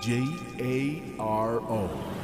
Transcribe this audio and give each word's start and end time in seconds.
J 0.00 0.24
A 0.58 1.02
R 1.18 1.60
O. 1.60 2.23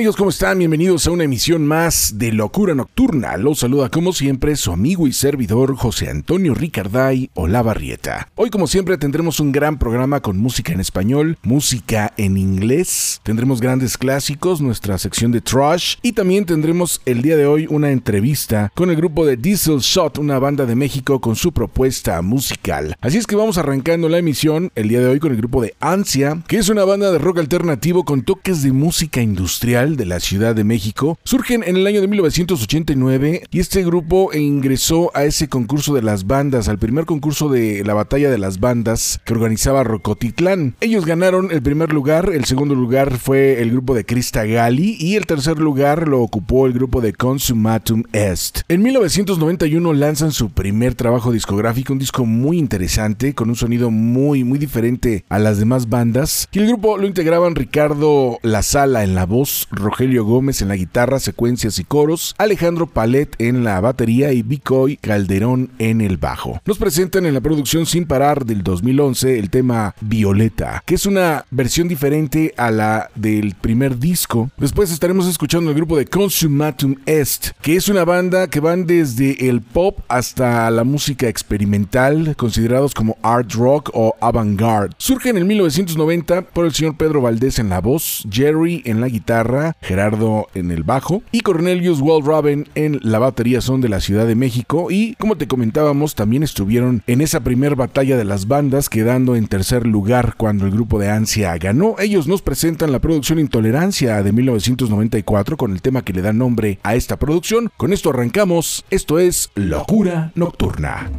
Amigos? 0.00 0.16
¿Cómo 0.16 0.30
están? 0.30 0.58
Bienvenidos 0.58 1.06
a 1.06 1.10
una 1.10 1.24
emisión 1.24 1.66
más 1.66 2.14
de 2.16 2.32
Locura 2.32 2.74
Nocturna. 2.74 3.36
Los 3.36 3.58
saluda 3.58 3.90
como 3.90 4.14
siempre 4.14 4.56
su 4.56 4.72
amigo 4.72 5.06
y 5.06 5.12
servidor 5.12 5.76
José 5.76 6.08
Antonio 6.08 6.54
Ricarday 6.54 7.28
Olavarrieta. 7.34 8.26
Hoy 8.34 8.48
como 8.48 8.66
siempre 8.66 8.96
tendremos 8.96 9.40
un 9.40 9.52
gran 9.52 9.78
programa 9.78 10.20
con 10.20 10.38
música 10.38 10.72
en 10.72 10.80
español, 10.80 11.36
música 11.42 12.14
en 12.16 12.38
inglés, 12.38 13.20
tendremos 13.24 13.60
grandes 13.60 13.98
clásicos, 13.98 14.62
nuestra 14.62 14.96
sección 14.96 15.32
de 15.32 15.42
trash 15.42 15.96
y 16.00 16.12
también 16.12 16.46
tendremos 16.46 17.02
el 17.04 17.20
día 17.20 17.36
de 17.36 17.44
hoy 17.44 17.66
una 17.68 17.90
entrevista 17.90 18.72
con 18.74 18.88
el 18.88 18.96
grupo 18.96 19.26
de 19.26 19.36
Diesel 19.36 19.80
Shot, 19.80 20.16
una 20.16 20.38
banda 20.38 20.64
de 20.64 20.76
México 20.76 21.20
con 21.20 21.36
su 21.36 21.52
propuesta 21.52 22.22
musical. 22.22 22.96
Así 23.02 23.18
es 23.18 23.26
que 23.26 23.36
vamos 23.36 23.58
arrancando 23.58 24.08
la 24.08 24.16
emisión 24.16 24.72
el 24.76 24.88
día 24.88 25.00
de 25.00 25.08
hoy 25.08 25.20
con 25.20 25.32
el 25.32 25.36
grupo 25.36 25.60
de 25.60 25.74
Ansia, 25.78 26.42
que 26.48 26.56
es 26.56 26.70
una 26.70 26.84
banda 26.86 27.12
de 27.12 27.18
rock 27.18 27.40
alternativo 27.40 28.06
con 28.06 28.22
toques 28.22 28.62
de 28.62 28.72
música 28.72 29.20
industrial 29.20 29.89
de 29.96 30.06
la 30.06 30.20
Ciudad 30.20 30.54
de 30.54 30.64
México 30.64 31.18
surgen 31.24 31.62
en 31.64 31.76
el 31.76 31.86
año 31.86 32.00
de 32.00 32.08
1989 32.08 33.42
y 33.50 33.60
este 33.60 33.84
grupo 33.84 34.32
ingresó 34.34 35.10
a 35.14 35.24
ese 35.24 35.48
concurso 35.48 35.94
de 35.94 36.02
las 36.02 36.26
bandas, 36.26 36.68
al 36.68 36.78
primer 36.78 37.04
concurso 37.04 37.48
de 37.48 37.84
la 37.84 37.94
batalla 37.94 38.30
de 38.30 38.38
las 38.38 38.60
bandas 38.60 39.20
que 39.24 39.32
organizaba 39.32 39.84
Rocotitlán. 39.84 40.74
Ellos 40.80 41.06
ganaron 41.06 41.50
el 41.50 41.62
primer 41.62 41.92
lugar, 41.92 42.30
el 42.32 42.44
segundo 42.44 42.74
lugar 42.74 43.18
fue 43.18 43.62
el 43.62 43.70
grupo 43.70 43.94
de 43.94 44.04
Crista 44.04 44.44
Gali 44.44 44.96
y 44.98 45.16
el 45.16 45.26
tercer 45.26 45.58
lugar 45.58 46.08
lo 46.08 46.20
ocupó 46.20 46.66
el 46.66 46.72
grupo 46.72 47.00
de 47.00 47.12
Consumatum 47.12 48.04
Est. 48.12 48.60
En 48.68 48.82
1991 48.82 49.92
lanzan 49.92 50.32
su 50.32 50.50
primer 50.50 50.94
trabajo 50.94 51.32
discográfico, 51.32 51.92
un 51.92 51.98
disco 51.98 52.26
muy 52.26 52.58
interesante 52.58 53.34
con 53.34 53.48
un 53.48 53.56
sonido 53.56 53.90
muy 53.90 54.44
muy 54.44 54.58
diferente 54.58 55.24
a 55.28 55.38
las 55.38 55.58
demás 55.58 55.88
bandas 55.88 56.48
y 56.52 56.58
el 56.58 56.66
grupo 56.66 56.96
lo 56.96 57.06
integraban 57.06 57.54
Ricardo 57.54 58.38
La 58.42 58.62
Sala 58.62 59.04
en 59.04 59.14
la 59.14 59.26
voz 59.26 59.68
Rogelio 59.80 60.24
Gómez 60.24 60.62
en 60.62 60.68
la 60.68 60.76
guitarra, 60.76 61.18
secuencias 61.18 61.78
y 61.78 61.84
coros, 61.84 62.34
Alejandro 62.38 62.86
Palet 62.86 63.34
en 63.38 63.64
la 63.64 63.80
batería 63.80 64.32
y 64.32 64.42
Bicoy 64.42 64.96
Calderón 64.96 65.70
en 65.78 66.00
el 66.00 66.16
bajo. 66.16 66.60
Nos 66.64 66.78
presentan 66.78 67.26
en 67.26 67.34
la 67.34 67.40
producción 67.40 67.86
Sin 67.86 68.06
Parar 68.06 68.44
del 68.44 68.62
2011 68.62 69.38
el 69.38 69.50
tema 69.50 69.94
Violeta, 70.00 70.82
que 70.86 70.94
es 70.94 71.06
una 71.06 71.44
versión 71.50 71.88
diferente 71.88 72.54
a 72.56 72.70
la 72.70 73.10
del 73.14 73.54
primer 73.54 73.98
disco. 73.98 74.50
Después 74.56 74.90
estaremos 74.90 75.26
escuchando 75.26 75.70
el 75.70 75.76
grupo 75.76 75.96
de 75.96 76.06
Consumatum 76.06 76.96
Est, 77.06 77.50
que 77.62 77.76
es 77.76 77.88
una 77.88 78.04
banda 78.04 78.48
que 78.48 78.60
van 78.60 78.86
desde 78.86 79.48
el 79.48 79.60
pop 79.60 79.98
hasta 80.08 80.70
la 80.70 80.84
música 80.84 81.28
experimental, 81.28 82.34
considerados 82.36 82.94
como 82.94 83.16
art 83.22 83.52
rock 83.52 83.90
o 83.94 84.14
avant-garde. 84.20 84.94
Surge 84.98 85.30
en 85.30 85.38
el 85.38 85.44
1990 85.44 86.42
por 86.42 86.66
el 86.66 86.72
señor 86.72 86.96
Pedro 86.96 87.20
Valdés 87.20 87.58
en 87.58 87.68
la 87.68 87.80
voz, 87.80 88.26
Jerry 88.30 88.82
en 88.84 89.00
la 89.00 89.08
guitarra, 89.08 89.69
Gerardo 89.80 90.48
en 90.54 90.70
el 90.70 90.82
bajo 90.82 91.22
y 91.32 91.40
Cornelius 91.40 92.00
Waldraven 92.00 92.68
en 92.74 93.00
la 93.02 93.18
batería 93.18 93.60
son 93.60 93.80
de 93.80 93.88
la 93.88 94.00
Ciudad 94.00 94.26
de 94.26 94.34
México 94.34 94.90
y 94.90 95.14
como 95.16 95.36
te 95.36 95.48
comentábamos 95.48 96.14
también 96.14 96.42
estuvieron 96.42 97.02
en 97.06 97.20
esa 97.20 97.40
primer 97.40 97.76
batalla 97.76 98.16
de 98.16 98.24
las 98.24 98.48
bandas 98.48 98.88
quedando 98.88 99.36
en 99.36 99.46
tercer 99.46 99.86
lugar 99.86 100.34
cuando 100.36 100.64
el 100.64 100.70
grupo 100.70 100.98
de 100.98 101.10
Ansia 101.10 101.56
ganó. 101.58 101.96
Ellos 101.98 102.26
nos 102.26 102.42
presentan 102.42 102.92
la 102.92 102.98
producción 102.98 103.38
Intolerancia 103.38 104.22
de 104.22 104.32
1994 104.32 105.56
con 105.56 105.72
el 105.72 105.82
tema 105.82 106.02
que 106.02 106.12
le 106.12 106.22
da 106.22 106.32
nombre 106.32 106.78
a 106.82 106.94
esta 106.94 107.18
producción. 107.18 107.70
Con 107.76 107.92
esto 107.92 108.10
arrancamos. 108.10 108.84
Esto 108.90 109.18
es 109.18 109.50
Locura 109.54 110.32
Nocturna. 110.34 111.10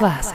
Rock, 0.00 0.27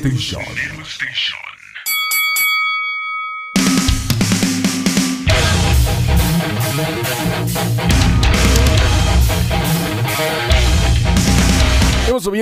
Nelo 0.00 0.77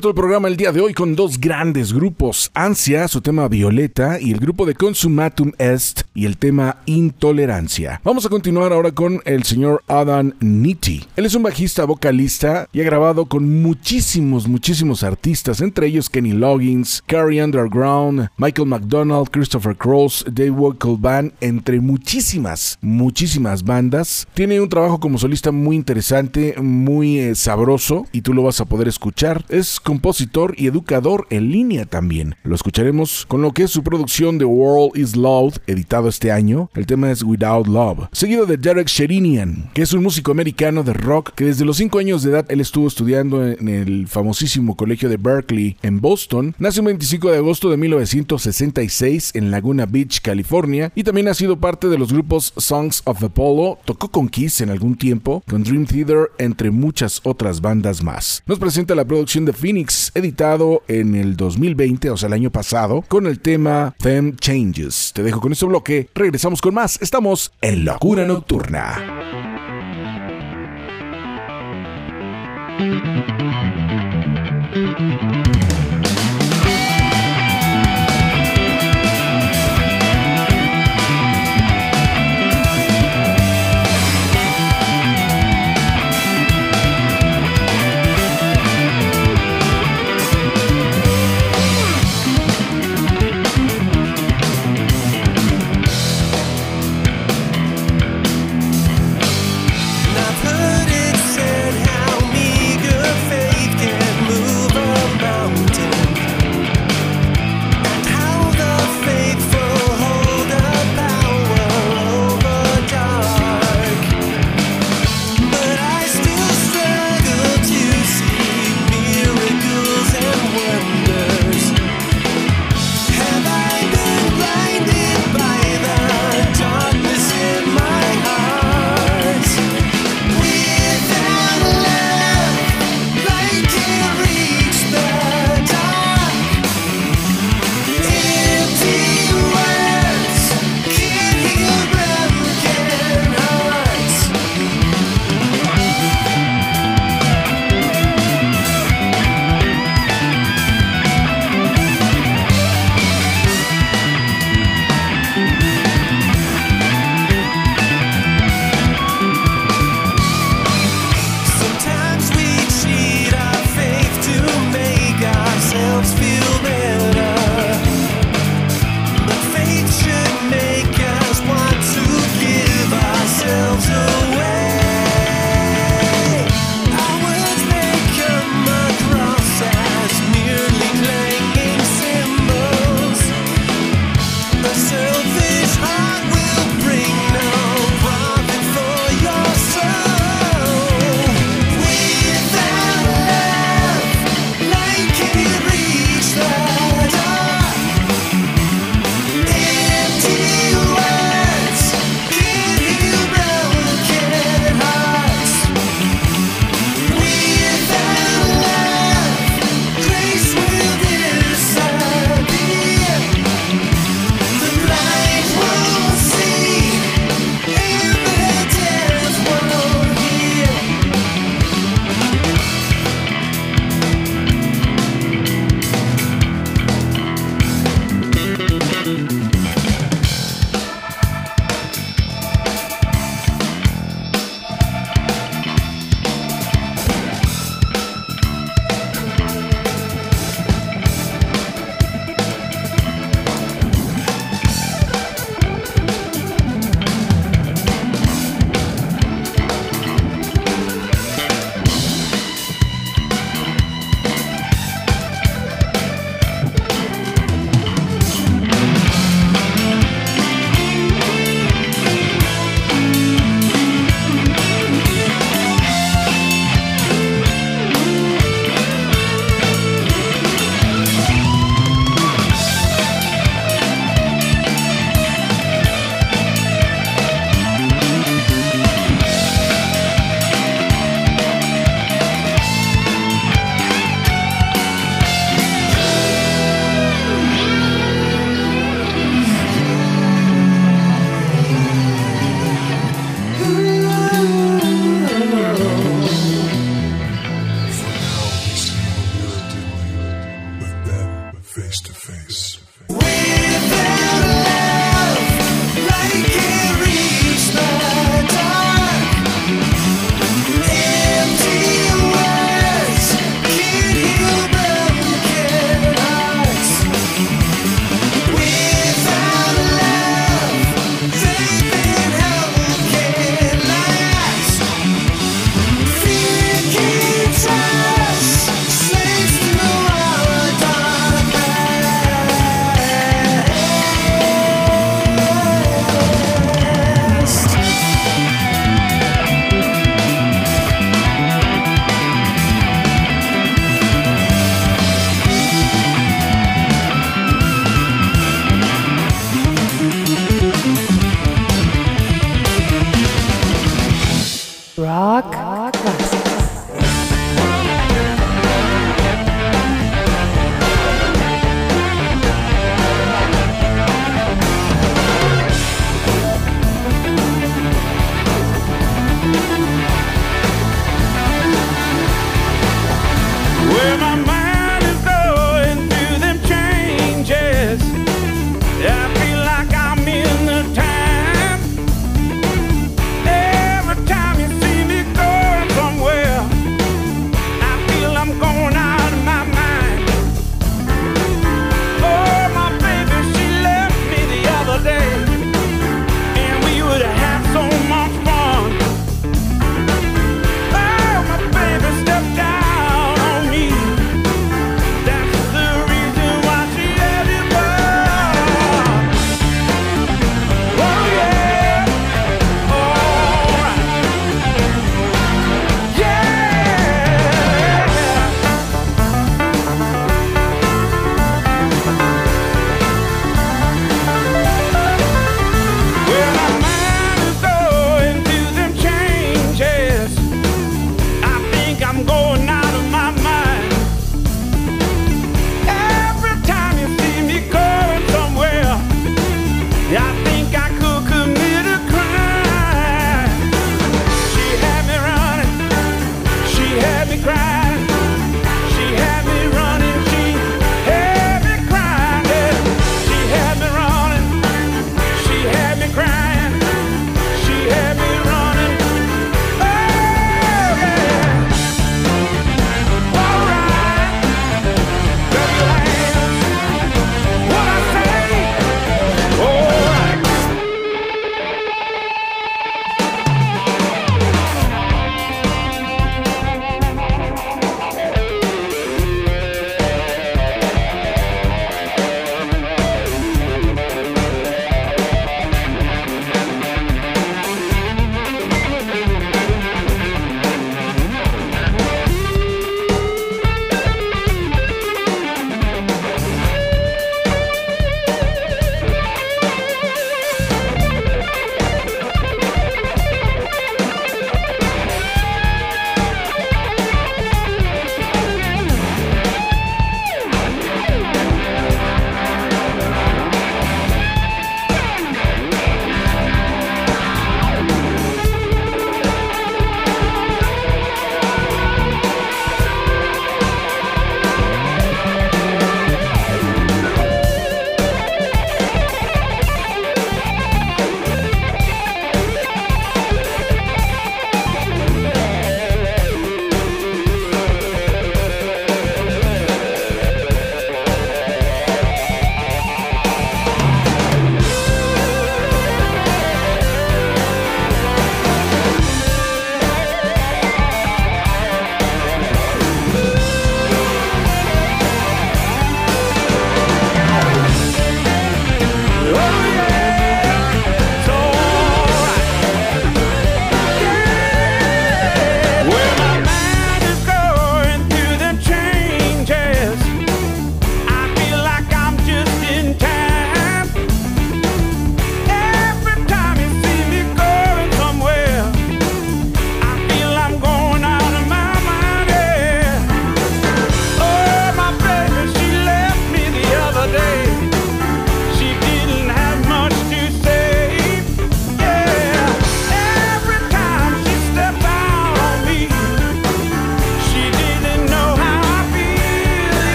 abierto 0.00 0.08
el 0.08 0.14
programa 0.14 0.48
el 0.48 0.56
día 0.56 0.72
de 0.72 0.80
hoy 0.80 0.94
con 0.94 1.14
dos 1.14 1.38
grandes 1.38 1.92
grupos, 1.92 2.50
Ansia, 2.54 3.06
su 3.06 3.20
tema 3.20 3.48
Violeta, 3.48 4.18
y 4.18 4.30
el 4.30 4.38
grupo 4.38 4.64
de 4.64 4.74
Consumatum 4.74 5.52
Est 5.58 6.04
y 6.14 6.24
el 6.24 6.38
tema 6.38 6.78
Intolerancia. 6.86 8.00
Vamos 8.02 8.24
a 8.24 8.30
continuar 8.30 8.72
ahora 8.72 8.92
con 8.92 9.20
el 9.26 9.42
señor 9.42 9.82
Adam 9.88 10.32
Nitti. 10.40 11.04
Él 11.16 11.26
es 11.26 11.34
un 11.34 11.42
bajista 11.42 11.84
vocalista 11.84 12.66
y 12.72 12.80
ha 12.80 12.84
grabado 12.84 13.26
con 13.26 13.60
muchísimos, 13.60 14.48
muchísimos 14.48 15.02
artistas, 15.02 15.60
entre 15.60 15.88
ellos 15.88 16.08
Kenny 16.08 16.32
Loggins, 16.32 17.02
Carrie 17.04 17.44
Underground, 17.44 18.30
Michael 18.38 18.68
McDonald, 18.68 19.28
Christopher 19.30 19.76
Cross, 19.76 20.24
Dave 20.32 20.50
Vocal 20.50 20.96
Band, 20.98 21.32
entre 21.42 21.78
muchísimas, 21.78 22.78
muchísimas 22.80 23.64
bandas. 23.64 24.26
Tiene 24.32 24.62
un 24.62 24.70
trabajo 24.70 24.98
como 24.98 25.18
solista 25.18 25.52
muy 25.52 25.76
interesante, 25.76 26.54
muy 26.58 27.18
eh, 27.18 27.34
sabroso, 27.34 28.06
y 28.12 28.22
tú 28.22 28.32
lo 28.32 28.44
vas 28.44 28.62
a 28.62 28.64
poder 28.64 28.88
escuchar. 28.88 29.44
Es 29.50 29.78
compositor 29.90 30.54
y 30.56 30.68
educador 30.68 31.26
en 31.30 31.50
línea 31.50 31.84
también. 31.84 32.36
Lo 32.44 32.54
escucharemos 32.54 33.26
con 33.26 33.42
lo 33.42 33.50
que 33.50 33.64
es 33.64 33.72
su 33.72 33.82
producción 33.82 34.38
The 34.38 34.44
World 34.44 34.96
is 34.96 35.16
Loud, 35.16 35.54
editado 35.66 36.08
este 36.08 36.30
año. 36.30 36.70
El 36.76 36.86
tema 36.86 37.10
es 37.10 37.24
Without 37.24 37.66
Love. 37.66 38.06
Seguido 38.12 38.46
de 38.46 38.56
Derek 38.56 38.86
Sherinian, 38.86 39.68
que 39.74 39.82
es 39.82 39.92
un 39.92 40.04
músico 40.04 40.30
americano 40.30 40.84
de 40.84 40.92
rock 40.92 41.32
que 41.34 41.46
desde 41.46 41.64
los 41.64 41.78
5 41.78 41.98
años 41.98 42.22
de 42.22 42.30
edad 42.30 42.46
él 42.50 42.60
estuvo 42.60 42.86
estudiando 42.86 43.44
en 43.44 43.66
el 43.66 44.06
famosísimo 44.06 44.76
colegio 44.76 45.08
de 45.08 45.16
Berkeley 45.16 45.76
en 45.82 46.00
Boston. 46.00 46.54
Nació 46.60 46.82
el 46.82 46.86
25 46.86 47.32
de 47.32 47.38
agosto 47.38 47.68
de 47.68 47.76
1966 47.76 49.32
en 49.34 49.50
Laguna 49.50 49.86
Beach, 49.86 50.20
California, 50.20 50.92
y 50.94 51.02
también 51.02 51.26
ha 51.26 51.34
sido 51.34 51.58
parte 51.58 51.88
de 51.88 51.98
los 51.98 52.12
grupos 52.12 52.52
Songs 52.56 53.02
of 53.06 53.24
Apollo. 53.24 53.78
Tocó 53.84 54.08
con 54.08 54.28
Kiss 54.28 54.60
en 54.60 54.70
algún 54.70 54.94
tiempo, 54.94 55.42
con 55.48 55.64
Dream 55.64 55.86
Theater, 55.86 56.30
entre 56.38 56.70
muchas 56.70 57.20
otras 57.24 57.60
bandas 57.60 58.04
más. 58.04 58.44
Nos 58.46 58.60
presenta 58.60 58.94
la 58.94 59.04
producción 59.04 59.44
de 59.44 59.52
Phoenix, 59.52 59.79
editado 60.14 60.82
en 60.88 61.14
el 61.14 61.36
2020, 61.36 62.10
o 62.10 62.16
sea, 62.16 62.28
el 62.28 62.32
año 62.34 62.50
pasado, 62.50 63.02
con 63.08 63.26
el 63.26 63.40
tema 63.40 63.94
Them 63.98 64.36
Changes. 64.36 65.12
Te 65.14 65.22
dejo 65.22 65.40
con 65.40 65.52
este 65.52 65.66
bloque, 65.66 66.08
regresamos 66.14 66.60
con 66.60 66.74
más. 66.74 67.00
Estamos 67.00 67.52
en 67.60 67.84
Locura 67.84 68.24
Nocturna. 68.26 69.20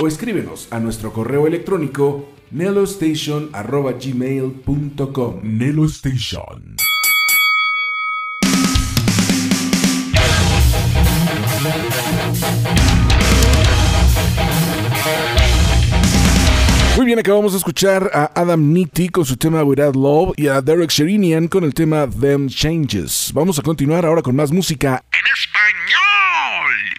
O 0.00 0.06
escríbenos 0.06 0.68
a 0.70 0.78
nuestro 0.78 1.12
correo 1.12 1.48
electrónico 1.48 2.28
nelostation.gmail.com 2.52 5.40
Nelo 5.42 5.84
Station. 5.86 6.76
Muy 16.96 17.06
bien, 17.06 17.18
acabamos 17.18 17.50
de 17.52 17.58
escuchar 17.58 18.08
a 18.14 18.30
Adam 18.40 18.72
Nitti 18.72 19.08
con 19.08 19.24
su 19.24 19.36
tema 19.36 19.64
Without 19.64 19.96
Love 19.96 20.34
y 20.36 20.46
a 20.46 20.60
Derek 20.60 20.90
Sherinian 20.90 21.48
con 21.48 21.64
el 21.64 21.74
tema 21.74 22.08
Them 22.08 22.48
Changes. 22.48 23.32
Vamos 23.34 23.58
a 23.58 23.62
continuar 23.62 24.06
ahora 24.06 24.22
con 24.22 24.36
más 24.36 24.52
música 24.52 25.02
en 25.12 25.32
español. 25.32 26.07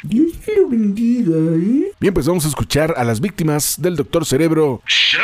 Dios 0.03 0.31
te 0.45 0.55
lo 0.55 0.69
bendiga, 0.69 1.35
¿eh? 1.35 1.91
Bien, 1.99 2.13
pues 2.13 2.25
vamos 2.25 2.45
a 2.45 2.47
escuchar 2.47 2.93
a 2.95 3.03
las 3.03 3.19
víctimas 3.19 3.81
del 3.81 3.97
Doctor 3.97 4.25
Cerebro 4.25 4.81
Show. 4.85 5.21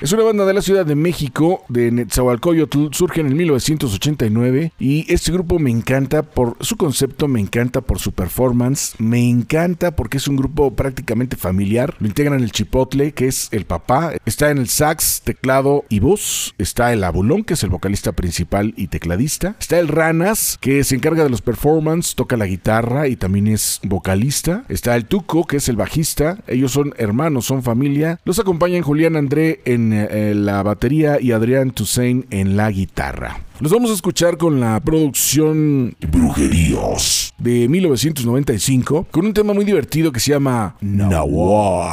Es 0.00 0.12
una 0.12 0.22
banda 0.22 0.46
de 0.46 0.54
la 0.54 0.62
Ciudad 0.62 0.86
de 0.86 0.94
México, 0.94 1.62
de 1.68 1.90
Netzahualcoyotl, 1.90 2.86
surge 2.92 3.20
en 3.20 3.26
el 3.26 3.34
1989 3.34 4.72
y 4.78 5.04
este 5.12 5.30
grupo 5.30 5.58
me 5.58 5.70
encanta 5.70 6.22
por 6.22 6.56
su 6.60 6.78
concepto, 6.78 7.28
me 7.28 7.38
encanta 7.38 7.82
por 7.82 7.98
su 7.98 8.12
performance, 8.12 8.94
me 8.96 9.28
encanta 9.28 9.94
porque 9.94 10.16
es 10.16 10.26
un 10.26 10.36
grupo 10.36 10.74
prácticamente 10.74 11.36
familiar. 11.36 11.96
Lo 11.98 12.06
integran 12.06 12.40
el 12.40 12.50
Chipotle, 12.50 13.12
que 13.12 13.28
es 13.28 13.48
el 13.52 13.66
papá, 13.66 14.14
está 14.24 14.50
en 14.50 14.56
el 14.56 14.68
sax, 14.68 15.20
teclado 15.20 15.84
y 15.90 16.00
voz, 16.00 16.54
está 16.56 16.94
el 16.94 17.04
Abulón, 17.04 17.44
que 17.44 17.52
es 17.52 17.62
el 17.62 17.68
vocalista 17.68 18.12
principal 18.12 18.72
y 18.78 18.86
tecladista, 18.86 19.56
está 19.60 19.78
el 19.78 19.88
Ranas, 19.88 20.56
que 20.62 20.82
se 20.82 20.94
encarga 20.94 21.24
de 21.24 21.30
los 21.30 21.42
performance, 21.42 22.14
toca 22.14 22.38
la 22.38 22.46
guitarra 22.46 23.06
y 23.06 23.16
también 23.16 23.48
es 23.48 23.80
vocalista, 23.82 24.64
está 24.70 24.96
el 24.96 25.04
Tuco, 25.04 25.46
que 25.46 25.58
es 25.58 25.68
el 25.68 25.76
bajista, 25.76 26.38
ellos 26.46 26.72
son 26.72 26.94
hermanos, 26.96 27.44
son 27.44 27.62
familia, 27.62 28.18
los 28.24 28.38
acompañan 28.38 28.80
Julián 28.80 29.16
André 29.16 29.60
en 29.66 29.89
eh, 29.92 30.34
la 30.34 30.62
batería 30.62 31.20
y 31.20 31.32
Adrián 31.32 31.70
Toussaint 31.70 32.32
en 32.32 32.56
la 32.56 32.70
guitarra. 32.70 33.40
Los 33.60 33.72
vamos 33.72 33.90
a 33.90 33.94
escuchar 33.94 34.38
con 34.38 34.58
la 34.58 34.80
producción 34.80 35.94
Brujeríos 36.10 37.34
de 37.36 37.68
1995 37.68 39.06
con 39.10 39.26
un 39.26 39.34
tema 39.34 39.52
muy 39.52 39.64
divertido 39.64 40.12
que 40.12 40.20
se 40.20 40.30
llama 40.30 40.76
Nahual. 40.80 41.90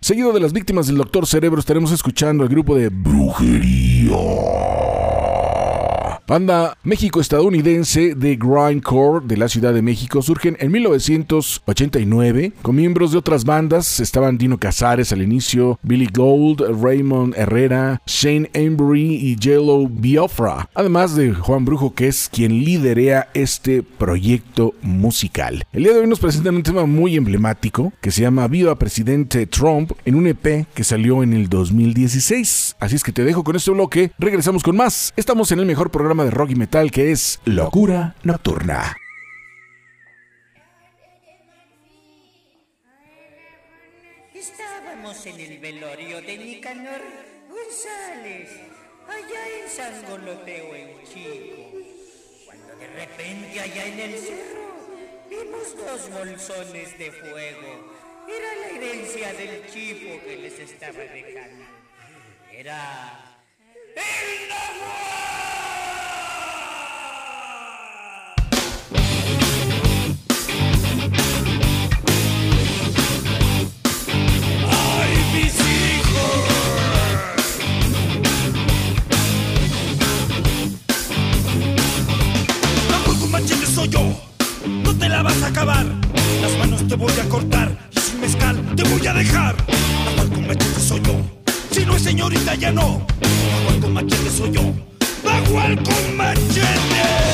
Seguido 0.00 0.32
de 0.32 0.40
las 0.40 0.52
víctimas 0.52 0.86
del 0.86 0.96
Doctor 0.96 1.26
Cerebro 1.26 1.60
estaremos 1.60 1.92
escuchando 1.92 2.42
al 2.42 2.48
grupo 2.48 2.74
de 2.74 2.88
Brujería. 2.88 4.16
Banda 6.28 6.76
México-estadounidense 6.82 8.16
de 8.16 8.34
grindcore 8.34 9.24
de 9.24 9.36
la 9.36 9.48
Ciudad 9.48 9.72
de 9.72 9.80
México 9.80 10.22
surgen 10.22 10.56
en 10.58 10.72
1989 10.72 12.52
con 12.62 12.74
miembros 12.74 13.12
de 13.12 13.18
otras 13.18 13.44
bandas. 13.44 14.00
Estaban 14.00 14.36
Dino 14.36 14.58
Casares 14.58 15.12
al 15.12 15.22
inicio, 15.22 15.78
Billy 15.82 16.08
Gold, 16.12 16.82
Raymond 16.82 17.34
Herrera, 17.36 18.02
Shane 18.06 18.50
Embry 18.54 19.14
y 19.14 19.36
Jello 19.40 19.86
Biafra. 19.86 20.68
Además 20.74 21.14
de 21.14 21.32
Juan 21.32 21.64
Brujo 21.64 21.94
que 21.94 22.08
es 22.08 22.28
quien 22.32 22.64
liderea 22.64 23.28
este 23.32 23.84
proyecto 23.84 24.74
musical. 24.82 25.64
El 25.72 25.84
día 25.84 25.92
de 25.92 26.00
hoy 26.00 26.08
nos 26.08 26.18
presentan 26.18 26.56
un 26.56 26.64
tema 26.64 26.86
muy 26.86 27.14
emblemático 27.14 27.92
que 28.00 28.10
se 28.10 28.22
llama 28.22 28.48
Viva 28.48 28.76
Presidente 28.76 29.46
Trump 29.46 29.92
en 30.04 30.16
un 30.16 30.26
EP 30.26 30.66
que 30.74 30.82
salió 30.82 31.22
en 31.22 31.34
el 31.34 31.48
2016. 31.48 32.74
Así 32.80 32.96
es 32.96 33.04
que 33.04 33.12
te 33.12 33.22
dejo 33.22 33.44
con 33.44 33.54
este 33.54 33.70
bloque. 33.70 34.10
Regresamos 34.18 34.64
con 34.64 34.76
más. 34.76 35.14
Estamos 35.16 35.52
en 35.52 35.60
el 35.60 35.66
mejor 35.66 35.92
programa 35.92 36.15
de 36.24 36.30
rock 36.30 36.50
y 36.50 36.54
metal 36.54 36.90
que 36.90 37.12
es 37.12 37.40
Locura 37.44 38.14
Nocturna. 38.22 38.96
Estábamos 44.34 45.26
en 45.26 45.40
el 45.40 45.58
velorio 45.58 46.22
de 46.22 46.38
Nicanor 46.38 47.02
González, 47.48 48.50
allá 49.06 49.62
en 49.62 49.68
San 49.68 50.10
Goloteo 50.10 50.74
en 50.74 51.04
Chico, 51.04 51.62
cuando 52.46 52.76
de 52.76 52.86
repente 52.86 53.60
allá 53.60 53.86
en 53.86 54.00
el 54.00 54.18
cerro 54.18 54.66
vimos 55.28 55.76
dos 55.76 56.10
bolsones 56.10 56.98
de 56.98 57.12
fuego. 57.12 57.92
Era 58.28 58.54
la 58.60 58.76
herencia 58.76 59.32
del 59.34 59.66
chipo 59.66 60.20
que 60.24 60.36
les 60.36 60.58
estaba 60.58 60.98
dejando. 60.98 61.64
Era 62.52 63.25
voy 86.96 87.12
a 87.20 87.28
cortar. 87.28 87.76
Y 87.94 88.00
sin 88.00 88.20
mezcal 88.20 88.62
te 88.74 88.82
voy 88.84 89.06
a 89.06 89.12
dejar. 89.14 89.54
Amor 90.08 90.30
con 90.32 90.46
machete 90.46 90.80
soy 90.80 91.00
yo, 91.02 91.35
si 91.76 91.84
no 91.84 91.94
es 91.94 92.02
señorita 92.02 92.54
ya 92.54 92.72
no. 92.72 93.06
Amor 93.60 93.80
con 93.82 93.92
machete 93.92 94.30
soy 94.30 94.50
yo, 94.50 94.62
Bagual 95.22 95.76
con 95.82 96.16
machete. 96.16 97.25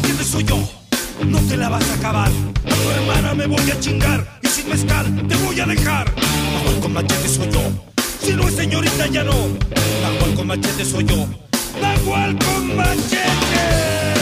Machete 0.00 0.24
soy 0.24 0.44
yo. 0.44 0.58
No 1.26 1.38
te 1.40 1.58
la 1.58 1.68
vas 1.68 1.86
a 1.90 1.94
acabar. 1.94 2.28
A 2.28 2.74
tu 2.74 2.90
hermana 2.90 3.34
me 3.34 3.46
voy 3.46 3.70
a 3.70 3.78
chingar. 3.78 4.26
Y 4.42 4.48
sin 4.48 4.68
mezcal 4.70 5.04
te 5.28 5.36
voy 5.36 5.60
a 5.60 5.66
dejar. 5.66 6.10
Nahual 6.16 6.80
con 6.80 6.92
machete 6.94 7.28
soy 7.28 7.50
yo. 7.50 7.60
Si 8.22 8.32
no 8.32 8.48
es 8.48 8.54
señorita 8.54 9.06
ya 9.08 9.24
no. 9.24 9.34
Nahual 9.34 10.34
con 10.34 10.46
machete 10.46 10.84
soy 10.86 11.04
yo. 11.04 11.26
Nahual 11.82 12.38
con 12.38 12.76
machete. 12.76 14.19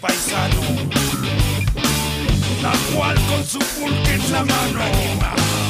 Paisano. 0.00 0.60
Nahual 2.62 3.16
con 3.26 3.44
su 3.44 3.58
pulque 3.58 4.14
en 4.14 4.32
la 4.32 4.44
mano. 4.44 5.67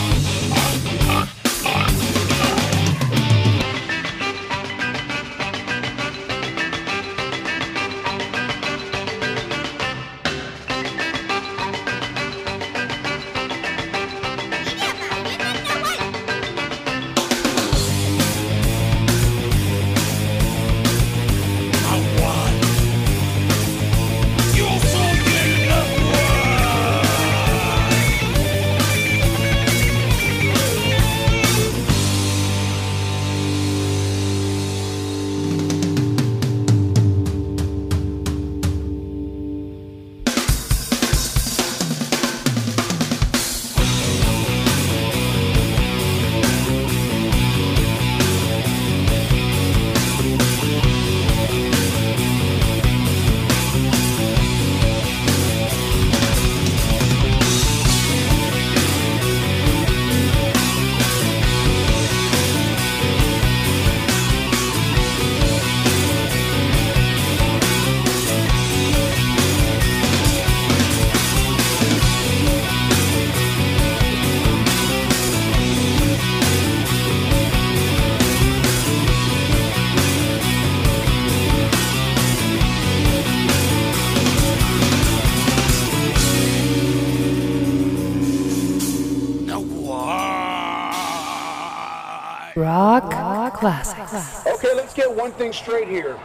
Rock 92.69 93.55
Classics. 93.55 94.47
Okay, 94.47 94.75
let's 94.75 94.93
get 94.93 95.11
one 95.11 95.33
thing 95.33 95.55
straight 95.55 95.89
here. 95.89 96.19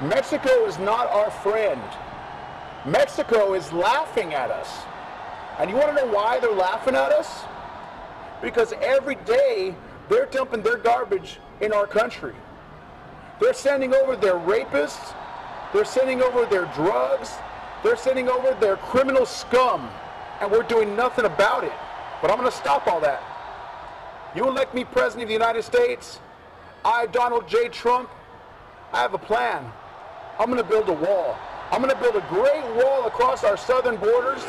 Mexico 0.00 0.64
is 0.64 0.78
not 0.78 1.06
our 1.08 1.30
friend. 1.30 1.82
Mexico 2.86 3.52
is 3.52 3.70
laughing 3.70 4.32
at 4.32 4.50
us. 4.50 4.70
And 5.58 5.68
you 5.68 5.76
want 5.76 5.94
to 5.94 6.06
know 6.06 6.10
why 6.10 6.40
they're 6.40 6.50
laughing 6.50 6.94
at 6.94 7.12
us? 7.12 7.44
Because 8.40 8.72
every 8.80 9.16
day 9.26 9.74
they're 10.08 10.26
dumping 10.26 10.62
their 10.62 10.78
garbage 10.78 11.40
in 11.60 11.74
our 11.74 11.86
country. 11.86 12.34
They're 13.38 13.52
sending 13.52 13.94
over 13.94 14.16
their 14.16 14.36
rapists, 14.36 15.14
they're 15.74 15.84
sending 15.84 16.22
over 16.22 16.46
their 16.46 16.64
drugs, 16.74 17.34
they're 17.82 17.96
sending 17.96 18.30
over 18.30 18.56
their 18.60 18.76
criminal 18.78 19.26
scum, 19.26 19.90
and 20.40 20.50
we're 20.50 20.62
doing 20.62 20.96
nothing 20.96 21.26
about 21.26 21.64
it. 21.64 21.72
But 22.22 22.30
I'm 22.30 22.38
going 22.38 22.50
to 22.50 22.56
stop 22.56 22.86
all 22.86 23.00
that. 23.00 23.22
You 24.38 24.46
elect 24.46 24.72
me 24.72 24.84
president 24.84 25.24
of 25.24 25.28
the 25.30 25.34
United 25.34 25.64
States, 25.64 26.20
I, 26.84 27.06
Donald 27.06 27.48
J. 27.48 27.68
Trump, 27.70 28.08
I 28.92 29.02
have 29.02 29.12
a 29.12 29.18
plan. 29.18 29.66
I'm 30.38 30.46
going 30.46 30.62
to 30.62 30.68
build 30.68 30.88
a 30.88 30.92
wall. 30.92 31.34
I'm 31.72 31.82
going 31.82 31.90
to 31.90 31.98
build 31.98 32.14
a 32.14 32.24
great 32.30 32.62
wall 32.78 33.08
across 33.08 33.42
our 33.42 33.56
southern 33.56 33.96
borders, 33.96 34.44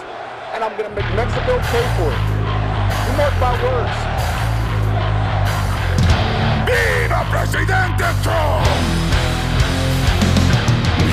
and 0.54 0.64
I'm 0.64 0.78
going 0.78 0.94
to 0.94 0.96
make 0.96 1.10
Mexico 1.18 1.58
pay 1.74 1.86
for 1.98 2.06
it. 2.06 2.22
You 3.02 3.12
mark 3.18 3.34
my 3.42 3.50
words. 3.66 3.98
¡Viva 6.70 7.26
presidente 7.34 8.06
Trump! 8.22 8.70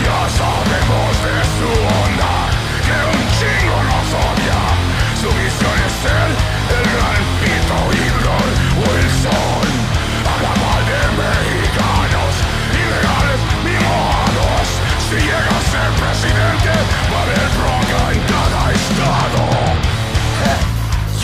Ya 0.05 0.21
sabemos 0.37 1.17
de 1.25 1.37
su 1.57 1.71
onda, 2.05 2.53
que 2.85 2.97
un 3.09 3.25
chingo 3.41 3.79
nos 3.89 4.09
odia. 4.21 4.61
Su 5.17 5.29
visión 5.33 5.77
es 5.89 6.05
el 6.13 6.36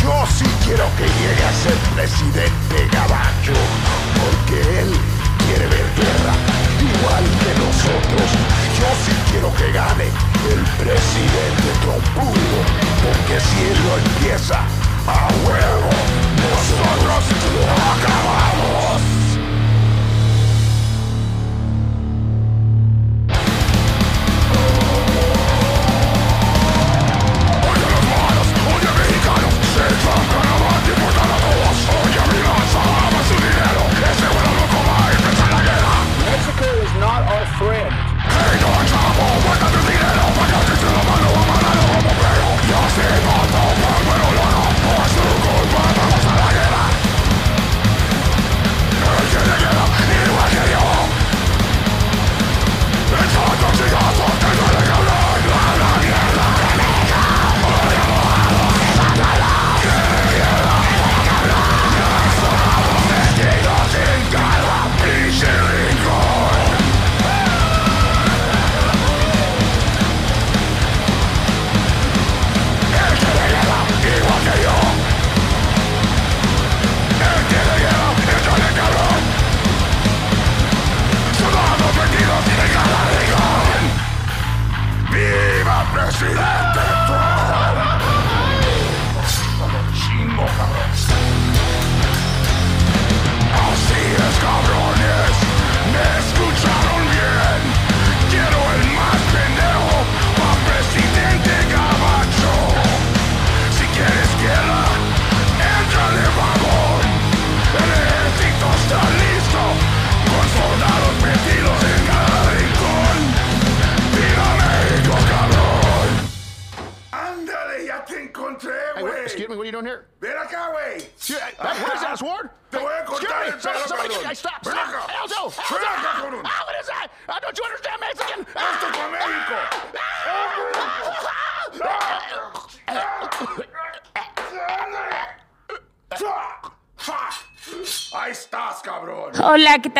Yo 0.03 0.27
sí 0.27 0.45
quiero 0.65 0.85
que 0.97 1.05
llegue 1.05 1.45
a 1.45 1.53
ser 1.63 1.77
presidente 1.95 2.89
Gabacho, 2.91 3.55
porque 4.19 4.81
él 4.81 4.91
quiere 5.47 5.67
ver 5.69 5.87
guerra, 5.95 6.35
igual 6.83 7.25
que 7.39 7.53
nosotros. 7.63 8.27
Yo 8.79 8.89
sí 9.05 9.13
quiero 9.31 9.55
que 9.55 9.71
gane 9.71 10.07
el 10.51 10.63
presidente 10.83 11.69
trompudo, 11.83 12.59
porque 13.05 13.41
si 13.41 13.59
él 13.63 13.79
lo 13.87 13.95
empieza, 13.99 14.59
a 15.07 15.29
huevo, 15.47 15.82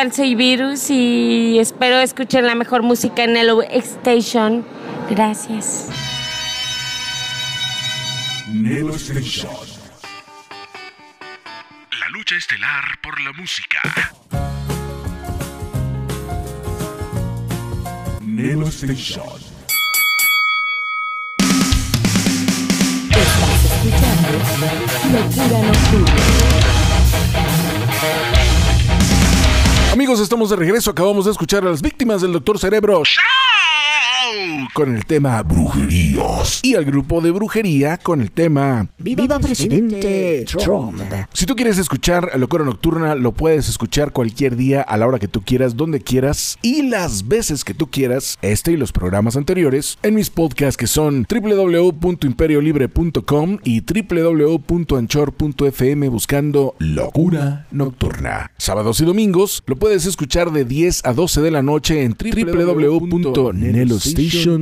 tal? 0.03 0.13
Soy 0.13 0.35
Virus 0.35 0.91
y 0.91 1.59
espero 1.59 2.01
escuchen 2.01 2.47
la 2.47 2.55
mejor 2.55 2.83
música 2.83 3.25
en 3.25 3.37
el 3.37 3.51
Station. 3.71 4.65
Gracias. 5.11 5.89
Nelo 8.49 8.95
Station. 8.97 9.51
La 12.01 12.09
lucha 12.11 12.37
estelar 12.37 12.85
por 13.03 13.21
la 13.21 13.33
música. 13.33 13.81
Nelo 18.21 18.69
Station. 18.69 19.42
De 30.51 30.57
regreso. 30.57 30.91
Acabamos 30.91 31.25
de 31.25 31.31
escuchar 31.31 31.65
a 31.65 31.71
las 31.71 31.83
víctimas 31.83 32.23
del 32.23 32.33
Doctor 32.33 32.59
Cerebro 32.59 33.03
con 34.73 34.95
el 34.95 35.05
tema 35.05 35.43
Brujerías 35.43 36.61
y 36.63 36.75
al 36.75 36.85
grupo 36.85 37.21
de 37.21 37.31
brujería 37.31 37.99
con 37.99 38.23
el 38.23 38.31
tema 38.31 38.89
Viva 38.99 39.39
Presidente 39.39 40.47
Trump. 40.47 40.99
Si 41.33 41.47
tú 41.47 41.55
quieres 41.55 41.79
escuchar 41.79 42.37
Locura 42.39 42.65
Nocturna, 42.65 43.15
lo 43.15 43.33
puedes 43.33 43.69
escuchar 43.69 44.13
cualquier 44.13 44.57
día 44.57 44.81
a 44.81 44.97
la 44.97 45.07
hora 45.07 45.19
que 45.19 45.29
tú 45.29 45.43
quieras, 45.43 45.77
donde 45.77 46.01
quieras 46.01 46.59
y 46.63 46.81
las 46.83 47.29
veces 47.29 47.65
que 47.65 47.75
tú 47.75 47.91
quieras, 47.91 48.39
este 48.41 48.73
y 48.73 48.77
los 48.77 48.93
programas 48.93 49.37
anteriores, 49.37 49.99
en 50.03 50.15
mis 50.15 50.31
podcasts 50.31 50.79
que 50.79 50.87
son 50.87 51.27
www.imperiolibre.com 51.29 53.59
y 53.65 53.83
www.anchor.fm 53.83 56.09
buscando 56.09 56.75
Locura 56.79 57.67
Nocturna. 57.71 58.51
Sábados 58.57 58.99
y 59.01 59.05
domingos 59.05 59.63
lo 59.67 59.77
puedes 59.77 60.07
escuchar 60.07 60.53
de 60.53 60.65
10 60.65 61.05
a 61.05 61.13
12 61.13 61.43
de 61.43 61.51
la 61.51 61.61
noche 61.63 62.03
en 62.03 62.17
www.nelostation.com 62.19 64.62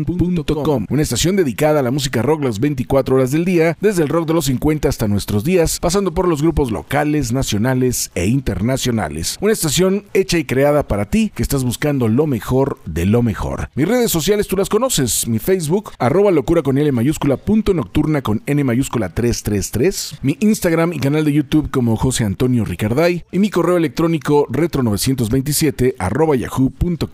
una 0.89 1.03
estación 1.03 1.37
dedicada 1.37 1.81
a 1.81 1.83
la 1.83 1.91
música 1.91 2.23
rock 2.23 2.45
las 2.45 2.61
24 2.61 3.17
horas 3.17 3.31
del 3.31 3.45
día, 3.45 3.77
desde 3.81 4.03
el 4.03 4.09
rock 4.09 4.27
de 4.29 4.35
los 4.35 4.47
50 4.47 4.89
hasta 4.89 5.09
nuestros 5.09 5.45
días, 5.45 5.79
pasando 5.81 6.13
por 6.13 6.29
los 6.29 6.43
grupos 6.43 6.71
locales, 6.71 7.33
nacionales 7.33 8.11
e 8.15 8.27
internacionales. 8.27 9.37
Una 9.41 9.53
estación 9.53 10.05
hecha 10.15 10.39
y 10.39 10.45
creada 10.45 10.87
para 10.87 11.11
ti 11.11 11.31
que 11.35 11.43
estás 11.43 11.65
buscando 11.65 12.09
lo 12.09 12.27
mejor 12.27 12.79
de 12.87 13.07
lo 13.07 13.23
mejor. 13.23 13.71
Mis 13.75 13.89
redes 13.89 14.11
sociales 14.11 14.49
tú 14.49 14.57
las 14.57 14.69
conoces, 14.69 15.27
mi 15.29 15.39
Facebook, 15.39 15.93
arroba 15.99 16.31
locura 16.31 16.63
con 16.63 16.79
L 16.79 16.91
mayúscula, 16.93 17.37
punto 17.37 17.75
nocturna 17.75 18.23
con 18.23 18.43
N 18.47 18.65
mayúscula 18.65 19.11
333, 19.11 20.21
mi 20.23 20.37
Instagram 20.41 20.93
y 20.93 20.99
canal 20.99 21.25
de 21.25 21.33
YouTube 21.33 21.71
como 21.71 21.97
José 21.97 22.25
Antonio 22.25 22.65
Ricarday 22.65 23.25
y 23.31 23.39
mi 23.39 23.51
correo 23.51 23.77
electrónico 23.77 24.47
retro927 24.49 25.95
arroba 25.99 26.37
yahoo.com.mx. 26.37 27.11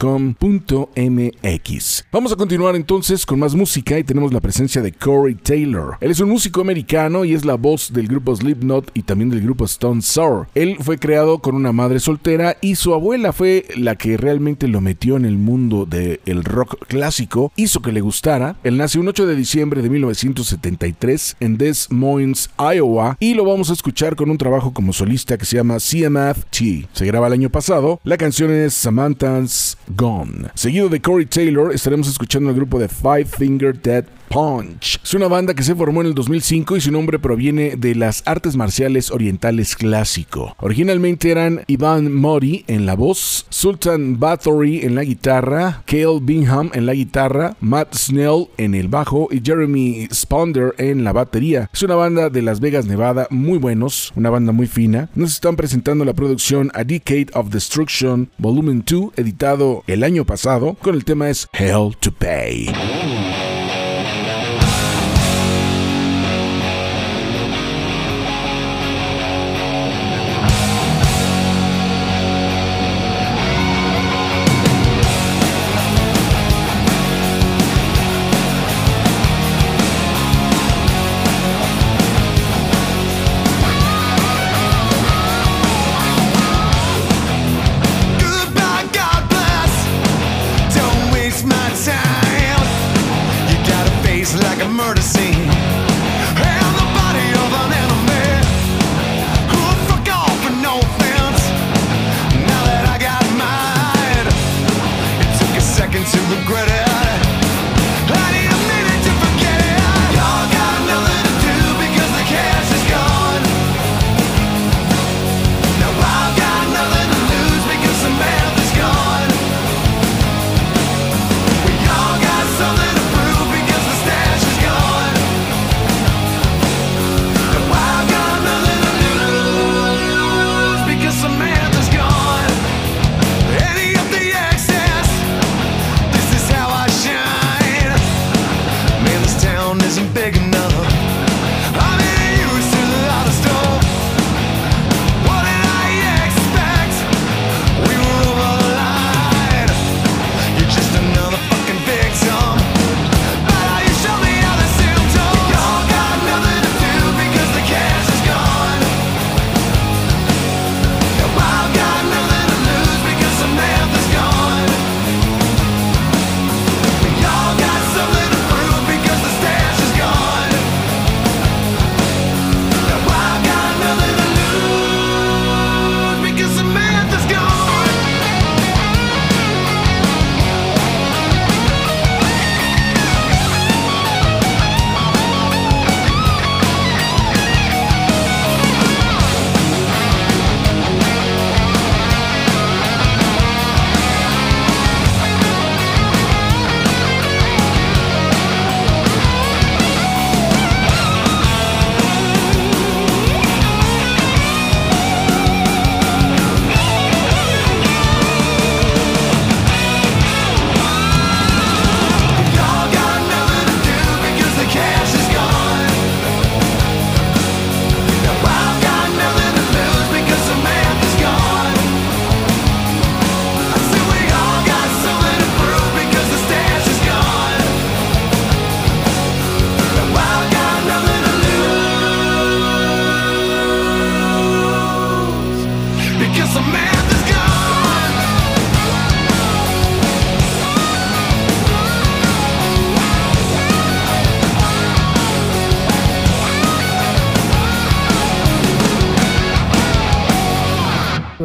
Vamos 2.12 2.32
a 2.32 2.36
continuar 2.36 2.75
entonces 2.76 3.26
con 3.26 3.40
más 3.40 3.54
música 3.54 3.98
y 3.98 4.04
tenemos 4.04 4.32
la 4.32 4.40
presencia 4.40 4.82
de 4.82 4.92
Corey 4.92 5.34
Taylor. 5.34 5.96
Él 6.00 6.10
es 6.10 6.20
un 6.20 6.28
músico 6.28 6.60
americano 6.60 7.24
y 7.24 7.34
es 7.34 7.44
la 7.44 7.54
voz 7.54 7.92
del 7.92 8.06
grupo 8.06 8.36
Slipknot 8.36 8.90
y 8.94 9.02
también 9.02 9.30
del 9.30 9.40
grupo 9.40 9.64
Stone 9.64 10.02
Sour. 10.02 10.46
Él 10.54 10.76
fue 10.80 10.98
creado 10.98 11.38
con 11.38 11.54
una 11.54 11.72
madre 11.72 12.00
soltera 12.00 12.56
y 12.60 12.76
su 12.76 12.94
abuela 12.94 13.32
fue 13.32 13.64
la 13.76 13.96
que 13.96 14.16
realmente 14.16 14.68
lo 14.68 14.80
metió 14.80 15.16
en 15.16 15.24
el 15.24 15.38
mundo 15.38 15.86
del 15.86 16.44
rock 16.44 16.86
clásico, 16.86 17.52
hizo 17.56 17.82
que 17.82 17.92
le 17.92 18.00
gustara. 18.00 18.56
Él 18.62 18.76
nació 18.76 19.00
un 19.00 19.08
8 19.08 19.26
de 19.26 19.36
diciembre 19.36 19.82
de 19.82 19.90
1973 19.90 21.36
en 21.40 21.58
Des 21.58 21.90
Moines, 21.90 22.50
Iowa 22.58 23.16
y 23.18 23.34
lo 23.34 23.44
vamos 23.44 23.70
a 23.70 23.72
escuchar 23.72 24.16
con 24.16 24.30
un 24.30 24.38
trabajo 24.38 24.72
como 24.72 24.92
solista 24.92 25.38
que 25.38 25.46
se 25.46 25.56
llama 25.56 25.78
CMFT. 25.78 26.88
Se 26.92 27.06
graba 27.06 27.26
el 27.28 27.32
año 27.32 27.50
pasado. 27.50 28.00
La 28.04 28.16
canción 28.16 28.50
es 28.50 28.74
Samantha's 28.74 29.78
Gone. 29.96 30.48
Seguido 30.54 30.88
de 30.88 31.00
Corey 31.00 31.26
Taylor 31.26 31.72
estaremos 31.72 32.08
escuchando 32.08 32.50
el 32.50 32.56
grupo 32.56 32.65
de 32.66 32.88
Five 32.88 33.24
Finger 33.24 33.72
Dead 33.72 34.04
Punch. 34.28 35.00
Es 35.02 35.14
una 35.14 35.28
banda 35.28 35.54
que 35.54 35.62
se 35.62 35.74
formó 35.74 36.00
en 36.00 36.08
el 36.08 36.14
2005 36.14 36.76
y 36.76 36.80
su 36.80 36.92
nombre 36.92 37.18
proviene 37.18 37.76
de 37.76 37.94
las 37.94 38.22
artes 38.26 38.56
marciales 38.56 39.10
orientales 39.10 39.76
clásico. 39.76 40.54
Originalmente 40.58 41.30
eran 41.30 41.62
Ivan 41.66 42.12
Mori 42.12 42.64
en 42.66 42.86
la 42.86 42.94
voz, 42.94 43.46
Sultan 43.50 44.18
Bathory 44.18 44.80
en 44.82 44.94
la 44.94 45.04
guitarra, 45.04 45.82
Cale 45.86 46.20
Bingham 46.20 46.70
en 46.74 46.86
la 46.86 46.94
guitarra, 46.94 47.56
Matt 47.60 47.94
Snell 47.94 48.48
en 48.56 48.74
el 48.74 48.88
bajo 48.88 49.28
y 49.30 49.40
Jeremy 49.44 50.08
Sponder 50.12 50.74
en 50.78 51.04
la 51.04 51.12
batería. 51.12 51.70
Es 51.72 51.82
una 51.82 51.94
banda 51.94 52.30
de 52.30 52.42
Las 52.42 52.60
Vegas, 52.60 52.86
Nevada, 52.86 53.26
muy 53.30 53.58
buenos, 53.58 54.12
una 54.16 54.30
banda 54.30 54.52
muy 54.52 54.66
fina. 54.66 55.08
Nos 55.14 55.32
están 55.32 55.56
presentando 55.56 56.04
la 56.04 56.14
producción 56.14 56.70
A 56.74 56.84
Decade 56.84 57.28
of 57.34 57.50
Destruction 57.50 58.30
Volumen 58.38 58.84
2, 58.86 59.12
editado 59.16 59.82
el 59.86 60.04
año 60.04 60.24
pasado, 60.24 60.74
con 60.74 60.94
el 60.94 61.04
tema 61.04 61.30
es 61.30 61.48
Hell 61.52 61.96
to 62.00 62.12
Pay. 62.12 62.66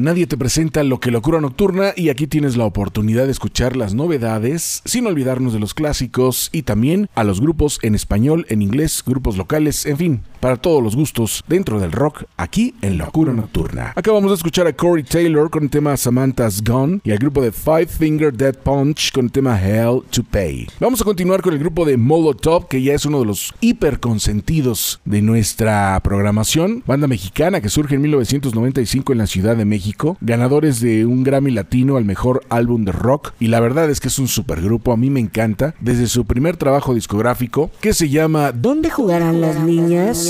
Nadie, 0.00 0.26
te 0.26 0.38
presenta 0.38 0.82
lo 0.82 0.98
que 0.98 1.10
locura 1.10 1.42
nocturna 1.42 1.92
y 1.94 2.08
aquí 2.08 2.26
tienes 2.26 2.56
la 2.56 2.64
oportunidad 2.64 3.26
de 3.26 3.32
escuchar 3.32 3.76
las 3.76 3.92
novedades 3.92 4.80
sin 4.86 5.06
olvidarnos 5.06 5.52
de 5.52 5.58
los 5.58 5.74
clásicos 5.74 6.48
y 6.52 6.62
también 6.62 7.10
a 7.14 7.22
los 7.22 7.38
grupos 7.42 7.78
en 7.82 7.94
español, 7.94 8.46
en 8.48 8.62
inglés, 8.62 9.02
grupos 9.04 9.36
locales, 9.36 9.84
en 9.84 9.98
fin, 9.98 10.22
para 10.40 10.56
todos 10.56 10.82
los 10.82 10.96
gustos 10.96 11.44
dentro 11.46 11.78
del 11.78 11.92
rock 11.92 12.24
aquí 12.36 12.74
en 12.82 12.98
Locura 12.98 13.32
Nocturna. 13.32 13.92
Acabamos 13.94 14.30
de 14.30 14.36
escuchar 14.36 14.66
a 14.66 14.72
Corey 14.72 15.04
Taylor 15.04 15.50
con 15.50 15.64
el 15.64 15.70
tema 15.70 15.96
Samantha's 15.96 16.64
Gone 16.64 17.00
y 17.04 17.12
al 17.12 17.18
grupo 17.18 17.42
de 17.42 17.52
Five 17.52 17.86
Finger 17.86 18.32
Dead 18.32 18.56
Punch 18.56 19.12
con 19.12 19.26
el 19.26 19.32
tema 19.32 19.60
Hell 19.60 20.02
to 20.10 20.24
Pay. 20.24 20.68
Vamos 20.80 21.00
a 21.00 21.04
continuar 21.04 21.42
con 21.42 21.52
el 21.52 21.58
grupo 21.58 21.84
de 21.84 21.96
Molotov 21.96 22.66
que 22.68 22.82
ya 22.82 22.94
es 22.94 23.04
uno 23.04 23.20
de 23.20 23.26
los 23.26 23.54
hiper 23.60 24.00
consentidos 24.00 25.00
de 25.04 25.22
nuestra 25.22 26.00
programación, 26.02 26.82
banda 26.86 27.06
mexicana 27.06 27.60
que 27.60 27.68
surge 27.68 27.94
en 27.96 28.02
1995 28.02 29.12
en 29.12 29.18
la 29.18 29.26
Ciudad 29.26 29.56
de 29.56 29.64
México, 29.64 30.16
ganadores 30.20 30.80
de 30.80 31.04
un 31.06 31.22
Grammy 31.22 31.50
Latino 31.50 31.96
al 31.96 32.04
mejor 32.04 32.42
álbum 32.48 32.84
de 32.84 32.92
rock 32.92 33.32
y 33.38 33.48
la 33.48 33.60
verdad 33.60 33.90
es 33.90 34.00
que 34.00 34.08
es 34.08 34.18
un 34.18 34.28
supergrupo, 34.28 34.92
a 34.92 34.96
mí 34.96 35.10
me 35.10 35.20
encanta, 35.20 35.74
desde 35.80 36.06
su 36.06 36.24
primer 36.24 36.56
trabajo 36.56 36.94
discográfico 36.94 37.70
que 37.80 37.92
se 37.92 38.08
llama 38.08 38.52
¿Dónde 38.52 38.90
jugarán 38.90 39.40
las 39.40 39.58
niñas? 39.60 40.29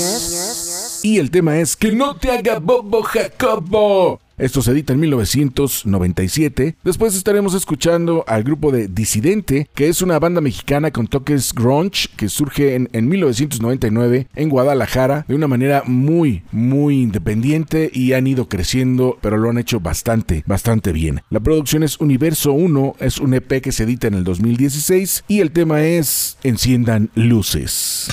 Y 1.03 1.17
el 1.17 1.31
tema 1.31 1.59
es 1.59 1.75
Que 1.75 1.91
no 1.91 2.15
te 2.15 2.31
haga 2.31 2.59
bobo 2.59 3.03
Jacobo. 3.03 4.19
Esto 4.37 4.63
se 4.63 4.71
edita 4.71 4.93
en 4.93 4.99
1997. 5.01 6.75
Después 6.83 7.15
estaremos 7.15 7.53
escuchando 7.53 8.23
al 8.27 8.43
grupo 8.43 8.71
de 8.71 8.87
Disidente, 8.87 9.69
que 9.75 9.87
es 9.87 10.01
una 10.01 10.17
banda 10.17 10.41
mexicana 10.41 10.89
con 10.89 11.05
toques 11.05 11.53
grunge 11.53 12.07
que 12.15 12.27
surge 12.27 12.73
en, 12.73 12.89
en 12.91 13.07
1999 13.07 14.27
en 14.33 14.49
Guadalajara 14.49 15.25
de 15.27 15.35
una 15.35 15.47
manera 15.47 15.83
muy, 15.85 16.41
muy 16.51 17.03
independiente 17.03 17.91
y 17.93 18.13
han 18.13 18.25
ido 18.25 18.49
creciendo, 18.49 19.19
pero 19.21 19.37
lo 19.37 19.51
han 19.51 19.59
hecho 19.59 19.79
bastante, 19.79 20.43
bastante 20.47 20.91
bien. 20.91 21.21
La 21.29 21.39
producción 21.39 21.83
es 21.83 21.99
Universo 21.99 22.51
1, 22.53 22.95
es 22.99 23.19
un 23.19 23.35
EP 23.35 23.61
que 23.61 23.71
se 23.71 23.83
edita 23.83 24.07
en 24.07 24.15
el 24.15 24.23
2016 24.23 25.25
y 25.27 25.41
el 25.41 25.51
tema 25.51 25.83
es 25.83 26.37
Enciendan 26.41 27.11
luces. 27.13 28.07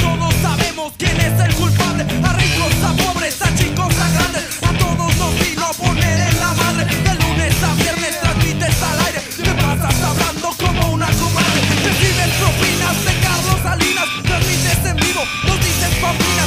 Todos 0.00 0.34
sabemos 0.42 0.92
quién 0.98 1.16
es 1.20 1.40
el 1.40 1.54
culpable. 1.54 2.02
A 2.22 2.32
ricos, 2.32 2.74
a 2.84 2.92
pobres, 3.02 3.40
a 3.42 3.54
chicos, 3.54 3.94
a 3.98 4.08
grandes. 4.10 4.44
A 4.62 4.72
todos 4.78 5.16
nos 5.16 5.32
vino 5.40 5.64
a 5.64 5.72
poner 5.72 6.18
en 6.28 6.40
la 6.40 6.52
madre. 6.54 6.84
De 6.84 7.14
lunes 7.22 7.54
a 7.62 7.74
viernes 7.74 8.20
transmites 8.20 8.82
al 8.82 9.00
aire. 9.06 9.20
Te 9.44 9.52
pasas 9.62 9.96
hablando 10.02 10.48
como 10.58 10.92
una 10.94 11.08
comadre. 11.20 11.60
Recibes 11.84 12.32
propinas 12.40 12.96
de 13.06 13.12
Carlos 13.26 13.58
Salinas. 13.62 14.08
Transmites 14.24 14.84
en 14.90 14.96
vivo, 14.96 15.22
nos 15.46 15.58
dices 15.64 15.92
pamplinas. 16.00 16.39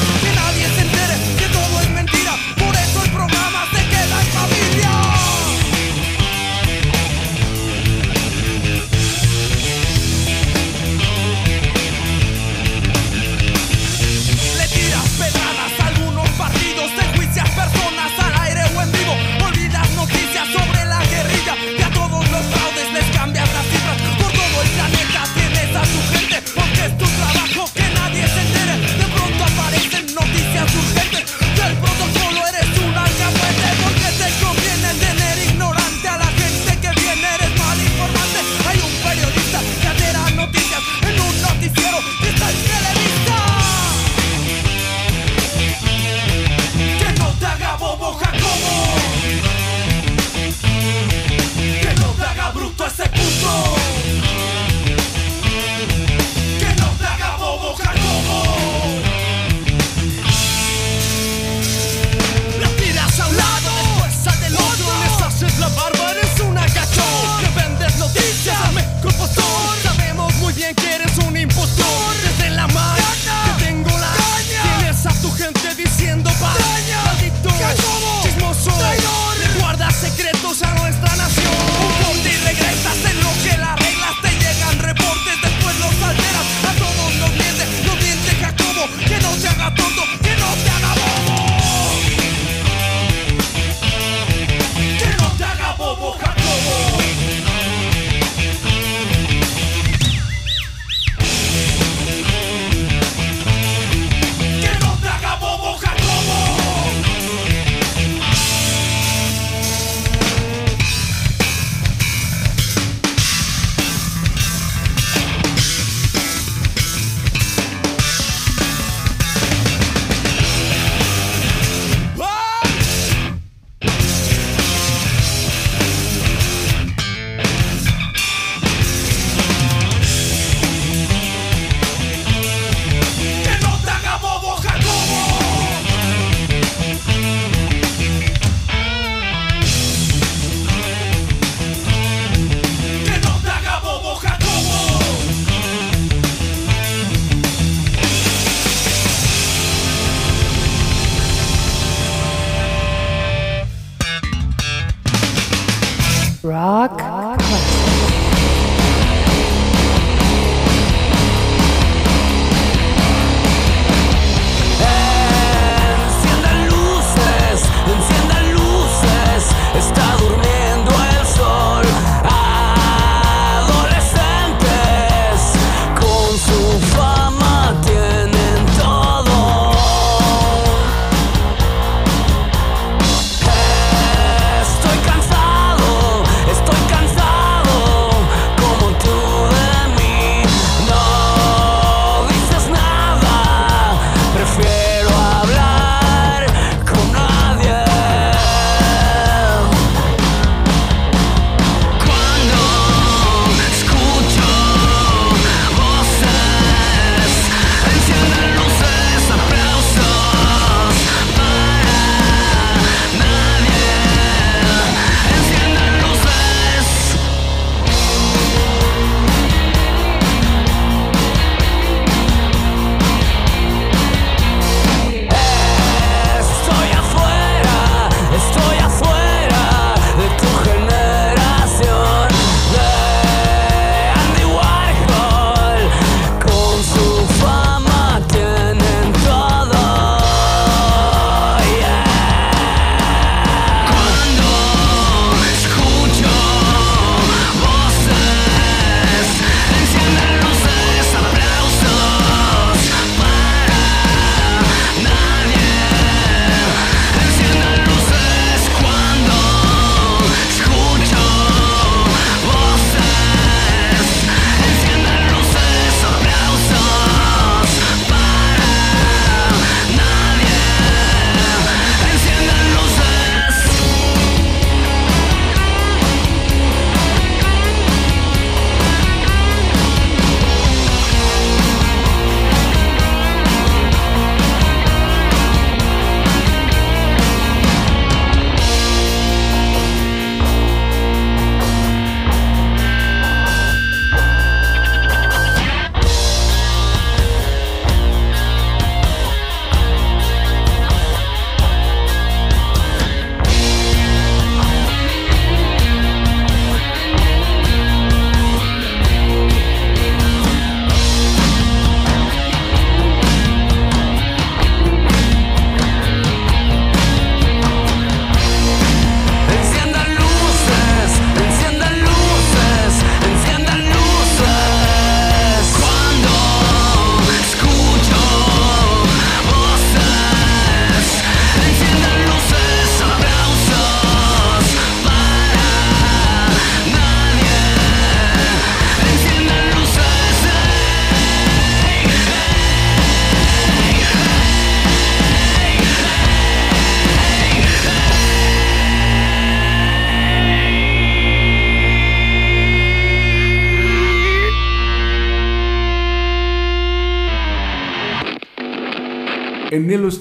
Rock, 156.43 156.99
Rock. 156.99 157.39
classic. 157.39 158.12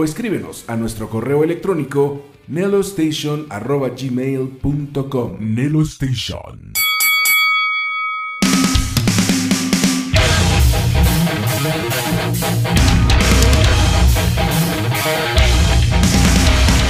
O 0.00 0.04
escríbenos 0.04 0.64
a 0.66 0.76
nuestro 0.76 1.10
correo 1.10 1.44
electrónico 1.44 2.24
nelostation.gmail.com 2.48 5.36
Nelo 5.40 5.82
Station. 5.82 6.72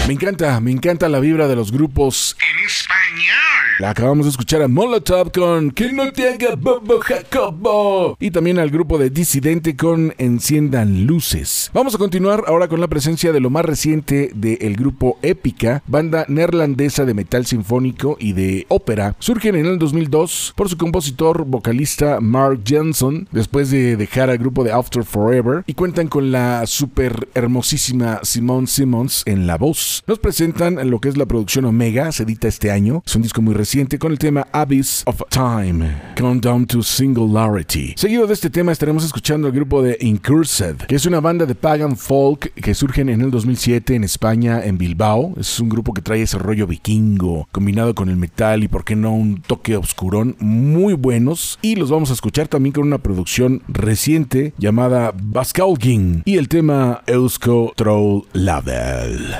Me 0.06 0.12
encanta, 0.12 0.60
me 0.60 0.70
encanta 0.70 1.08
la 1.08 1.18
vibra 1.18 1.48
de 1.48 1.56
los 1.56 1.72
grupos 1.72 2.36
En 2.38 2.64
español. 2.64 3.49
Acabamos 3.82 4.26
de 4.26 4.30
escuchar 4.30 4.60
a 4.60 4.68
Molotov 4.68 5.32
con 5.32 5.70
Que 5.70 5.90
no 5.90 6.12
te 6.12 6.28
haga 6.28 6.54
bobo 6.54 7.00
Jacobo. 7.00 8.14
Y 8.20 8.30
también 8.30 8.58
al 8.58 8.68
grupo 8.68 8.98
de 8.98 9.08
Disidente 9.08 9.74
con 9.74 10.12
Enciendan 10.18 11.06
Luces. 11.06 11.70
Vamos 11.72 11.94
a 11.94 11.98
continuar 11.98 12.44
ahora 12.46 12.68
con 12.68 12.80
la 12.80 12.88
presencia 12.88 13.32
de 13.32 13.40
lo 13.40 13.48
más 13.48 13.64
reciente 13.64 14.32
del 14.34 14.76
grupo 14.76 15.18
Épica, 15.22 15.82
banda 15.86 16.26
neerlandesa 16.28 17.06
de 17.06 17.14
metal 17.14 17.46
sinfónico 17.46 18.18
y 18.20 18.34
de 18.34 18.66
ópera. 18.68 19.16
Surgen 19.18 19.54
en 19.54 19.64
el 19.64 19.78
2002 19.78 20.52
por 20.56 20.68
su 20.68 20.76
compositor 20.76 21.46
vocalista 21.46 22.20
Mark 22.20 22.60
Jensen, 22.66 23.28
después 23.32 23.70
de 23.70 23.96
dejar 23.96 24.28
al 24.28 24.38
grupo 24.38 24.62
de 24.62 24.72
After 24.72 25.04
Forever, 25.04 25.64
y 25.66 25.72
cuentan 25.72 26.08
con 26.08 26.32
la 26.32 26.66
super 26.66 27.28
hermosísima 27.34 28.20
Simone 28.24 28.66
Simmons 28.66 29.22
en 29.24 29.46
la 29.46 29.56
voz. 29.56 30.02
Nos 30.06 30.18
presentan 30.18 30.90
lo 30.90 31.00
que 31.00 31.08
es 31.08 31.16
la 31.16 31.24
producción 31.24 31.64
Omega, 31.64 32.12
se 32.12 32.24
edita 32.24 32.46
este 32.46 32.70
año. 32.70 33.02
Es 33.06 33.16
un 33.16 33.22
disco 33.22 33.40
muy 33.40 33.54
reciente 33.54 33.69
con 34.00 34.10
el 34.10 34.18
tema 34.18 34.48
Abyss 34.50 35.04
of 35.06 35.22
Time, 35.28 35.96
Countdown 36.16 36.66
to 36.66 36.82
Singularity. 36.82 37.94
Seguido 37.96 38.26
de 38.26 38.34
este 38.34 38.50
tema 38.50 38.72
estaremos 38.72 39.04
escuchando 39.04 39.46
al 39.46 39.52
grupo 39.52 39.80
de 39.80 39.96
Incursed, 40.00 40.76
que 40.88 40.96
es 40.96 41.06
una 41.06 41.20
banda 41.20 41.46
de 41.46 41.54
pagan 41.54 41.96
folk 41.96 42.52
que 42.54 42.74
surgen 42.74 43.08
en 43.08 43.20
el 43.20 43.30
2007 43.30 43.94
en 43.94 44.02
España, 44.02 44.64
en 44.64 44.76
Bilbao. 44.76 45.34
Es 45.38 45.60
un 45.60 45.68
grupo 45.68 45.94
que 45.94 46.02
trae 46.02 46.22
ese 46.22 46.36
rollo 46.36 46.66
vikingo, 46.66 47.46
combinado 47.52 47.94
con 47.94 48.08
el 48.08 48.16
metal 48.16 48.64
y 48.64 48.68
por 48.68 48.84
qué 48.84 48.96
no 48.96 49.12
un 49.12 49.40
toque 49.40 49.76
obscurón, 49.76 50.34
muy 50.40 50.94
buenos. 50.94 51.60
Y 51.62 51.76
los 51.76 51.92
vamos 51.92 52.10
a 52.10 52.14
escuchar 52.14 52.48
también 52.48 52.72
con 52.72 52.84
una 52.84 52.98
producción 52.98 53.62
reciente 53.68 54.52
llamada 54.58 55.14
Baskalgin 55.16 56.22
y 56.24 56.38
el 56.38 56.48
tema 56.48 57.04
Eusko 57.06 57.72
Troll 57.76 58.24
Label. 58.32 59.36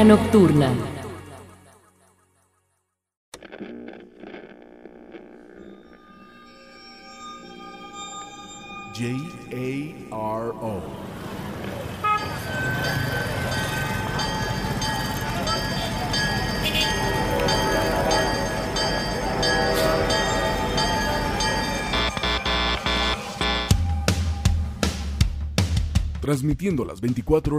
Locura 0.00 0.04
Nocturna. 0.04 0.74
J 8.94 9.04
A 9.52 10.36
R 10.38 10.50
O. 10.60 11.00
transmitiendo 26.20 26.84
las 26.84 27.00
24 27.00 27.49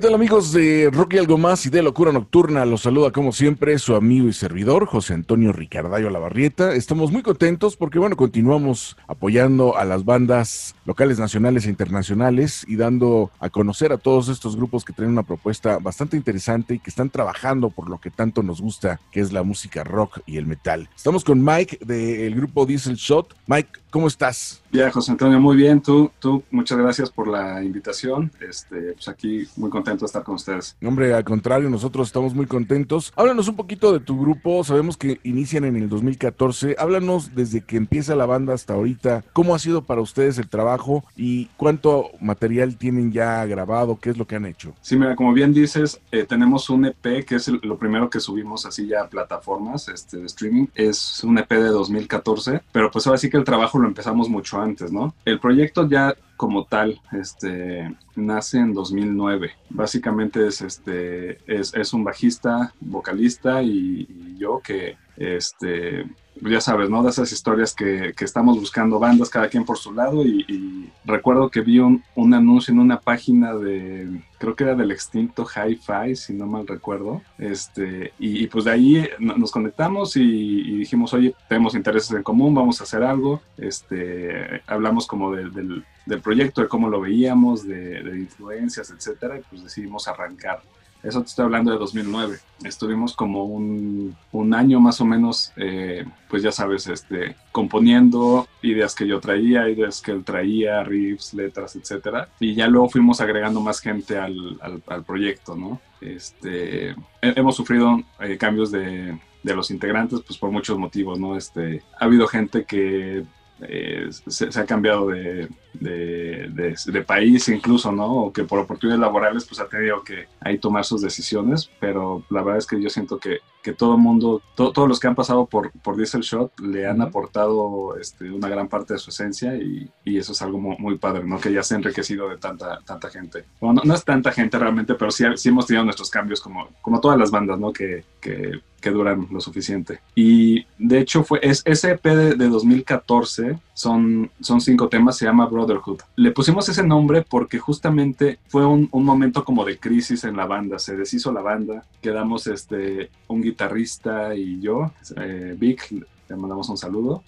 ¿Qué 0.00 0.06
tal 0.06 0.14
amigos 0.14 0.52
de 0.52 0.88
Rock 0.90 1.12
y 1.12 1.18
Algo 1.18 1.36
Más 1.36 1.66
y 1.66 1.68
de 1.68 1.82
Locura 1.82 2.10
Nocturna? 2.10 2.64
Los 2.64 2.80
saluda 2.80 3.10
como 3.10 3.32
siempre 3.32 3.78
su 3.78 3.94
amigo 3.94 4.28
y 4.28 4.32
servidor 4.32 4.86
José 4.86 5.12
Antonio 5.12 5.52
Ricardayo 5.52 6.08
Lavarrieta. 6.08 6.72
Estamos 6.74 7.12
muy 7.12 7.20
contentos 7.20 7.76
porque 7.76 7.98
bueno, 7.98 8.16
continuamos 8.16 8.96
apoyando 9.06 9.76
a 9.76 9.84
las 9.84 10.06
bandas 10.06 10.74
locales, 10.86 11.18
nacionales 11.18 11.66
e 11.66 11.68
internacionales 11.68 12.64
y 12.66 12.76
dando 12.76 13.30
a 13.40 13.50
conocer 13.50 13.92
a 13.92 13.98
todos 13.98 14.30
estos 14.30 14.56
grupos 14.56 14.86
que 14.86 14.94
tienen 14.94 15.12
una 15.12 15.22
propuesta 15.22 15.78
bastante 15.78 16.16
interesante 16.16 16.76
y 16.76 16.78
que 16.78 16.88
están 16.88 17.10
trabajando 17.10 17.68
por 17.68 17.90
lo 17.90 18.00
que 18.00 18.10
tanto 18.10 18.42
nos 18.42 18.62
gusta, 18.62 18.98
que 19.12 19.20
es 19.20 19.34
la 19.34 19.42
música 19.42 19.84
rock 19.84 20.20
y 20.24 20.38
el 20.38 20.46
metal. 20.46 20.88
Estamos 20.96 21.24
con 21.24 21.44
Mike 21.44 21.78
del 21.84 22.34
grupo 22.34 22.64
Diesel 22.64 22.96
Shot. 22.96 23.36
Mike, 23.46 23.79
¿cómo 23.90 24.06
estás? 24.06 24.62
Ya, 24.72 24.90
José 24.90 25.10
Antonio, 25.12 25.40
muy 25.40 25.56
bien. 25.56 25.80
Tú, 25.80 26.10
tú, 26.20 26.42
muchas 26.50 26.78
gracias 26.78 27.10
por 27.10 27.26
la 27.28 27.62
invitación. 27.62 28.30
Este, 28.40 28.92
pues 28.92 29.08
aquí 29.08 29.48
muy 29.56 29.68
contento 29.70 30.00
de 30.00 30.06
estar 30.06 30.22
con 30.22 30.36
ustedes. 30.36 30.76
Hombre, 30.84 31.12
al 31.12 31.24
contrario, 31.24 31.68
nosotros 31.70 32.06
estamos 32.08 32.34
muy 32.34 32.46
contentos. 32.46 33.12
Háblanos 33.16 33.48
un 33.48 33.56
poquito 33.56 33.92
de 33.92 34.00
tu 34.00 34.20
grupo. 34.20 34.62
Sabemos 34.62 34.96
que 34.96 35.18
inician 35.24 35.64
en 35.64 35.76
el 35.76 35.88
2014. 35.88 36.76
Háblanos 36.78 37.34
desde 37.34 37.62
que 37.62 37.76
empieza 37.76 38.14
la 38.14 38.26
banda 38.26 38.54
hasta 38.54 38.74
ahorita. 38.74 39.24
¿Cómo 39.32 39.54
ha 39.54 39.58
sido 39.58 39.82
para 39.82 40.00
ustedes 40.00 40.38
el 40.38 40.48
trabajo 40.48 41.04
y 41.16 41.46
cuánto 41.56 42.10
material 42.20 42.76
tienen 42.76 43.10
ya 43.10 43.44
grabado? 43.46 43.98
¿Qué 44.00 44.10
es 44.10 44.16
lo 44.18 44.26
que 44.26 44.36
han 44.36 44.46
hecho? 44.46 44.72
Sí, 44.82 44.96
mira, 44.96 45.16
como 45.16 45.32
bien 45.32 45.52
dices, 45.52 46.00
eh, 46.12 46.24
tenemos 46.28 46.70
un 46.70 46.84
EP 46.86 47.24
que 47.24 47.36
es 47.36 47.48
el- 47.48 47.60
lo 47.64 47.76
primero 47.76 48.08
que 48.08 48.20
subimos 48.20 48.66
así 48.66 48.86
ya 48.86 49.02
a 49.02 49.08
plataformas 49.08 49.88
este, 49.88 50.18
de 50.18 50.26
streaming. 50.26 50.66
Es 50.74 51.24
un 51.24 51.38
EP 51.38 51.50
de 51.56 51.68
2014, 51.68 52.60
pero 52.72 52.90
pues 52.90 53.06
ahora 53.06 53.18
sí 53.18 53.28
que 53.28 53.36
el 53.36 53.44
trabajo 53.44 53.79
lo 53.80 53.88
empezamos 53.88 54.28
mucho 54.28 54.60
antes, 54.60 54.92
¿no? 54.92 55.14
El 55.24 55.40
proyecto 55.40 55.88
ya 55.88 56.14
como 56.36 56.64
tal 56.64 57.00
este, 57.12 57.94
nace 58.16 58.58
en 58.58 58.72
2009. 58.72 59.52
Básicamente 59.68 60.46
es, 60.46 60.62
este, 60.62 61.38
es, 61.46 61.92
un 61.92 62.04
bajista, 62.04 62.72
vocalista 62.80 63.62
y, 63.62 64.06
y 64.08 64.38
yo 64.38 64.60
que, 64.64 64.96
este, 65.16 66.06
ya 66.42 66.60
sabes, 66.60 66.88
¿no? 66.88 67.02
De 67.02 67.10
esas 67.10 67.30
historias 67.32 67.74
que, 67.74 68.12
que 68.16 68.24
estamos 68.24 68.58
buscando 68.58 68.98
bandas 68.98 69.28
cada 69.28 69.48
quien 69.48 69.64
por 69.64 69.76
su 69.78 69.92
lado 69.92 70.24
y, 70.24 70.44
y 70.48 70.90
recuerdo 71.04 71.50
que 71.50 71.60
vi 71.60 71.78
un, 71.78 72.02
un 72.14 72.32
anuncio 72.34 72.72
en 72.72 72.80
una 72.80 73.00
página 73.00 73.54
de, 73.54 74.22
creo 74.38 74.54
que 74.56 74.64
era 74.64 74.74
del 74.74 74.90
extinto 74.92 75.44
Hi-Fi, 75.46 76.16
si 76.16 76.32
no 76.32 76.46
mal 76.46 76.66
recuerdo, 76.66 77.20
este, 77.38 78.12
y, 78.18 78.46
pues 78.46 78.64
de 78.64 78.70
ahí 78.70 79.08
no- 79.18 79.36
nos 79.36 79.50
conectamos 79.50 80.16
y, 80.16 80.22
y 80.22 80.76
dijimos, 80.78 81.12
oye, 81.14 81.34
tenemos 81.48 81.74
intereses 81.74 82.10
en 82.12 82.22
común, 82.22 82.54
vamos 82.54 82.80
a 82.80 82.84
hacer 82.84 83.02
algo, 83.02 83.40
este, 83.58 84.62
hablamos 84.66 85.06
como 85.06 85.32
de- 85.34 85.50
del, 85.50 85.84
del 86.06 86.20
proyecto, 86.20 86.62
de 86.62 86.68
cómo 86.68 86.88
lo 86.88 87.00
veíamos, 87.00 87.66
de, 87.66 88.02
de 88.02 88.18
influencias, 88.20 88.90
etcétera, 88.90 89.38
y 89.38 89.42
pues 89.50 89.62
decidimos 89.64 90.08
arrancar. 90.08 90.60
Eso 91.02 91.20
te 91.22 91.28
estoy 91.28 91.46
hablando 91.46 91.72
de 91.72 91.78
2009. 91.78 92.38
Estuvimos 92.64 93.14
como 93.16 93.44
un, 93.44 94.14
un 94.32 94.54
año 94.54 94.80
más 94.80 95.00
o 95.00 95.04
menos, 95.06 95.52
eh, 95.56 96.04
pues 96.28 96.42
ya 96.42 96.52
sabes, 96.52 96.86
este, 96.88 97.36
componiendo 97.52 98.46
ideas 98.62 98.94
que 98.94 99.06
yo 99.06 99.18
traía, 99.20 99.68
ideas 99.68 100.02
que 100.02 100.10
él 100.12 100.24
traía, 100.24 100.82
riffs, 100.84 101.32
letras, 101.32 101.74
etcétera. 101.76 102.28
Y 102.38 102.54
ya 102.54 102.66
luego 102.68 102.90
fuimos 102.90 103.20
agregando 103.20 103.60
más 103.60 103.80
gente 103.80 104.18
al, 104.18 104.58
al- 104.86 105.04
proyecto, 105.04 105.56
¿no? 105.56 105.80
Este, 106.02 106.90
he- 106.90 106.96
hemos 107.22 107.56
sufrido 107.56 108.02
eh, 108.20 108.36
cambios 108.36 108.70
de, 108.70 109.18
de 109.42 109.54
los 109.54 109.70
integrantes, 109.70 110.20
pues 110.26 110.38
por 110.38 110.50
muchos 110.50 110.76
motivos, 110.78 111.18
¿no? 111.18 111.36
Este, 111.36 111.82
ha 111.98 112.04
habido 112.04 112.26
gente 112.26 112.64
que 112.64 113.24
eh, 113.62 114.08
se, 114.26 114.50
se 114.50 114.60
ha 114.60 114.64
cambiado 114.66 115.08
de, 115.08 115.48
de, 115.74 116.48
de- 116.52 116.76
de 116.92 117.02
país 117.02 117.48
incluso, 117.48 117.92
¿no? 117.92 118.06
O 118.24 118.32
que 118.32 118.44
por 118.44 118.58
oportunidades 118.58 119.00
laborales 119.00 119.44
pues 119.44 119.60
ha 119.60 119.68
tenido 119.68 120.02
que 120.02 120.26
ahí 120.40 120.58
tomar 120.58 120.84
sus 120.84 121.02
decisiones, 121.02 121.70
pero 121.80 122.22
la 122.30 122.42
verdad 122.42 122.58
es 122.58 122.66
que 122.66 122.80
yo 122.80 122.88
siento 122.90 123.18
que, 123.18 123.38
que 123.62 123.72
todo 123.72 123.94
el 123.96 124.00
mundo, 124.00 124.42
to- 124.56 124.72
todos 124.72 124.88
los 124.88 124.98
que 125.00 125.08
han 125.08 125.14
pasado 125.14 125.46
por, 125.46 125.70
por 125.82 125.96
Diesel 125.96 126.22
Shot 126.22 126.58
le 126.60 126.86
han 126.86 127.02
aportado 127.02 127.96
este, 128.00 128.30
una 128.30 128.48
gran 128.48 128.68
parte 128.68 128.94
de 128.94 128.98
su 128.98 129.10
esencia 129.10 129.54
y, 129.56 129.90
y 130.04 130.18
eso 130.18 130.32
es 130.32 130.42
algo 130.42 130.58
mu- 130.58 130.78
muy, 130.78 130.98
padre, 130.98 131.24
¿no? 131.24 131.38
Que 131.40 131.52
ya 131.52 131.62
se 131.62 131.74
ha 131.74 131.78
enriquecido 131.78 132.28
de 132.28 132.38
tanta, 132.38 132.80
tanta 132.86 133.10
gente. 133.10 133.44
Bueno, 133.60 133.74
no, 133.74 133.88
no 133.88 133.94
es 133.94 134.04
tanta 134.04 134.32
gente 134.32 134.58
realmente, 134.58 134.94
pero 134.94 135.10
sí, 135.10 135.24
sí 135.36 135.48
hemos 135.50 135.66
tenido 135.66 135.84
nuestros 135.84 136.10
cambios 136.10 136.40
como, 136.40 136.68
como 136.82 137.00
todas 137.00 137.18
las 137.18 137.30
bandas, 137.30 137.58
¿no? 137.58 137.72
Que, 137.72 138.04
que, 138.20 138.60
que 138.80 138.90
duran 138.90 139.28
lo 139.30 139.40
suficiente. 139.40 140.00
Y 140.14 140.66
de 140.78 140.98
hecho 140.98 141.22
fue 141.24 141.40
es, 141.42 141.62
ese 141.64 141.92
EP 141.92 142.04
de, 142.04 142.34
de 142.34 142.48
2014 142.48 143.58
son, 143.74 144.30
son 144.40 144.60
cinco 144.60 144.88
temas, 144.88 145.16
se 145.16 145.24
llama 145.24 145.46
Brotherhood. 145.46 146.00
Le 146.16 146.32
pusimos 146.32 146.68
ese 146.68 146.82
nombre 146.82 147.22
porque 147.22 147.58
justamente 147.58 148.38
fue 148.48 148.66
un, 148.66 148.88
un 148.90 149.04
momento 149.04 149.44
como 149.44 149.64
de 149.64 149.78
crisis 149.78 150.24
en 150.24 150.36
la 150.36 150.46
banda, 150.46 150.78
se 150.78 150.96
deshizo 150.96 151.32
la 151.32 151.42
banda, 151.42 151.84
quedamos 152.00 152.46
este, 152.46 153.10
un 153.28 153.42
guitarrista 153.42 154.34
y 154.34 154.60
yo, 154.60 154.92
eh, 155.16 155.54
Vic, 155.58 155.88
le 156.30 156.36
mandamos 156.36 156.68
un 156.68 156.78
saludo 156.78 157.22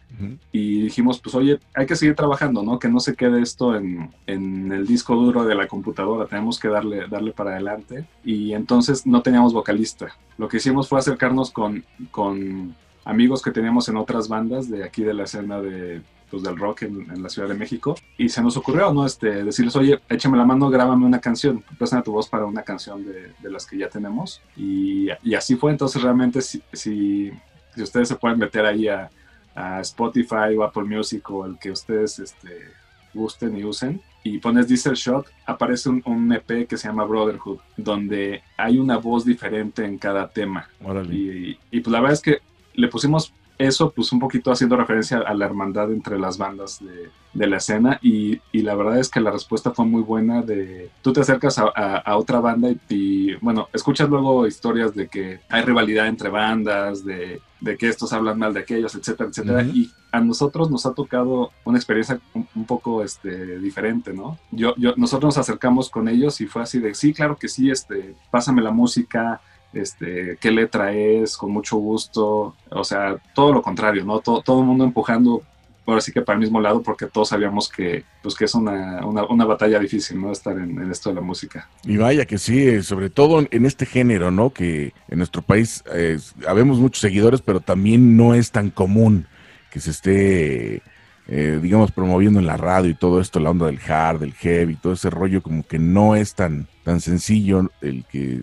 y 0.52 0.82
dijimos, 0.82 1.18
pues 1.18 1.34
oye, 1.34 1.58
hay 1.74 1.86
que 1.86 1.96
seguir 1.96 2.14
trabajando, 2.14 2.62
¿no? 2.62 2.78
Que 2.78 2.88
no 2.88 3.00
se 3.00 3.16
quede 3.16 3.42
esto 3.42 3.74
en, 3.74 4.10
en 4.26 4.70
el 4.72 4.86
disco 4.86 5.16
duro 5.16 5.44
de 5.44 5.56
la 5.56 5.66
computadora, 5.66 6.26
tenemos 6.26 6.60
que 6.60 6.68
darle, 6.68 7.08
darle 7.08 7.32
para 7.32 7.50
adelante. 7.50 8.06
Y 8.24 8.52
entonces 8.52 9.04
no 9.04 9.20
teníamos 9.20 9.52
vocalista. 9.52 10.06
Lo 10.38 10.48
que 10.48 10.58
hicimos 10.58 10.88
fue 10.88 11.00
acercarnos 11.00 11.50
con, 11.50 11.84
con 12.12 12.74
amigos 13.04 13.42
que 13.42 13.50
teníamos 13.50 13.88
en 13.88 13.96
otras 13.96 14.28
bandas 14.28 14.70
de 14.70 14.84
aquí 14.84 15.02
de 15.02 15.14
la 15.14 15.24
escena 15.24 15.60
de, 15.60 16.00
pues, 16.30 16.44
del 16.44 16.56
rock 16.56 16.82
en, 16.82 17.10
en 17.10 17.22
la 17.22 17.28
Ciudad 17.28 17.48
de 17.48 17.54
México. 17.54 17.96
Y 18.16 18.28
se 18.28 18.40
nos 18.40 18.56
ocurrió, 18.56 18.92
¿no? 18.92 19.04
Este, 19.04 19.42
decirles, 19.42 19.74
oye, 19.74 19.98
échame 20.08 20.38
la 20.38 20.44
mano, 20.44 20.70
grábame 20.70 21.04
una 21.04 21.20
canción, 21.20 21.64
préstame 21.76 22.04
tu 22.04 22.12
voz 22.12 22.28
para 22.28 22.46
una 22.46 22.62
canción 22.62 23.04
de, 23.04 23.32
de 23.42 23.50
las 23.50 23.66
que 23.66 23.78
ya 23.78 23.88
tenemos. 23.88 24.40
Y, 24.56 25.08
y 25.24 25.34
así 25.34 25.56
fue, 25.56 25.72
entonces 25.72 26.00
realmente 26.00 26.40
si, 26.40 26.62
si, 26.72 27.32
si 27.74 27.82
ustedes 27.82 28.08
se 28.08 28.16
pueden 28.16 28.38
meter 28.38 28.64
ahí 28.64 28.88
a, 28.88 29.10
a 29.54 29.80
Spotify 29.80 30.56
o 30.58 30.64
Apple 30.64 30.84
Music 30.84 31.28
o 31.30 31.46
el 31.46 31.58
que 31.58 31.70
ustedes 31.70 32.18
este, 32.18 32.70
gusten 33.14 33.56
y 33.56 33.64
usen 33.64 34.00
y 34.24 34.38
pones 34.38 34.68
Diesel 34.68 34.94
Shot, 34.94 35.26
aparece 35.46 35.88
un, 35.88 36.02
un 36.06 36.32
EP 36.32 36.68
que 36.68 36.76
se 36.76 36.86
llama 36.86 37.04
Brotherhood, 37.04 37.58
donde 37.76 38.42
hay 38.56 38.78
una 38.78 38.96
voz 38.96 39.24
diferente 39.24 39.84
en 39.84 39.98
cada 39.98 40.28
tema. 40.28 40.68
Y, 41.10 41.58
y, 41.70 41.80
pues 41.80 41.92
la 41.92 42.00
verdad 42.00 42.14
es 42.14 42.22
que 42.22 42.38
le 42.74 42.88
pusimos 42.88 43.32
eso, 43.62 43.90
pues 43.90 44.12
un 44.12 44.18
poquito 44.20 44.50
haciendo 44.52 44.76
referencia 44.76 45.18
a 45.18 45.34
la 45.34 45.46
hermandad 45.46 45.90
entre 45.92 46.18
las 46.18 46.38
bandas 46.38 46.84
de, 46.84 47.10
de 47.32 47.46
la 47.46 47.56
escena 47.56 47.98
y, 48.02 48.40
y, 48.52 48.62
la 48.62 48.74
verdad 48.74 48.98
es 48.98 49.08
que 49.08 49.20
la 49.20 49.30
respuesta 49.30 49.70
fue 49.70 49.84
muy 49.86 50.02
buena 50.02 50.42
de 50.42 50.90
tú 51.02 51.12
te 51.12 51.20
acercas 51.20 51.58
a, 51.58 51.64
a, 51.74 51.96
a 51.98 52.16
otra 52.16 52.40
banda 52.40 52.70
y, 52.70 52.78
y, 52.88 53.34
bueno, 53.36 53.68
escuchas 53.72 54.08
luego 54.08 54.46
historias 54.46 54.94
de 54.94 55.08
que 55.08 55.40
hay 55.48 55.62
rivalidad 55.62 56.06
entre 56.06 56.28
bandas, 56.28 57.04
de, 57.04 57.40
de 57.60 57.76
que 57.76 57.88
estos 57.88 58.12
hablan 58.12 58.38
mal 58.38 58.52
de 58.52 58.60
aquellos, 58.60 58.94
etcétera, 58.94 59.28
etcétera, 59.30 59.58
uh 59.58 59.66
-huh. 59.66 59.74
y 59.74 59.90
a 60.10 60.20
nosotros 60.20 60.70
nos 60.70 60.84
ha 60.84 60.92
tocado 60.92 61.52
una 61.64 61.78
experiencia 61.78 62.20
un, 62.34 62.46
un 62.54 62.64
poco 62.66 63.02
este, 63.02 63.58
diferente, 63.58 64.12
¿no? 64.12 64.38
Yo, 64.50 64.74
yo, 64.76 64.92
nosotros 64.96 65.28
nos 65.36 65.38
acercamos 65.38 65.88
con 65.88 66.08
ellos 66.08 66.40
y 66.40 66.46
fue 66.46 66.62
así 66.62 66.80
de, 66.80 66.94
sí, 66.94 67.14
claro 67.14 67.36
que 67.36 67.48
sí, 67.48 67.70
este, 67.70 68.14
pásame 68.30 68.60
la 68.62 68.72
música, 68.72 69.40
este, 69.72 70.36
qué 70.40 70.50
letra 70.50 70.92
es, 70.92 71.36
con 71.36 71.50
mucho 71.50 71.76
gusto, 71.76 72.54
o 72.70 72.84
sea, 72.84 73.16
todo 73.34 73.52
lo 73.52 73.62
contrario, 73.62 74.04
¿no? 74.04 74.20
Todo, 74.20 74.42
todo 74.42 74.60
el 74.60 74.66
mundo 74.66 74.84
empujando, 74.84 75.42
ahora 75.86 76.00
sí 76.00 76.12
que 76.12 76.22
para 76.22 76.36
el 76.36 76.40
mismo 76.40 76.60
lado, 76.60 76.82
porque 76.82 77.06
todos 77.06 77.28
sabíamos 77.28 77.68
que, 77.68 78.04
pues, 78.22 78.34
que 78.34 78.44
es 78.44 78.54
una, 78.54 79.04
una, 79.06 79.24
una 79.26 79.44
batalla 79.44 79.78
difícil, 79.78 80.20
¿no? 80.20 80.32
Estar 80.32 80.56
en, 80.58 80.90
esto 80.90 81.08
de 81.08 81.16
la 81.16 81.20
música. 81.20 81.68
Y 81.84 81.96
vaya 81.96 82.26
que 82.26 82.38
sí, 82.38 82.82
sobre 82.82 83.10
todo 83.10 83.46
en 83.50 83.66
este 83.66 83.86
género, 83.86 84.30
¿no? 84.30 84.50
Que 84.50 84.92
en 85.08 85.18
nuestro 85.18 85.42
país 85.42 85.82
eh, 85.92 86.18
habemos 86.46 86.78
muchos 86.78 87.00
seguidores, 87.00 87.40
pero 87.40 87.60
también 87.60 88.16
no 88.16 88.34
es 88.34 88.50
tan 88.50 88.70
común 88.70 89.26
que 89.70 89.80
se 89.80 89.90
esté 89.90 90.82
eh, 91.28 91.60
digamos, 91.62 91.92
promoviendo 91.92 92.40
en 92.40 92.46
la 92.46 92.56
radio 92.56 92.90
y 92.90 92.94
todo 92.94 93.20
esto, 93.20 93.38
la 93.38 93.50
onda 93.50 93.66
del 93.66 93.78
hard, 93.86 94.20
del 94.20 94.34
heavy, 94.34 94.74
todo 94.74 94.94
ese 94.94 95.08
rollo 95.08 95.40
como 95.40 95.64
que 95.64 95.78
no 95.78 96.16
es 96.16 96.34
tan, 96.34 96.66
tan 96.84 97.00
sencillo 97.00 97.70
el 97.80 98.04
que 98.04 98.42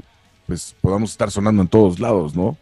pues 0.50 0.76
podamos 0.82 1.12
estar 1.12 1.30
sonando 1.30 1.62
en 1.62 1.68
todos 1.68 2.00
lados, 2.00 2.36
¿no? 2.36 2.58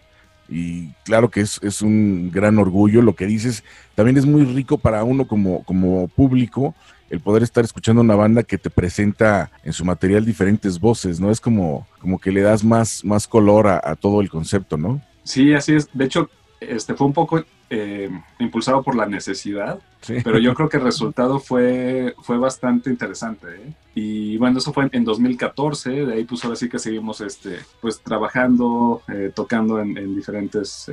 Y 0.49 0.89
claro 1.05 1.29
que 1.29 1.39
es, 1.39 1.57
es 1.63 1.81
un 1.81 2.29
gran 2.33 2.59
orgullo 2.59 3.01
lo 3.01 3.15
que 3.15 3.25
dices. 3.25 3.63
También 3.95 4.17
es 4.17 4.25
muy 4.25 4.43
rico 4.43 4.77
para 4.77 5.05
uno 5.05 5.25
como, 5.25 5.63
como 5.63 6.09
público 6.09 6.75
el 7.09 7.21
poder 7.21 7.43
estar 7.43 7.63
escuchando 7.63 8.01
una 8.01 8.15
banda 8.15 8.43
que 8.43 8.57
te 8.57 8.69
presenta 8.69 9.51
en 9.63 9.71
su 9.71 9.85
material 9.85 10.25
diferentes 10.25 10.81
voces, 10.81 11.21
¿no? 11.21 11.31
Es 11.31 11.39
como, 11.39 11.87
como 12.01 12.19
que 12.19 12.33
le 12.33 12.41
das 12.41 12.61
más, 12.61 13.05
más 13.05 13.25
color 13.25 13.67
a, 13.67 13.81
a 13.81 13.95
todo 13.95 14.19
el 14.19 14.29
concepto, 14.29 14.75
¿no? 14.75 15.01
Sí, 15.23 15.53
así 15.53 15.73
es. 15.73 15.87
De 15.93 16.03
hecho, 16.03 16.29
este 16.59 16.93
fue 16.93 17.07
un 17.07 17.13
poco 17.13 17.43
eh, 17.69 18.09
impulsado 18.39 18.81
por 18.83 18.95
la 18.95 19.05
necesidad, 19.05 19.79
Sí. 20.01 20.15
pero 20.23 20.37
yo 20.39 20.53
creo 20.53 20.69
que 20.69 20.77
el 20.77 20.83
resultado 20.83 21.39
fue, 21.39 22.15
fue 22.21 22.37
bastante 22.37 22.89
interesante. 22.89 23.47
¿eh? 23.47 23.73
Y 23.95 24.37
bueno, 24.37 24.59
eso 24.59 24.71
fue 24.73 24.87
en 24.91 25.03
2014, 25.03 25.89
de 26.05 26.13
ahí 26.13 26.23
pues 26.23 26.43
ahora 26.45 26.55
sí 26.55 26.69
que 26.69 26.79
seguimos 26.79 27.19
este, 27.21 27.57
pues 27.81 27.99
trabajando, 28.01 29.01
eh, 29.11 29.31
tocando 29.35 29.81
en, 29.81 29.97
en 29.97 30.15
diferentes 30.15 30.89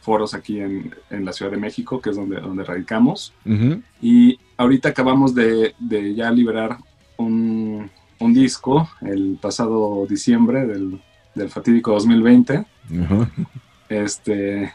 foros 0.00 0.34
aquí 0.34 0.60
en, 0.60 0.94
en 1.10 1.24
la 1.24 1.32
Ciudad 1.32 1.50
de 1.50 1.56
México, 1.56 2.00
que 2.00 2.10
es 2.10 2.16
donde, 2.16 2.40
donde 2.40 2.62
radicamos. 2.64 3.32
Ujú. 3.44 3.80
Y 4.02 4.38
ahorita 4.56 4.90
acabamos 4.90 5.34
de, 5.34 5.74
de 5.78 6.14
ya 6.14 6.30
liberar 6.30 6.76
un, 7.16 7.90
un 8.20 8.34
disco 8.34 8.88
el 9.02 9.38
pasado 9.40 10.06
diciembre 10.08 10.66
del, 10.66 11.00
del 11.34 11.48
fatídico 11.48 11.92
2020. 11.92 12.54
Ajá. 13.02 13.30
Este, 13.88 14.72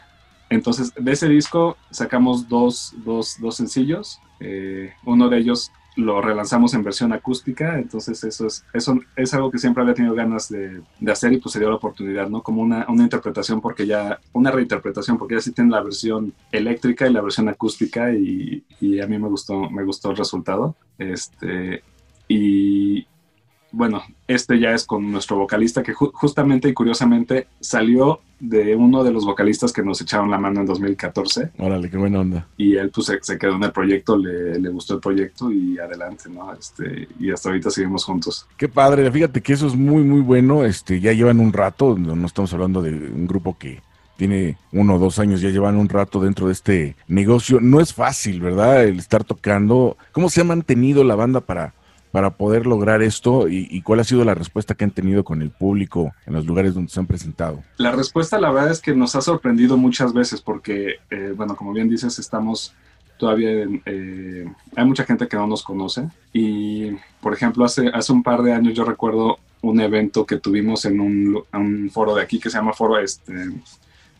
entonces, 0.50 0.92
de 0.94 1.12
ese 1.12 1.28
disco 1.28 1.76
sacamos 1.90 2.48
dos, 2.48 2.94
dos, 3.04 3.36
dos 3.40 3.56
sencillos. 3.56 4.20
Eh, 4.40 4.92
uno 5.04 5.28
de 5.28 5.38
ellos 5.38 5.72
lo 5.96 6.22
relanzamos 6.22 6.72
en 6.72 6.82
versión 6.82 7.12
acústica, 7.12 7.78
entonces 7.78 8.24
eso 8.24 8.46
es, 8.46 8.64
eso 8.72 8.98
es 9.14 9.34
algo 9.34 9.50
que 9.50 9.58
siempre 9.58 9.82
había 9.82 9.94
tenido 9.94 10.14
ganas 10.14 10.48
de, 10.48 10.80
de 11.00 11.12
hacer 11.12 11.34
y 11.34 11.38
pues 11.38 11.52
se 11.52 11.58
dio 11.58 11.68
la 11.68 11.76
oportunidad, 11.76 12.28
¿no? 12.28 12.42
Como 12.42 12.62
una, 12.62 12.86
una 12.88 13.02
interpretación, 13.02 13.60
porque 13.60 13.86
ya, 13.86 14.18
una 14.32 14.50
reinterpretación, 14.50 15.18
porque 15.18 15.34
ya 15.34 15.40
sí 15.42 15.52
tiene 15.52 15.70
la 15.70 15.82
versión 15.82 16.32
eléctrica 16.50 17.06
y 17.06 17.12
la 17.12 17.20
versión 17.20 17.48
acústica 17.48 18.12
y, 18.12 18.64
y 18.80 19.00
a 19.00 19.06
mí 19.06 19.18
me 19.18 19.28
gustó, 19.28 19.68
me 19.70 19.84
gustó 19.84 20.10
el 20.10 20.16
resultado. 20.16 20.76
Este, 20.98 21.82
y 22.26 23.06
bueno, 23.72 24.02
este 24.28 24.58
ya 24.60 24.72
es 24.72 24.84
con 24.84 25.10
nuestro 25.10 25.36
vocalista 25.38 25.82
que 25.82 25.94
ju- 25.94 26.10
justamente 26.12 26.68
y 26.68 26.74
curiosamente 26.74 27.46
salió 27.60 28.20
de 28.38 28.74
uno 28.76 29.02
de 29.04 29.12
los 29.12 29.24
vocalistas 29.24 29.72
que 29.72 29.82
nos 29.82 30.00
echaron 30.00 30.30
la 30.30 30.36
mano 30.38 30.60
en 30.60 30.66
2014 30.66 31.52
Órale, 31.58 31.88
qué 31.88 31.96
buena 31.96 32.20
onda. 32.20 32.46
y 32.56 32.76
él 32.76 32.90
pues 32.90 33.10
se, 33.22 33.38
quedó 33.38 33.56
en 33.56 33.62
el 33.64 33.72
proyecto, 33.72 34.16
le, 34.18 34.58
le 34.58 34.68
gustó 34.68 34.94
el 34.94 35.00
proyecto 35.00 35.50
y 35.50 35.78
adelante, 35.78 36.28
¿no? 36.28 36.52
Este, 36.52 37.08
y 37.18 37.30
hasta 37.30 37.48
ahorita 37.50 37.70
seguimos 37.70 38.04
juntos. 38.04 38.46
Qué 38.56 38.68
padre, 38.68 39.10
fíjate 39.10 39.40
que 39.40 39.52
eso 39.52 39.66
es 39.68 39.74
muy, 39.76 40.02
muy 40.02 40.20
bueno. 40.20 40.64
Este, 40.64 41.00
ya 41.00 41.12
llevan 41.12 41.40
un 41.40 41.52
rato, 41.52 41.96
no 41.96 42.14
no 42.16 42.26
estamos 42.26 42.52
hablando 42.52 42.82
de 42.82 42.90
un 42.90 43.26
grupo 43.26 43.56
que 43.58 43.80
tiene 44.16 44.56
uno 44.72 44.96
o 44.96 44.98
dos 44.98 45.18
años, 45.18 45.40
ya 45.40 45.48
llevan 45.50 45.76
un 45.76 45.88
rato 45.88 46.20
dentro 46.20 46.46
de 46.46 46.52
este 46.52 46.96
negocio. 47.08 47.58
No 47.60 47.80
es 47.80 47.94
fácil, 47.94 48.40
¿verdad? 48.40 48.84
El 48.84 48.98
estar 48.98 49.24
tocando. 49.24 49.96
¿Cómo 50.12 50.28
se 50.28 50.40
ha 50.40 50.44
mantenido 50.44 51.02
la 51.04 51.14
banda 51.14 51.40
para, 51.40 51.74
para 52.12 52.30
poder 52.36 52.66
lograr 52.66 53.02
esto? 53.02 53.48
¿Y, 53.48 53.80
cuál 53.82 54.00
ha 54.00 54.04
sido 54.04 54.24
la 54.24 54.34
respuesta 54.34 54.74
que 54.74 54.84
han 54.84 54.90
tenido 54.90 55.24
con 55.24 55.42
el 55.42 55.50
público 55.50 56.12
en 56.26 56.34
los 56.34 56.46
lugares 56.46 56.74
donde 56.74 56.90
se 56.90 57.00
han 57.00 57.06
presentado? 57.06 57.64
La 57.78 57.90
respuesta, 57.90 58.38
la 58.38 58.52
verdad, 58.52 58.70
es 58.70 58.80
que 58.80 58.94
nos 58.94 59.16
ha 59.16 59.22
sorprendido 59.22 59.76
muchas 59.76 60.12
veces 60.12 60.40
porque, 60.40 60.96
eh, 61.10 61.32
bueno, 61.34 61.56
como 61.56 61.72
bien 61.72 61.88
dices, 61.88 62.18
estamos 62.18 62.74
todavía 63.18 63.50
eh, 63.86 64.46
hay 64.74 64.84
mucha 64.84 65.04
gente 65.04 65.28
que 65.28 65.36
no 65.36 65.46
nos 65.46 65.62
conoce 65.62 66.08
y, 66.32 66.90
por 67.20 67.32
ejemplo, 67.32 67.64
hace, 67.64 67.88
hace 67.88 68.12
un 68.12 68.22
par 68.22 68.42
de 68.42 68.52
años 68.52 68.74
yo 68.74 68.84
recuerdo 68.84 69.38
un 69.60 69.80
evento 69.80 70.26
que 70.26 70.38
tuvimos 70.38 70.84
en 70.86 71.00
un, 71.00 71.90
foro 71.90 72.16
de 72.16 72.22
aquí 72.22 72.40
que 72.40 72.50
se 72.50 72.58
llama 72.58 72.72
Foro 72.72 72.98
este, 72.98 73.32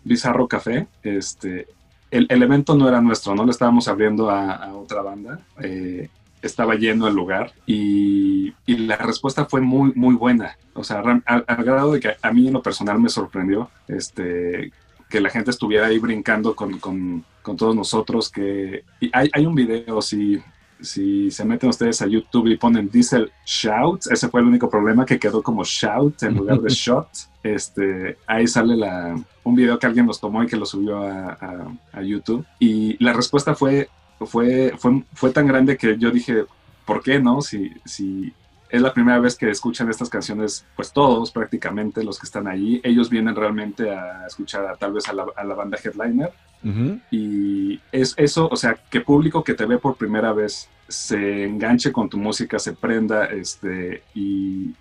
Bizarro 0.05 0.47
Café. 0.47 0.87
Este, 1.03 1.67
el, 2.13 2.43
evento 2.43 2.77
no 2.77 2.89
era 2.89 3.01
nuestro, 3.01 3.35
no 3.35 3.45
le 3.45 3.51
estábamos 3.51 3.89
abriendo 3.89 4.31
a, 4.31 4.53
a 4.53 4.75
otra 4.77 5.03
banda. 5.03 5.41
eh, 5.61 6.09
estaba 6.43 6.75
lleno 6.75 7.07
el 7.09 7.15
lugar 7.15 7.53
y, 7.67 8.53
y 8.67 8.77
la 8.77 8.97
respuesta 8.97 9.45
fue 9.47 9.61
muy, 9.61 9.93
muy 9.95 10.15
buena. 10.15 10.57
O 10.75 10.85
sea, 10.85 11.01
al, 11.01 11.45
al 11.47 11.65
grado 11.65 11.93
de 11.93 12.01
que 12.01 12.13
a 12.21 12.33
mí 12.33 12.47
en 12.49 12.53
lo 12.55 12.63
personal 12.63 12.99
me 13.01 13.09
sorprendió 13.09 13.71
este, 13.89 14.73
que 15.09 15.21
la 15.21 15.31
gente 15.31 15.51
estuviera 15.51 15.87
ahí 15.87 15.99
brincando 15.99 16.55
con, 16.57 16.79
con, 16.79 17.25
con 17.43 17.57
todos 17.57 17.75
nosotros. 17.77 18.31
Que, 18.31 18.85
y 19.01 19.11
hay, 19.13 19.31
hay 19.33 19.47
un 19.47 19.55
video, 19.55 20.03
si, 20.03 20.41
si 20.81 21.31
se 21.31 21.45
meten 21.45 21.69
ustedes 21.71 22.03
a 22.03 22.07
YouTube 22.07 22.49
y 22.49 22.57
ponen 22.57 22.89
Diesel 22.91 23.31
Shout, 23.47 24.07
ese 24.11 24.29
fue 24.29 24.41
el 24.41 24.47
único 24.47 24.69
problema 24.69 25.05
que 25.07 25.19
quedó 25.19 25.43
como 25.43 25.63
Shout 25.65 26.23
en 26.25 26.35
lugar 26.37 26.61
de 26.61 26.71
Shot. 26.75 27.09
Este, 27.43 28.17
ahí 28.27 28.47
sale 28.47 28.77
la, 28.77 29.17
un 29.45 29.55
video 29.55 29.79
que 29.79 29.87
alguien 29.87 30.07
nos 30.07 30.21
tomó 30.21 30.43
y 30.43 30.47
que 30.47 30.57
lo 30.57 30.65
subió 30.67 31.03
a, 31.03 31.33
a- 31.33 31.73
a 31.93 32.03
YouTube. 32.03 32.45
Y 32.59 33.03
la 33.05 33.13
respuesta 33.13 33.55
fue, 33.55 33.89
fue, 34.27 34.75
fue, 34.79 35.03
fue 35.15 35.31
tan 35.31 35.47
grande 35.47 35.77
que 35.77 35.97
yo 35.99 36.11
dije, 36.11 36.45
¿por 36.85 37.03
qué 37.03 37.19
no? 37.19 37.41
Si, 37.41 37.73
si 37.85 38.33
es 38.69 38.81
la 38.81 38.95
primera 38.95 39.19
vez 39.21 39.37
que 39.37 39.51
escuchan 39.51 39.91
estas 39.91 40.09
canciones, 40.09 40.65
pues 40.75 40.93
todos 40.93 41.31
prácticamente 41.31 42.03
los 42.03 42.19
que 42.19 42.27
están 42.27 42.49
allí, 42.49 42.81
ellos 42.83 43.11
vienen 43.11 43.37
realmente 43.37 43.91
a 43.91 44.27
escuchar 44.27 44.67
a, 44.67 44.77
tal 44.77 44.95
vez 44.95 45.09
a 45.09 45.13
la, 45.13 45.27
a 45.37 45.45
la 45.45 45.55
banda 45.55 45.79
Headliner. 45.83 46.33
Y 47.11 47.81
es 47.91 48.15
eso, 48.17 48.49
o 48.49 48.57
sea, 48.57 48.75
que 48.89 49.01
público 49.01 49.43
que 49.43 49.55
te 49.55 49.67
ve 49.67 49.79
por 49.79 49.97
primera 49.97 50.33
vez 50.33 50.69
se 50.89 51.45
enganche 51.45 51.91
con 51.91 52.09
tu 52.09 52.19
música, 52.19 52.59
se 52.59 52.73
prenda, 52.73 53.27
este, 53.27 54.05
y, 54.15 54.73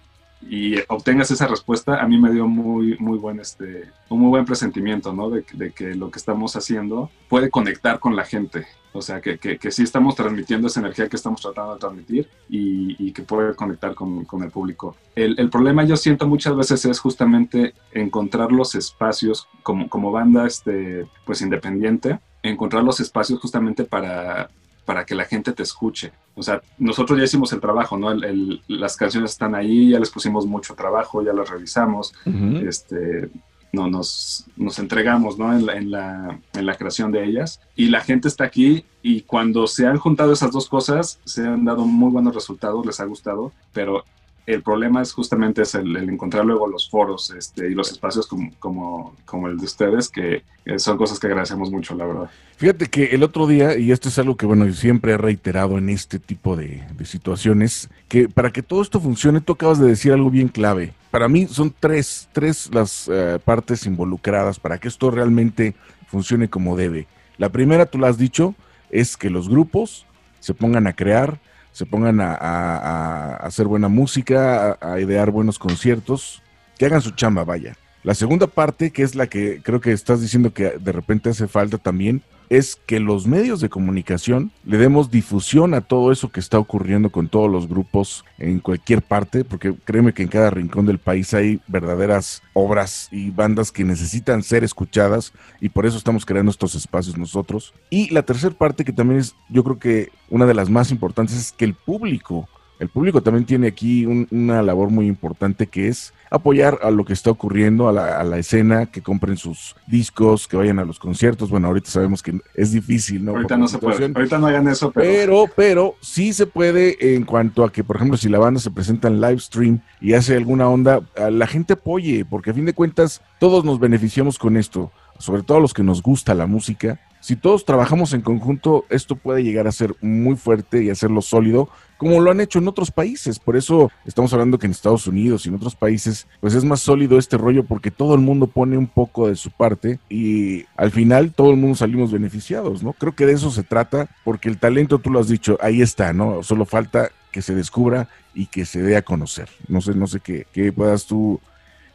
y 0.50 0.76
obtengas 0.88 1.32
esa 1.32 1.48
respuesta, 1.48 2.02
a 2.02 2.08
mí 2.08 2.18
me 2.18 2.32
dio 2.32 2.48
muy, 2.48 2.98
muy 3.00 3.18
buen, 3.18 3.40
este, 3.40 3.90
un 4.10 4.20
muy 4.20 4.30
buen 4.30 4.46
presentimiento, 4.46 5.14
¿no? 5.14 5.30
De, 5.30 5.44
que 5.44 5.96
lo 5.96 6.10
que 6.10 6.20
estamos 6.20 6.56
haciendo 6.56 7.10
puede 7.30 7.50
conectar 7.50 8.00
con 8.00 8.16
la 8.16 8.26
gente. 8.26 8.66
O 8.94 9.02
sea, 9.02 9.22
que, 9.22 9.38
que, 9.38 9.58
que 9.58 9.72
sí 9.72 9.84
estamos 9.84 10.16
transmitiendo 10.16 10.68
esa 10.68 10.82
energía 10.82 11.08
que 11.08 11.16
estamos 11.16 11.40
tratando 11.40 11.74
de 11.74 11.80
transmitir 11.80 12.30
y, 12.50 13.08
y 13.08 13.14
que 13.14 13.22
puede 13.22 13.56
conectar 13.56 13.96
con, 13.96 14.26
con 14.26 14.44
el 14.44 14.52
público. 14.52 14.98
El, 15.16 15.40
el, 15.40 15.50
problema 15.50 15.86
yo 15.86 15.96
siento 15.96 16.28
muchas 16.28 16.56
veces 16.58 16.84
es 16.84 17.00
justamente 17.00 17.74
encontrar 17.94 18.52
los 18.52 18.76
espacios 18.76 19.48
como, 19.64 19.88
como 19.88 20.12
banda 20.12 20.46
este, 20.46 21.08
pues 21.26 21.42
independiente, 21.42 22.20
encontrar 22.44 22.84
los 22.84 23.00
espacios 23.00 23.40
justamente 23.40 23.86
para, 23.86 24.50
para 24.92 25.06
que 25.06 25.16
la 25.16 25.24
gente 25.24 25.54
te 25.54 25.64
escuche. 25.64 26.12
O 26.36 26.44
sea, 26.44 26.62
nosotros 26.78 27.18
ya 27.18 27.24
hicimos 27.24 27.54
el 27.54 27.62
trabajo, 27.62 27.98
¿no? 27.98 28.12
El, 28.12 28.24
el, 28.26 28.62
las 28.68 28.98
canciones 28.98 29.32
están 29.32 29.56
ahí, 29.56 29.92
ya 29.92 30.00
les 30.00 30.10
pusimos 30.10 30.46
mucho 30.46 30.76
trabajo, 30.76 31.24
ya 31.24 31.32
las 31.32 31.50
revisamos, 31.50 32.14
uh 32.26 32.30
-huh. 32.30 32.68
este, 32.68 33.30
no, 33.72 33.88
nos, 33.88 34.46
nos 34.58 34.80
entregamos 34.80 35.38
¿no? 35.38 35.54
en, 35.58 35.66
la, 35.66 35.74
en, 35.78 35.92
la, 35.92 36.40
en 36.60 36.66
la 36.66 36.76
creación 36.76 37.10
de 37.14 37.24
ellas. 37.24 37.62
Y 37.78 37.86
la 37.88 38.02
gente 38.02 38.28
está 38.28 38.44
aquí 38.44 38.84
y 39.02 39.22
cuando 39.22 39.66
se 39.66 39.88
han 39.88 39.98
juntado 39.98 40.34
esas 40.34 40.52
dos 40.52 40.68
cosas, 40.68 41.20
se 41.24 41.48
han 41.48 41.64
dado 41.64 41.86
muy 41.86 42.12
buenos 42.12 42.36
resultados, 42.36 42.86
les 42.86 43.00
ha 43.00 43.06
gustado, 43.06 43.54
pero 43.72 44.04
el 44.46 44.64
problema 44.64 45.02
es 45.02 45.14
justamente 45.14 45.62
es 45.62 45.76
el, 45.76 45.96
encontrar 45.98 46.46
luego 46.46 46.68
los 46.68 46.90
foros 46.90 47.32
este, 47.32 47.70
y 47.70 47.74
los 47.74 47.92
espacios 47.92 48.28
como, 48.28 48.52
como, 48.60 49.16
como, 49.26 49.48
el 49.48 49.58
de 49.58 49.66
ustedes, 49.66 50.10
que 50.10 50.44
son 50.78 50.98
cosas 50.98 51.20
que 51.20 51.28
agradecemos 51.28 51.72
mucho, 51.72 51.96
la 51.96 52.06
verdad. 52.06 52.30
Fíjate 52.58 52.88
que 52.88 53.06
el 53.06 53.24
otro 53.24 53.48
día, 53.48 53.78
y 53.78 53.92
esto 53.92 54.10
es 54.10 54.20
algo 54.20 54.38
que, 54.38 54.46
bueno, 54.46 54.66
yo 54.66 54.74
siempre 54.74 55.14
he 55.14 55.18
reiterado 55.18 55.78
en 55.78 55.90
este 55.90 56.20
tipo 56.20 56.56
de, 56.56 56.84
de 56.96 57.06
situaciones, 57.06 57.90
que 58.08 58.30
para 58.30 58.52
que 58.52 58.64
todo 58.64 58.82
esto 58.82 59.00
funcione, 59.00 59.42
tú 59.42 59.54
acabas 59.54 59.80
de 59.80 59.88
decir 59.88 60.12
algo 60.12 60.30
bien 60.30 60.48
clave. 60.48 60.94
Para 61.12 61.28
mí 61.28 61.46
son 61.48 61.74
tres, 61.78 62.30
tres 62.32 62.70
las 62.74 63.10
uh, 63.10 63.38
partes 63.44 63.86
involucradas 63.86 64.60
para 64.60 64.78
que 64.78 64.88
esto 64.88 65.12
realmente 65.12 65.76
funcione 66.08 66.50
como 66.50 66.78
debe. 66.78 67.08
La 67.38 67.50
primera, 67.50 67.86
tú 67.86 67.98
lo 67.98 68.08
has 68.08 68.18
dicho, 68.18 68.56
es 68.90 69.18
que 69.18 69.30
los 69.30 69.50
grupos 69.50 70.06
se 70.40 70.54
pongan 70.54 70.88
a 70.88 70.94
crear, 70.94 71.40
se 71.72 71.86
pongan 71.86 72.20
a, 72.22 72.34
a, 72.34 73.36
hacer 73.38 73.68
buena 73.68 73.88
música, 73.88 74.78
a, 74.82 74.94
a, 74.94 75.00
idear 75.00 75.32
buenos 75.32 75.60
conciertos, 75.60 76.42
que 76.78 76.86
hagan 76.86 77.02
su 77.02 77.12
chamba, 77.12 77.44
vaya. 77.44 77.76
La 78.04 78.16
segunda 78.16 78.48
parte, 78.48 78.92
que 78.92 79.04
es 79.04 79.16
la 79.16 79.28
que 79.28 79.62
creo 79.62 79.80
que 79.80 79.92
estás 79.92 80.22
diciendo 80.22 80.54
que 80.54 80.78
de 80.80 80.92
repente 80.92 81.30
hace 81.30 81.48
falta 81.48 81.78
también, 81.78 82.24
es 82.52 82.78
que 82.86 83.00
los 83.00 83.28
medios 83.28 83.62
de 83.62 83.70
comunicación 83.70 84.52
le 84.66 84.78
demos 84.78 85.10
difusión 85.10 85.74
a 85.74 85.80
todo 85.80 86.12
eso 86.12 86.34
que 86.34 86.42
está 86.42 86.60
ocurriendo 86.60 87.10
con 87.10 87.30
todos 87.30 87.50
los 87.50 87.70
grupos 87.70 88.26
en 88.38 88.60
cualquier 88.60 89.02
parte, 89.02 89.46
porque 89.46 89.74
créeme 89.86 90.14
que 90.14 90.24
en 90.24 90.28
cada 90.28 90.50
rincón 90.50 90.86
del 90.86 91.00
país 91.00 91.34
hay 91.34 91.62
verdaderas 91.68 92.44
obras 92.52 93.08
y 93.10 93.30
bandas 93.30 93.72
que 93.72 93.86
necesitan 93.86 94.44
ser 94.44 94.66
escuchadas 94.66 95.32
y 95.62 95.70
por 95.70 95.86
eso 95.86 95.98
estamos 95.98 96.26
creando 96.26 96.52
estos 96.52 96.76
espacios 96.76 97.18
nosotros. 97.18 97.74
Y 97.90 98.14
la 98.14 98.24
tercera 98.24 98.54
parte 98.54 98.84
que 98.84 98.92
también 98.92 99.22
es, 99.22 99.34
yo 99.48 99.64
creo 99.64 99.80
que 99.80 100.10
una 100.30 100.46
de 100.46 100.54
las 100.54 100.70
más 100.70 100.92
importantes 100.92 101.38
es 101.38 101.54
que 101.54 101.64
el 101.64 101.74
público 101.74 102.50
el 102.82 102.90
público 102.90 103.22
también 103.22 103.46
tiene 103.46 103.68
aquí 103.68 104.06
un- 104.08 104.28
una 104.32 104.62
labor 104.64 104.90
muy 104.90 105.06
importante 105.06 105.68
que 105.68 105.88
es 105.88 106.14
apoyar 106.32 106.80
a 106.82 106.90
lo 106.90 107.06
que 107.06 107.14
está 107.14 107.30
ocurriendo, 107.30 107.88
a 107.88 107.92
la, 107.94 108.20
a 108.20 108.24
la 108.24 108.40
escena, 108.40 108.88
que 108.88 109.02
compren 109.02 109.38
sus 109.38 109.76
discos, 109.86 110.48
que 110.48 110.58
vayan 110.58 110.80
a 110.80 110.86
los 110.86 110.98
conciertos. 110.98 111.52
Bueno, 111.52 111.68
ahorita 111.68 111.92
sabemos 111.92 112.24
que 112.24 112.40
es 112.56 112.72
difícil, 112.72 113.24
¿no? 113.24 113.32
Ahorita 113.34 113.50
Por 113.56 113.60
no 113.60 113.68
se 113.68 113.78
puede. 113.78 114.06
Ahorita 114.16 114.40
no 114.40 114.48
hagan 114.48 114.68
eso, 114.68 114.92
pero, 114.92 115.12
Pero, 115.12 115.46
pero 115.56 115.96
sí 116.02 116.34
se 116.34 116.48
puede 116.48 117.16
en 117.16 117.24
cuanto 117.24 117.64
a 117.64 117.72
que, 117.72 117.84
por 117.84 117.98
ejemplo, 117.98 118.18
si 118.18 118.30
la 118.30 118.40
banda 118.40 118.60
se 118.60 118.72
presenta 118.72 119.08
en 119.10 119.22
live 119.22 119.40
stream 119.40 119.82
y 120.00 120.14
hace 120.14 120.36
alguna 120.36 120.68
onda, 120.68 121.02
a 121.18 121.30
la 121.30 121.46
gente 121.46 121.74
apoye, 121.74 122.26
porque 122.26 122.50
a 122.50 122.54
fin 122.54 122.66
de 122.66 122.74
cuentas 122.74 123.22
todos 123.40 123.64
nos 123.64 123.80
beneficiamos 123.80 124.40
con 124.40 124.58
esto, 124.58 124.92
sobre 125.20 125.44
todo 125.44 125.60
los 125.60 125.74
que 125.76 125.84
nos 125.84 126.02
gusta 126.02 126.34
la 126.34 126.48
música. 126.48 127.00
Si 127.22 127.36
todos 127.36 127.66
trabajamos 127.66 128.14
en 128.14 128.22
conjunto, 128.22 128.86
esto 128.90 129.16
puede 129.16 129.44
llegar 129.44 129.68
a 129.68 129.72
ser 129.72 129.96
muy 130.02 130.36
fuerte 130.36 130.84
y 130.84 130.90
hacerlo 130.90 131.22
sólido, 131.22 131.70
como 131.98 132.20
lo 132.20 132.32
han 132.32 132.42
hecho 132.42 132.58
en 132.58 132.68
otros 132.68 132.90
países. 132.90 133.38
Por 133.38 133.56
eso 133.56 133.92
estamos 134.06 134.34
hablando 134.34 134.58
que 134.58 134.66
en 134.66 134.72
Estados 134.72 135.06
Unidos 135.06 135.46
y 135.46 135.50
en 135.50 135.56
otros 135.56 135.76
países, 135.76 136.28
pues 136.40 136.56
es 136.56 136.64
más 136.64 136.80
sólido 136.80 137.20
este 137.20 137.38
rollo 137.38 137.64
porque 137.64 137.92
todo 137.92 138.16
el 138.16 138.22
mundo 138.22 138.48
pone 138.48 138.76
un 138.76 138.88
poco 138.88 139.28
de 139.28 139.36
su 139.36 139.52
parte 139.52 140.00
y 140.10 140.66
al 140.76 140.90
final 140.90 141.32
todo 141.32 141.52
el 141.52 141.58
mundo 141.58 141.76
salimos 141.76 142.12
beneficiados, 142.12 142.82
¿no? 142.82 142.94
Creo 142.94 143.16
que 143.16 143.28
de 143.28 143.34
eso 143.34 143.52
se 143.52 143.62
trata, 143.62 144.10
porque 144.24 144.50
el 144.50 144.58
talento, 144.58 144.98
tú 144.98 145.12
lo 145.12 145.20
has 145.20 145.28
dicho, 145.28 145.60
ahí 145.62 145.84
está, 145.84 146.14
¿no? 146.14 146.42
Solo 146.42 146.66
falta 146.66 147.12
que 147.32 147.44
se 147.44 147.54
descubra 147.54 148.10
y 148.34 148.48
que 148.48 148.66
se 148.66 148.82
dé 148.82 148.98
a 148.98 149.04
conocer. 149.04 149.48
No 149.68 149.80
sé, 149.80 149.94
no 149.94 150.08
sé 150.08 150.22
qué, 150.22 150.48
qué 150.52 150.74
puedas 150.74 151.06
tú 151.06 151.40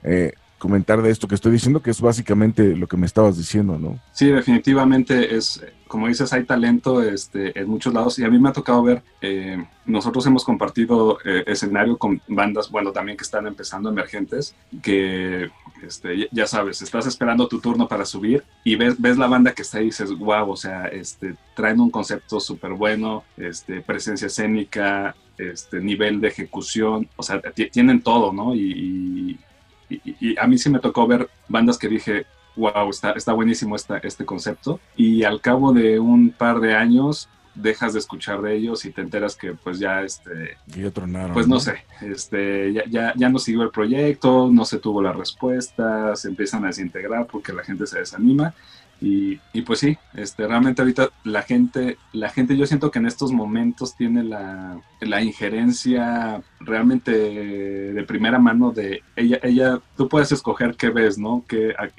eh, 0.05 0.35
comentar 0.59 1.03
de 1.03 1.11
esto 1.11 1.29
que 1.29 1.35
estoy 1.35 1.53
diciendo, 1.53 1.83
que 1.83 1.91
es 1.91 2.01
básicamente 2.01 2.75
lo 2.77 2.87
que 2.87 2.97
me 2.97 3.07
estabas 3.07 3.37
diciendo, 3.37 3.79
¿no? 3.79 4.01
Sí, 4.13 4.27
definitivamente 4.29 5.37
es, 5.37 5.63
como 5.87 6.09
dices, 6.09 6.33
hay 6.33 6.45
talento 6.45 7.03
este, 7.03 7.59
en 7.59 7.69
muchos 7.69 7.93
lados 7.93 8.19
y 8.19 8.25
a 8.25 8.31
mí 8.31 8.39
me 8.39 8.49
ha 8.49 8.53
tocado 8.53 8.83
ver, 8.83 9.03
eh, 9.21 9.63
nosotros 9.85 10.25
hemos 10.27 10.45
compartido 10.45 11.19
eh, 11.25 11.45
escenario 11.47 11.99
con 11.99 12.21
bandas, 12.29 12.71
bueno, 12.71 12.91
también 12.93 13.17
que 13.19 13.25
están 13.25 13.47
empezando 13.47 13.89
emergentes, 13.91 14.55
que 14.83 15.51
este, 15.83 16.29
ya- 16.33 16.47
sabes, 16.47 16.81
estás 16.83 17.07
esperando 17.07 17.47
tu 17.49 17.61
turno 17.61 17.87
para 17.87 18.05
subir 18.07 18.43
y 18.65 18.77
ves, 18.77 19.01
ves 19.01 19.19
la 19.19 19.27
banda 19.27 19.53
que 19.53 19.63
está 19.63 19.79
ahí 19.79 19.85
y 19.85 19.87
dices, 19.89 20.11
wow, 20.17 20.51
o 20.51 20.57
sea, 20.57 20.87
este, 20.87 21.35
traen 21.55 21.81
un 21.81 21.91
concepto 21.91 22.41
súper 22.41 22.73
bueno, 22.73 23.25
este, 23.37 23.83
presencia 23.83 24.27
escénica, 24.27 25.15
este, 25.39 25.81
nivel 25.81 26.21
de 26.21 26.29
ejecución, 26.29 27.09
o 27.17 27.23
sea, 27.23 27.41
ti- 27.55 27.69
tienen 27.71 28.01
todo, 28.01 28.33
¿no? 28.33 28.55
Y- 28.55 29.39
y- 29.89 30.17
y 30.33 30.39
a 30.39 30.47
mí 30.47 30.59
sí 30.59 30.71
me 30.71 30.79
tocó 30.81 31.07
ver 31.07 31.29
bandas 31.49 31.79
que 31.79 31.89
dije, 31.89 32.27
wow, 32.57 32.89
está, 32.91 33.13
está 33.13 33.33
buenísimo 33.33 33.77
esta, 33.77 33.99
este 33.99 34.25
concepto. 34.25 34.81
Y 34.97 35.25
al 35.25 35.41
cabo 35.41 35.73
de 35.73 35.99
un 35.99 36.31
par 36.31 36.61
de 36.61 36.75
años 36.75 37.29
dejas 37.55 37.95
de 37.95 38.01
escuchar 38.01 38.43
de 38.43 38.55
ellos 38.55 38.85
y 38.85 38.91
te 38.93 39.01
enteras 39.01 39.35
que 39.35 39.55
pues 39.55 39.79
ya 39.79 40.03
este 40.03 40.59
ya 40.67 40.91
tronaron. 40.91 41.33
pues 41.33 41.49
no 41.49 41.59
sé 41.59 41.85
este 42.03 42.71
ya, 42.75 42.83
ya, 42.87 43.15
ya 43.17 43.31
no 43.31 43.39
siguió 43.39 43.63
el 43.63 43.71
proyecto 43.71 44.51
no 44.53 44.67
se 44.67 44.79
tuvo 44.79 45.01
la 45.01 45.15
respuesta 45.15 46.15
se 46.17 46.29
empiezan 46.29 46.65
a 46.65 46.67
desintegrar 46.67 47.27
porque 47.27 47.55
la 47.55 47.65
gente 47.65 47.87
se 47.87 47.99
desanima 47.99 48.53
y, 49.01 49.39
y 49.53 49.63
pues 49.63 49.81
sí 49.81 49.99
este 50.15 50.47
realmente 50.47 50.81
ahorita 50.81 51.11
la 51.25 51.43
gente 51.43 51.99
la 52.13 52.31
gente 52.31 52.57
yo 52.57 52.67
siento 52.67 52.91
que 52.91 52.99
en 52.99 53.07
estos 53.07 53.31
momentos 53.31 53.95
tiene 53.95 54.25
la, 54.25 54.81
la 55.01 55.23
injerencia 55.23 56.43
realmente 56.61 57.13
de 57.13 58.03
primera 58.05 58.39
mano 58.39 58.73
de 58.73 59.03
ella 59.15 59.39
ella 59.43 59.81
tú 59.97 60.09
puedes 60.09 60.33
escoger 60.33 60.77
qué 60.77 60.89
ves 60.89 61.19
no 61.19 61.45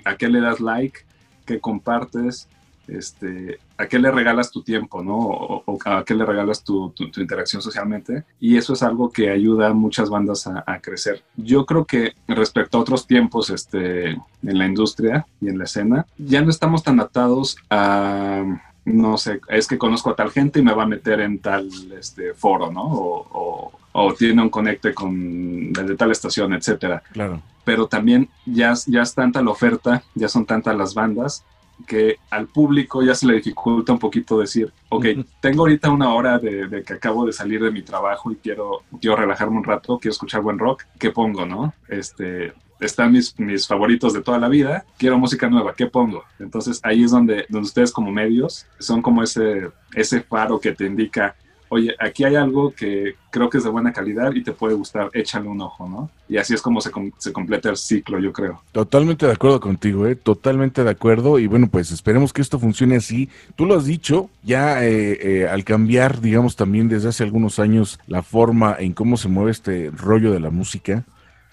a 0.06 0.16
qué 0.16 0.28
le 0.28 0.42
das 0.42 0.60
like 0.60 1.02
qué 1.46 1.60
compartes 1.60 2.48
este, 2.88 3.60
a 3.78 3.86
qué 3.88 4.00
le 4.00 4.10
regalas 4.12 4.52
tu 4.52 4.62
tiempo, 4.64 5.04
¿no? 5.04 5.18
O, 5.18 5.64
o 5.66 5.80
a 5.86 6.04
qué 6.06 6.16
le 6.16 6.26
regalas 6.26 6.64
tu, 6.64 6.90
tu- 6.92 7.10
tu 7.12 7.22
interacción 7.22 7.62
socialmente. 7.62 8.24
Y 8.40 8.58
eso 8.58 8.74
es 8.74 8.84
algo 8.84 9.12
que 9.12 9.30
ayuda 9.30 9.68
a 9.68 9.74
muchas 9.74 10.10
bandas 10.10 10.48
a, 10.48 10.64
a 10.66 10.80
crecer. 10.80 11.24
Yo 11.36 11.66
creo 11.66 11.86
que 11.86 12.14
respecto 12.28 12.78
a 12.78 12.82
otros 12.82 13.06
tiempos 13.08 13.50
este, 13.50 14.12
en 14.12 14.20
la 14.42 14.66
industria 14.66 15.26
y 15.42 15.50
en 15.50 15.58
la 15.58 15.66
escena, 15.66 16.06
ya 16.18 16.42
no 16.42 16.50
estamos 16.50 16.84
tan 16.84 17.00
atados 17.00 17.58
a, 17.70 18.44
no 18.86 19.18
sé, 19.18 19.42
es 19.50 19.68
que 19.68 19.78
conozco 19.78 20.10
a 20.12 20.16
tal 20.16 20.32
gente 20.32 20.60
y 20.60 20.64
me 20.64 20.74
va 20.74 20.84
a 20.84 20.88
meter 20.88 21.20
en 21.20 21.40
tal 21.40 21.70
este, 22.00 22.34
foro, 22.34 22.72
¿no? 22.72 22.84
O, 22.84 23.28
o- 23.34 23.72
o 24.00 24.14
tiene 24.14 24.44
un 24.44 24.50
conecte 24.50 24.94
con 24.94 25.12
el 25.16 25.74
de 25.88 25.96
tal 25.96 26.12
estación, 26.12 26.54
etcétera 26.54 27.02
Claro. 27.14 27.42
pero 27.66 27.88
también 27.88 28.30
ya, 28.46 28.76
ya 28.86 29.02
es 29.02 29.16
tanta 29.16 29.42
la 29.42 29.50
oferta, 29.50 30.04
ya 30.14 30.28
son 30.30 30.46
tantas 30.46 30.76
las 30.78 30.94
bandas, 30.94 31.44
que 31.86 32.18
al 32.30 32.48
público 32.48 33.04
ya 33.04 33.14
se 33.14 33.28
le 33.28 33.36
dificulta 33.36 33.94
un 33.94 34.00
poquito 34.00 34.40
decir, 34.40 34.72
ok, 34.90 35.06
tengo 35.40 35.62
ahorita 35.62 35.90
una 35.90 36.14
hora 36.14 36.40
de, 36.40 36.68
de 36.68 36.84
que 36.84 36.94
acabo 36.94 37.26
de 37.26 37.34
salir 37.34 37.62
de 37.62 37.72
mi 37.72 37.82
trabajo 37.82 38.32
y 38.32 38.36
quiero, 38.36 38.82
quiero 39.00 39.18
relajarme 39.18 39.58
un 39.58 39.64
rato, 39.64 40.00
quiero 40.00 40.12
escuchar 40.12 40.42
buen 40.42 40.60
rock, 40.60 40.84
¿qué 41.00 41.12
pongo, 41.12 41.46
no? 41.46 41.74
Este, 41.88 42.54
están 42.80 43.12
mis, 43.12 43.38
mis 43.40 43.68
favoritos 43.68 44.14
de 44.14 44.22
toda 44.22 44.40
la 44.40 44.50
vida, 44.50 44.86
quiero 44.98 45.18
música 45.18 45.50
nueva, 45.50 45.74
¿qué 45.74 45.88
pongo? 45.88 46.24
Entonces 46.40 46.80
ahí 46.84 47.04
es 47.04 47.12
donde, 47.12 47.46
donde 47.50 47.68
ustedes 47.68 47.92
como 47.92 48.12
medios 48.12 48.66
son 48.80 49.02
como 49.02 49.24
ese, 49.24 49.70
ese 49.94 50.22
faro 50.22 50.60
que 50.60 50.74
te 50.74 50.86
indica, 50.86 51.36
oye, 51.70 51.96
aquí 52.00 52.24
hay 52.24 52.36
algo 52.36 52.72
que 52.72 53.16
creo 53.30 53.50
que 53.50 53.58
es 53.58 53.64
de 53.64 53.70
buena 53.70 53.94
calidad 53.94 54.34
y 54.34 54.44
te 54.44 54.52
puede 54.52 54.74
gustar, 54.74 55.10
échale 55.14 55.48
un 55.48 55.62
ojo, 55.62 55.88
¿no? 55.88 56.10
Y 56.30 56.38
así 56.38 56.54
es 56.54 56.62
como 56.62 56.82
se, 56.82 56.92
com- 56.92 57.12
se 57.18 57.32
completa 57.32 57.70
el 57.70 57.78
ciclo, 57.78 58.20
yo 58.20 58.34
creo. 58.34 58.62
Totalmente 58.72 59.26
de 59.26 59.32
acuerdo 59.32 59.60
contigo, 59.60 60.08
¿eh? 60.08 60.16
Totalmente 60.16 60.84
de 60.84 60.90
acuerdo. 60.90 61.40
Y 61.40 61.48
bueno, 61.48 61.68
pues 61.68 61.92
esperemos 61.92 62.34
que 62.34 62.42
esto 62.42 62.60
funcione 62.60 62.96
así. 62.96 63.30
Tú 63.56 63.66
lo 63.66 63.76
has 63.76 63.86
dicho, 63.86 64.30
ya 64.44 64.84
eh, 64.86 65.18
eh, 65.22 65.48
al 65.48 65.64
cambiar, 65.64 66.22
digamos, 66.22 66.56
también 66.56 66.90
desde 66.90 67.10
hace 67.10 67.24
algunos 67.24 67.60
años 67.60 68.00
la 68.08 68.24
forma 68.24 68.76
en 68.80 68.94
cómo 68.94 69.18
se 69.18 69.30
mueve 69.30 69.52
este 69.52 69.92
rollo 69.92 70.32
de 70.32 70.40
la 70.40 70.50
música. 70.50 71.06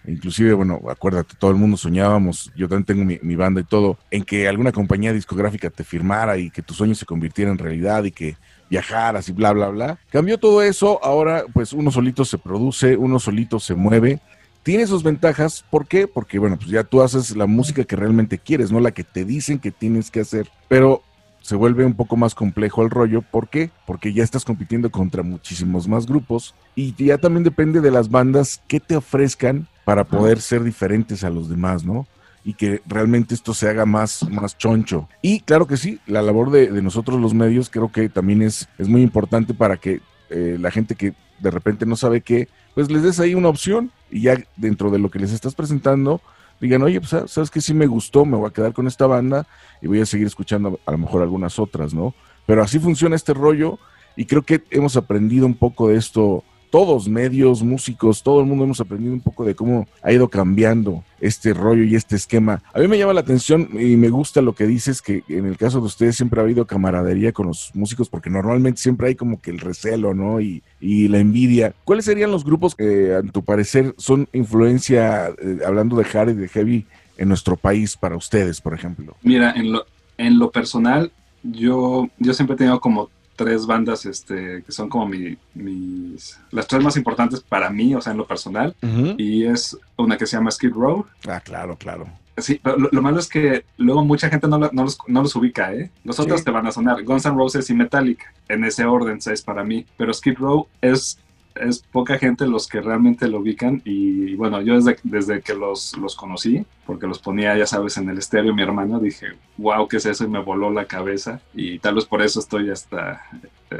Inclusive, 0.06 0.52
bueno, 0.52 0.80
acuérdate, 0.90 1.34
todo 1.38 1.50
el 1.50 1.56
mundo 1.56 1.78
soñábamos, 1.78 2.52
yo 2.54 2.68
también 2.68 2.84
tengo 2.84 3.04
mi, 3.06 3.18
mi 3.22 3.36
banda 3.36 3.62
y 3.62 3.64
todo, 3.64 3.96
en 4.10 4.22
que 4.22 4.46
alguna 4.46 4.70
compañía 4.70 5.14
discográfica 5.14 5.70
te 5.70 5.82
firmara 5.82 6.36
y 6.36 6.50
que 6.50 6.60
tu 6.60 6.74
sueño 6.74 6.94
se 6.94 7.06
convirtiera 7.06 7.50
en 7.50 7.56
realidad 7.56 8.04
y 8.04 8.10
que 8.10 8.36
viajaras 8.70 9.28
y 9.28 9.32
bla, 9.32 9.52
bla, 9.52 9.68
bla. 9.68 9.98
Cambió 10.10 10.38
todo 10.38 10.62
eso, 10.62 11.02
ahora 11.02 11.44
pues 11.52 11.72
uno 11.72 11.90
solito 11.90 12.24
se 12.24 12.38
produce, 12.38 12.96
uno 12.96 13.18
solito 13.18 13.60
se 13.60 13.74
mueve 13.74 14.20
tiene 14.64 14.86
sus 14.86 15.02
ventajas. 15.04 15.64
¿Por 15.70 15.86
qué? 15.86 16.08
Porque, 16.08 16.40
bueno, 16.40 16.56
pues 16.56 16.70
ya 16.70 16.82
tú 16.82 17.02
haces 17.02 17.36
la 17.36 17.46
música 17.46 17.84
que 17.84 17.96
realmente 17.96 18.38
quieres, 18.38 18.72
no 18.72 18.80
la 18.80 18.90
que 18.90 19.04
te 19.04 19.24
dicen 19.24 19.60
que 19.60 19.70
tienes 19.70 20.10
que 20.10 20.20
hacer. 20.20 20.48
Pero 20.68 21.02
se 21.42 21.54
vuelve 21.54 21.84
un 21.84 21.94
poco 21.94 22.16
más 22.16 22.34
complejo 22.34 22.82
el 22.82 22.90
rollo. 22.90 23.20
¿Por 23.20 23.48
qué? 23.48 23.70
Porque 23.86 24.14
ya 24.14 24.24
estás 24.24 24.44
compitiendo 24.44 24.90
contra 24.90 25.22
muchísimos 25.22 25.86
más 25.86 26.06
grupos 26.06 26.54
y 26.74 26.94
ya 26.94 27.18
también 27.18 27.44
depende 27.44 27.82
de 27.82 27.90
las 27.90 28.08
bandas 28.08 28.62
que 28.66 28.80
te 28.80 28.96
ofrezcan 28.96 29.68
para 29.84 30.04
poder 30.04 30.40
ser 30.40 30.64
diferentes 30.64 31.22
a 31.22 31.30
los 31.30 31.50
demás, 31.50 31.84
¿no? 31.84 32.06
Y 32.44 32.54
que 32.54 32.82
realmente 32.86 33.34
esto 33.34 33.54
se 33.54 33.68
haga 33.68 33.86
más, 33.86 34.28
más 34.30 34.58
choncho. 34.58 35.08
Y 35.22 35.40
claro 35.40 35.66
que 35.66 35.78
sí, 35.78 35.98
la 36.06 36.20
labor 36.20 36.50
de, 36.50 36.70
de 36.70 36.82
nosotros 36.82 37.18
los 37.20 37.32
medios 37.32 37.70
creo 37.70 37.90
que 37.90 38.08
también 38.10 38.42
es, 38.42 38.68
es 38.78 38.88
muy 38.88 39.00
importante 39.02 39.54
para 39.54 39.78
que 39.78 40.00
eh, 40.30 40.58
la 40.60 40.70
gente 40.70 40.94
que 40.94 41.14
de 41.40 41.50
repente 41.50 41.86
no 41.86 41.96
sabe 41.96 42.20
qué, 42.20 42.48
pues 42.74 42.90
les 42.90 43.02
des 43.02 43.18
ahí 43.20 43.34
una 43.34 43.48
opción 43.48 43.90
y 44.10 44.22
ya 44.22 44.36
dentro 44.56 44.90
de 44.90 44.98
lo 44.98 45.10
que 45.10 45.18
les 45.18 45.32
estás 45.32 45.54
presentando, 45.54 46.20
digan, 46.60 46.82
oye, 46.82 47.00
pues 47.00 47.10
sa- 47.10 47.28
sabes 47.28 47.50
que 47.50 47.60
sí 47.60 47.72
me 47.74 47.86
gustó, 47.86 48.24
me 48.24 48.36
voy 48.36 48.48
a 48.48 48.52
quedar 48.52 48.72
con 48.72 48.86
esta 48.86 49.06
banda 49.06 49.46
y 49.80 49.86
voy 49.86 50.00
a 50.00 50.06
seguir 50.06 50.26
escuchando 50.26 50.78
a 50.86 50.92
lo 50.92 50.98
mejor 50.98 51.22
algunas 51.22 51.58
otras, 51.58 51.94
¿no? 51.94 52.14
Pero 52.46 52.62
así 52.62 52.78
funciona 52.78 53.16
este 53.16 53.32
rollo 53.34 53.78
y 54.16 54.26
creo 54.26 54.42
que 54.42 54.62
hemos 54.70 54.96
aprendido 54.96 55.46
un 55.46 55.54
poco 55.54 55.88
de 55.88 55.96
esto, 55.96 56.44
todos, 56.74 57.08
medios, 57.08 57.62
músicos, 57.62 58.24
todo 58.24 58.40
el 58.40 58.46
mundo 58.46 58.64
hemos 58.64 58.80
aprendido 58.80 59.14
un 59.14 59.20
poco 59.20 59.44
de 59.44 59.54
cómo 59.54 59.86
ha 60.02 60.10
ido 60.10 60.26
cambiando 60.26 61.04
este 61.20 61.54
rollo 61.54 61.84
y 61.84 61.94
este 61.94 62.16
esquema. 62.16 62.64
A 62.72 62.80
mí 62.80 62.88
me 62.88 62.98
llama 62.98 63.12
la 63.12 63.20
atención 63.20 63.68
y 63.74 63.96
me 63.96 64.08
gusta 64.08 64.42
lo 64.42 64.56
que 64.56 64.66
dices, 64.66 65.00
que 65.00 65.22
en 65.28 65.46
el 65.46 65.56
caso 65.56 65.78
de 65.78 65.86
ustedes 65.86 66.16
siempre 66.16 66.40
ha 66.40 66.42
habido 66.42 66.66
camaradería 66.66 67.30
con 67.30 67.46
los 67.46 67.70
músicos, 67.74 68.08
porque 68.08 68.28
normalmente 68.28 68.80
siempre 68.80 69.06
hay 69.06 69.14
como 69.14 69.40
que 69.40 69.52
el 69.52 69.60
recelo, 69.60 70.14
¿no? 70.14 70.40
Y, 70.40 70.64
la 70.80 71.20
envidia. 71.20 71.76
¿Cuáles 71.84 72.06
serían 72.06 72.32
los 72.32 72.44
grupos 72.44 72.74
que, 72.74 73.14
a 73.14 73.22
tu 73.22 73.44
parecer, 73.44 73.94
son 73.96 74.28
influencia, 74.32 75.28
eh, 75.28 75.60
hablando 75.64 75.94
de 75.96 76.06
hard 76.12 76.30
y 76.30 76.34
de 76.34 76.48
heavy, 76.48 76.86
en 77.18 77.28
nuestro 77.28 77.56
país 77.56 77.96
para 77.96 78.16
ustedes, 78.16 78.60
por 78.60 78.74
ejemplo? 78.74 79.14
Mira, 79.22 79.52
en 79.52 79.70
lo, 79.70 79.86
en 80.18 80.40
lo 80.40 80.50
personal, 80.50 81.12
yo, 81.44 82.08
yo 82.18 82.34
siempre 82.34 82.54
he 82.54 82.58
tenido 82.58 82.80
como 82.80 83.10
tres 83.36 83.66
bandas 83.66 84.06
este, 84.06 84.62
que 84.64 84.72
son 84.72 84.88
como 84.88 85.06
mi- 85.08 85.36
mis, 85.54 86.38
las 86.50 86.66
tres 86.66 86.82
más 86.82 86.96
importantes 86.96 87.40
para 87.40 87.70
mí, 87.70 87.94
o 87.94 88.00
sea, 88.00 88.12
en 88.12 88.18
lo 88.18 88.26
personal. 88.26 88.74
Y 89.18 89.44
es 89.44 89.76
una 89.96 90.16
que 90.16 90.26
se 90.26 90.36
llama 90.36 90.50
Skid 90.50 90.72
Row. 90.72 91.06
Ah, 91.28 91.40
claro, 91.40 91.76
claro. 91.76 92.06
Sí, 92.36 92.60
pero 92.62 92.76
lo, 92.76 92.88
lo 92.90 93.00
malo 93.00 93.20
es 93.20 93.28
que 93.28 93.64
luego 93.76 94.04
mucha 94.04 94.28
gente 94.28 94.48
no, 94.48 94.58
lo- 94.58 94.70
no 94.72 94.82
los, 94.84 94.98
no 95.06 95.22
los 95.22 95.36
ubica, 95.36 95.72
¿eh? 95.72 95.90
Los 96.02 96.18
otros 96.18 96.42
te 96.42 96.50
van 96.50 96.66
a 96.66 96.72
sonar. 96.72 97.02
Guns 97.04 97.24
N' 97.26 97.36
Roses 97.36 97.70
y 97.70 97.74
Metallica, 97.74 98.32
en 98.48 98.64
ese 98.64 98.84
orden 98.84 99.18
es 99.24 99.42
para 99.42 99.62
mí. 99.62 99.86
Pero 99.96 100.12
Skid 100.12 100.34
Row 100.38 100.66
es, 100.80 101.18
es 101.54 101.80
poca 101.80 102.18
gente 102.18 102.46
los 102.46 102.66
que 102.68 102.80
realmente 102.80 103.28
lo 103.28 103.38
ubican. 103.40 103.82
Y 103.84 104.34
bueno, 104.34 104.60
yo 104.62 104.74
desde, 104.74 104.96
desde 105.02 105.40
que 105.42 105.54
los, 105.54 105.96
los 105.96 106.16
conocí, 106.16 106.64
porque 106.86 107.06
los 107.06 107.18
ponía, 107.18 107.56
ya 107.56 107.66
sabes, 107.66 107.96
en 107.96 108.08
el 108.08 108.18
estéreo 108.18 108.54
mi 108.54 108.62
hermano, 108.62 108.98
dije, 109.00 109.28
wow, 109.56 109.86
¿qué 109.88 109.98
es 109.98 110.06
eso? 110.06 110.24
Y 110.24 110.28
me 110.28 110.40
voló 110.42 110.70
la 110.70 110.86
cabeza. 110.86 111.40
Y 111.54 111.78
tal 111.78 111.94
vez 111.96 112.04
por 112.04 112.22
eso 112.22 112.40
estoy 112.40 112.70
hasta 112.70 113.22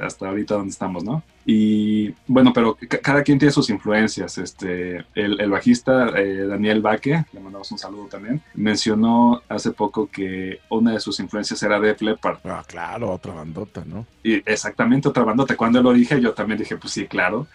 hasta 0.03 0.29
ahorita 0.29 0.55
donde 0.57 0.71
estamos, 0.71 1.05
¿no? 1.05 1.23
Y 1.47 2.13
bueno, 2.27 2.53
pero 2.53 2.77
ca- 2.89 2.99
cada 2.99 3.23
quien 3.23 3.39
tiene 3.39 3.53
sus 3.53 3.71
influencias. 3.71 4.39
Este, 4.39 5.05
el, 5.15 5.41
el 5.41 5.51
bajista 5.51 6.09
eh, 6.19 6.47
Daniel 6.49 6.81
Baque, 6.81 7.25
le 7.33 7.39
mandamos 7.41 7.71
un 7.71 7.79
saludo 7.79 8.07
también, 8.07 8.43
mencionó 8.55 9.43
hace 9.49 9.71
poco 9.71 10.09
que 10.11 10.59
una 10.69 10.93
de 10.95 11.01
sus 11.01 11.21
influencias 11.21 11.63
era 11.63 11.79
Def 11.79 12.03
Leppard. 12.03 12.39
Ah, 12.45 12.65
claro, 12.67 13.11
otra 13.13 13.35
bandota, 13.35 13.85
¿no? 13.87 14.05
Y 14.25 14.43
exactamente 14.51 15.09
otra 15.09 15.23
bandota. 15.23 15.57
Cuando 15.57 15.81
lo 15.81 15.93
dije, 15.93 16.21
yo 16.21 16.33
también 16.33 16.59
dije, 16.59 16.77
pues 16.77 16.93
sí, 16.93 17.07
claro. 17.07 17.47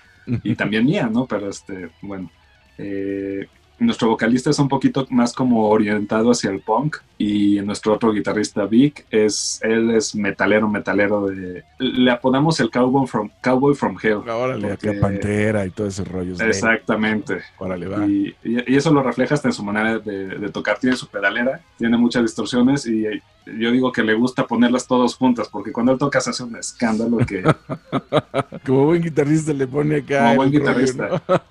Y 0.43 0.55
también 0.55 0.85
mía, 0.85 1.09
¿no? 1.11 1.25
Pero 1.25 1.49
este, 1.49 1.89
bueno. 2.01 2.29
eh, 2.77 3.47
nuestro 3.81 4.09
vocalista 4.09 4.49
es 4.49 4.59
un 4.59 4.67
poquito 4.67 5.07
más 5.09 5.31
como 5.31 5.69
orientado 5.69 6.31
hacia 6.31 6.49
el 6.49 6.59
punk 6.59 6.97
y 7.17 7.61
nuestro 7.61 7.93
otro 7.93 8.11
guitarrista 8.11 8.65
Vic 8.65 9.05
es 9.09 9.57
él 9.63 9.91
es 9.91 10.13
metalero 10.15 10.67
metalero 10.67 11.27
de 11.27 11.63
le 11.77 12.11
apodamos 12.11 12.59
el 12.59 12.69
cowboy 12.71 13.07
from 13.07 13.29
cowboy 13.41 13.73
from 13.73 13.95
hell 14.03 14.17
Órale, 14.29 14.67
porque- 14.67 14.91
Pantera 14.99 15.65
y 15.65 15.69
todo 15.69 15.87
ese 15.87 16.03
rollo. 16.03 16.35
de- 16.35 16.49
exactamente 16.49 17.39
Órale, 17.57 17.87
va. 17.87 18.05
y, 18.05 18.35
y- 18.43 18.73
y 18.73 18.75
eso 18.75 18.91
lo 18.93 19.01
refleja 19.01 19.35
hasta 19.35 19.47
en 19.47 19.53
su 19.53 19.63
manera 19.63 19.97
de, 19.99 20.27
de 20.27 20.49
tocar. 20.49 20.77
Tiene 20.77 20.97
su 20.97 21.07
pedalera, 21.07 21.61
tiene 21.77 21.97
muchas 21.97 22.23
distorsiones 22.23 22.85
y 22.85 23.05
yo 23.45 23.71
digo 23.71 23.91
que 23.91 24.03
le 24.03 24.13
gusta 24.13 24.45
ponerlas 24.45 24.87
todas 24.87 25.15
juntas 25.15 25.47
porque 25.49 25.71
cuando 25.71 25.91
él 25.91 25.97
toca 25.97 26.19
se 26.21 26.29
hace 26.29 26.43
un 26.43 26.55
escándalo 26.55 27.17
que 27.17 27.43
Como 28.65 28.85
buen 28.85 29.01
guitarrista 29.01 29.53
le 29.53 29.67
pone 29.67 29.97
acá. 29.97 30.23
Como 30.23 30.35
buen 30.37 30.51
guitarrista. 30.51 31.09
¿no? 31.27 31.41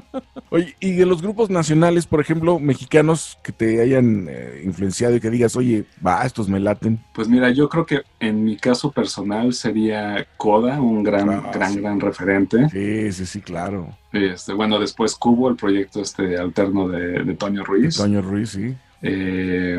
oye, 0.50 0.74
y 0.80 0.92
de 0.92 1.06
los 1.06 1.22
grupos 1.22 1.50
nacionales, 1.50 2.06
por 2.06 2.20
ejemplo, 2.20 2.58
mexicanos 2.58 3.38
que 3.42 3.52
te 3.52 3.80
hayan 3.80 4.26
eh, 4.28 4.62
influenciado 4.64 5.16
y 5.16 5.20
que 5.20 5.30
digas, 5.30 5.56
oye, 5.56 5.84
va, 6.06 6.24
estos 6.24 6.48
me 6.48 6.60
laten. 6.60 6.98
Pues 7.14 7.28
mira, 7.28 7.50
yo 7.50 7.68
creo 7.68 7.86
que 7.86 8.02
en 8.20 8.44
mi 8.44 8.56
caso 8.56 8.90
personal 8.92 9.52
sería 9.54 10.26
Coda, 10.36 10.80
un 10.80 11.02
gran, 11.02 11.30
Ah, 11.30 11.50
gran, 11.52 11.72
sí. 11.74 11.80
gran 11.80 12.00
referente. 12.00 12.68
Sí, 12.70 13.12
sí, 13.12 13.26
sí, 13.26 13.40
claro. 13.40 13.96
Este, 14.12 14.52
bueno, 14.52 14.78
después 14.78 15.14
Cubo, 15.14 15.48
el 15.48 15.56
proyecto 15.56 16.00
este 16.02 16.36
alterno 16.38 16.88
de, 16.88 17.24
de 17.24 17.34
Toño 17.34 17.64
Ruiz. 17.64 17.96
Toño 17.96 18.20
Ruiz, 18.22 18.50
sí. 18.50 18.74
Eh, 19.02 19.78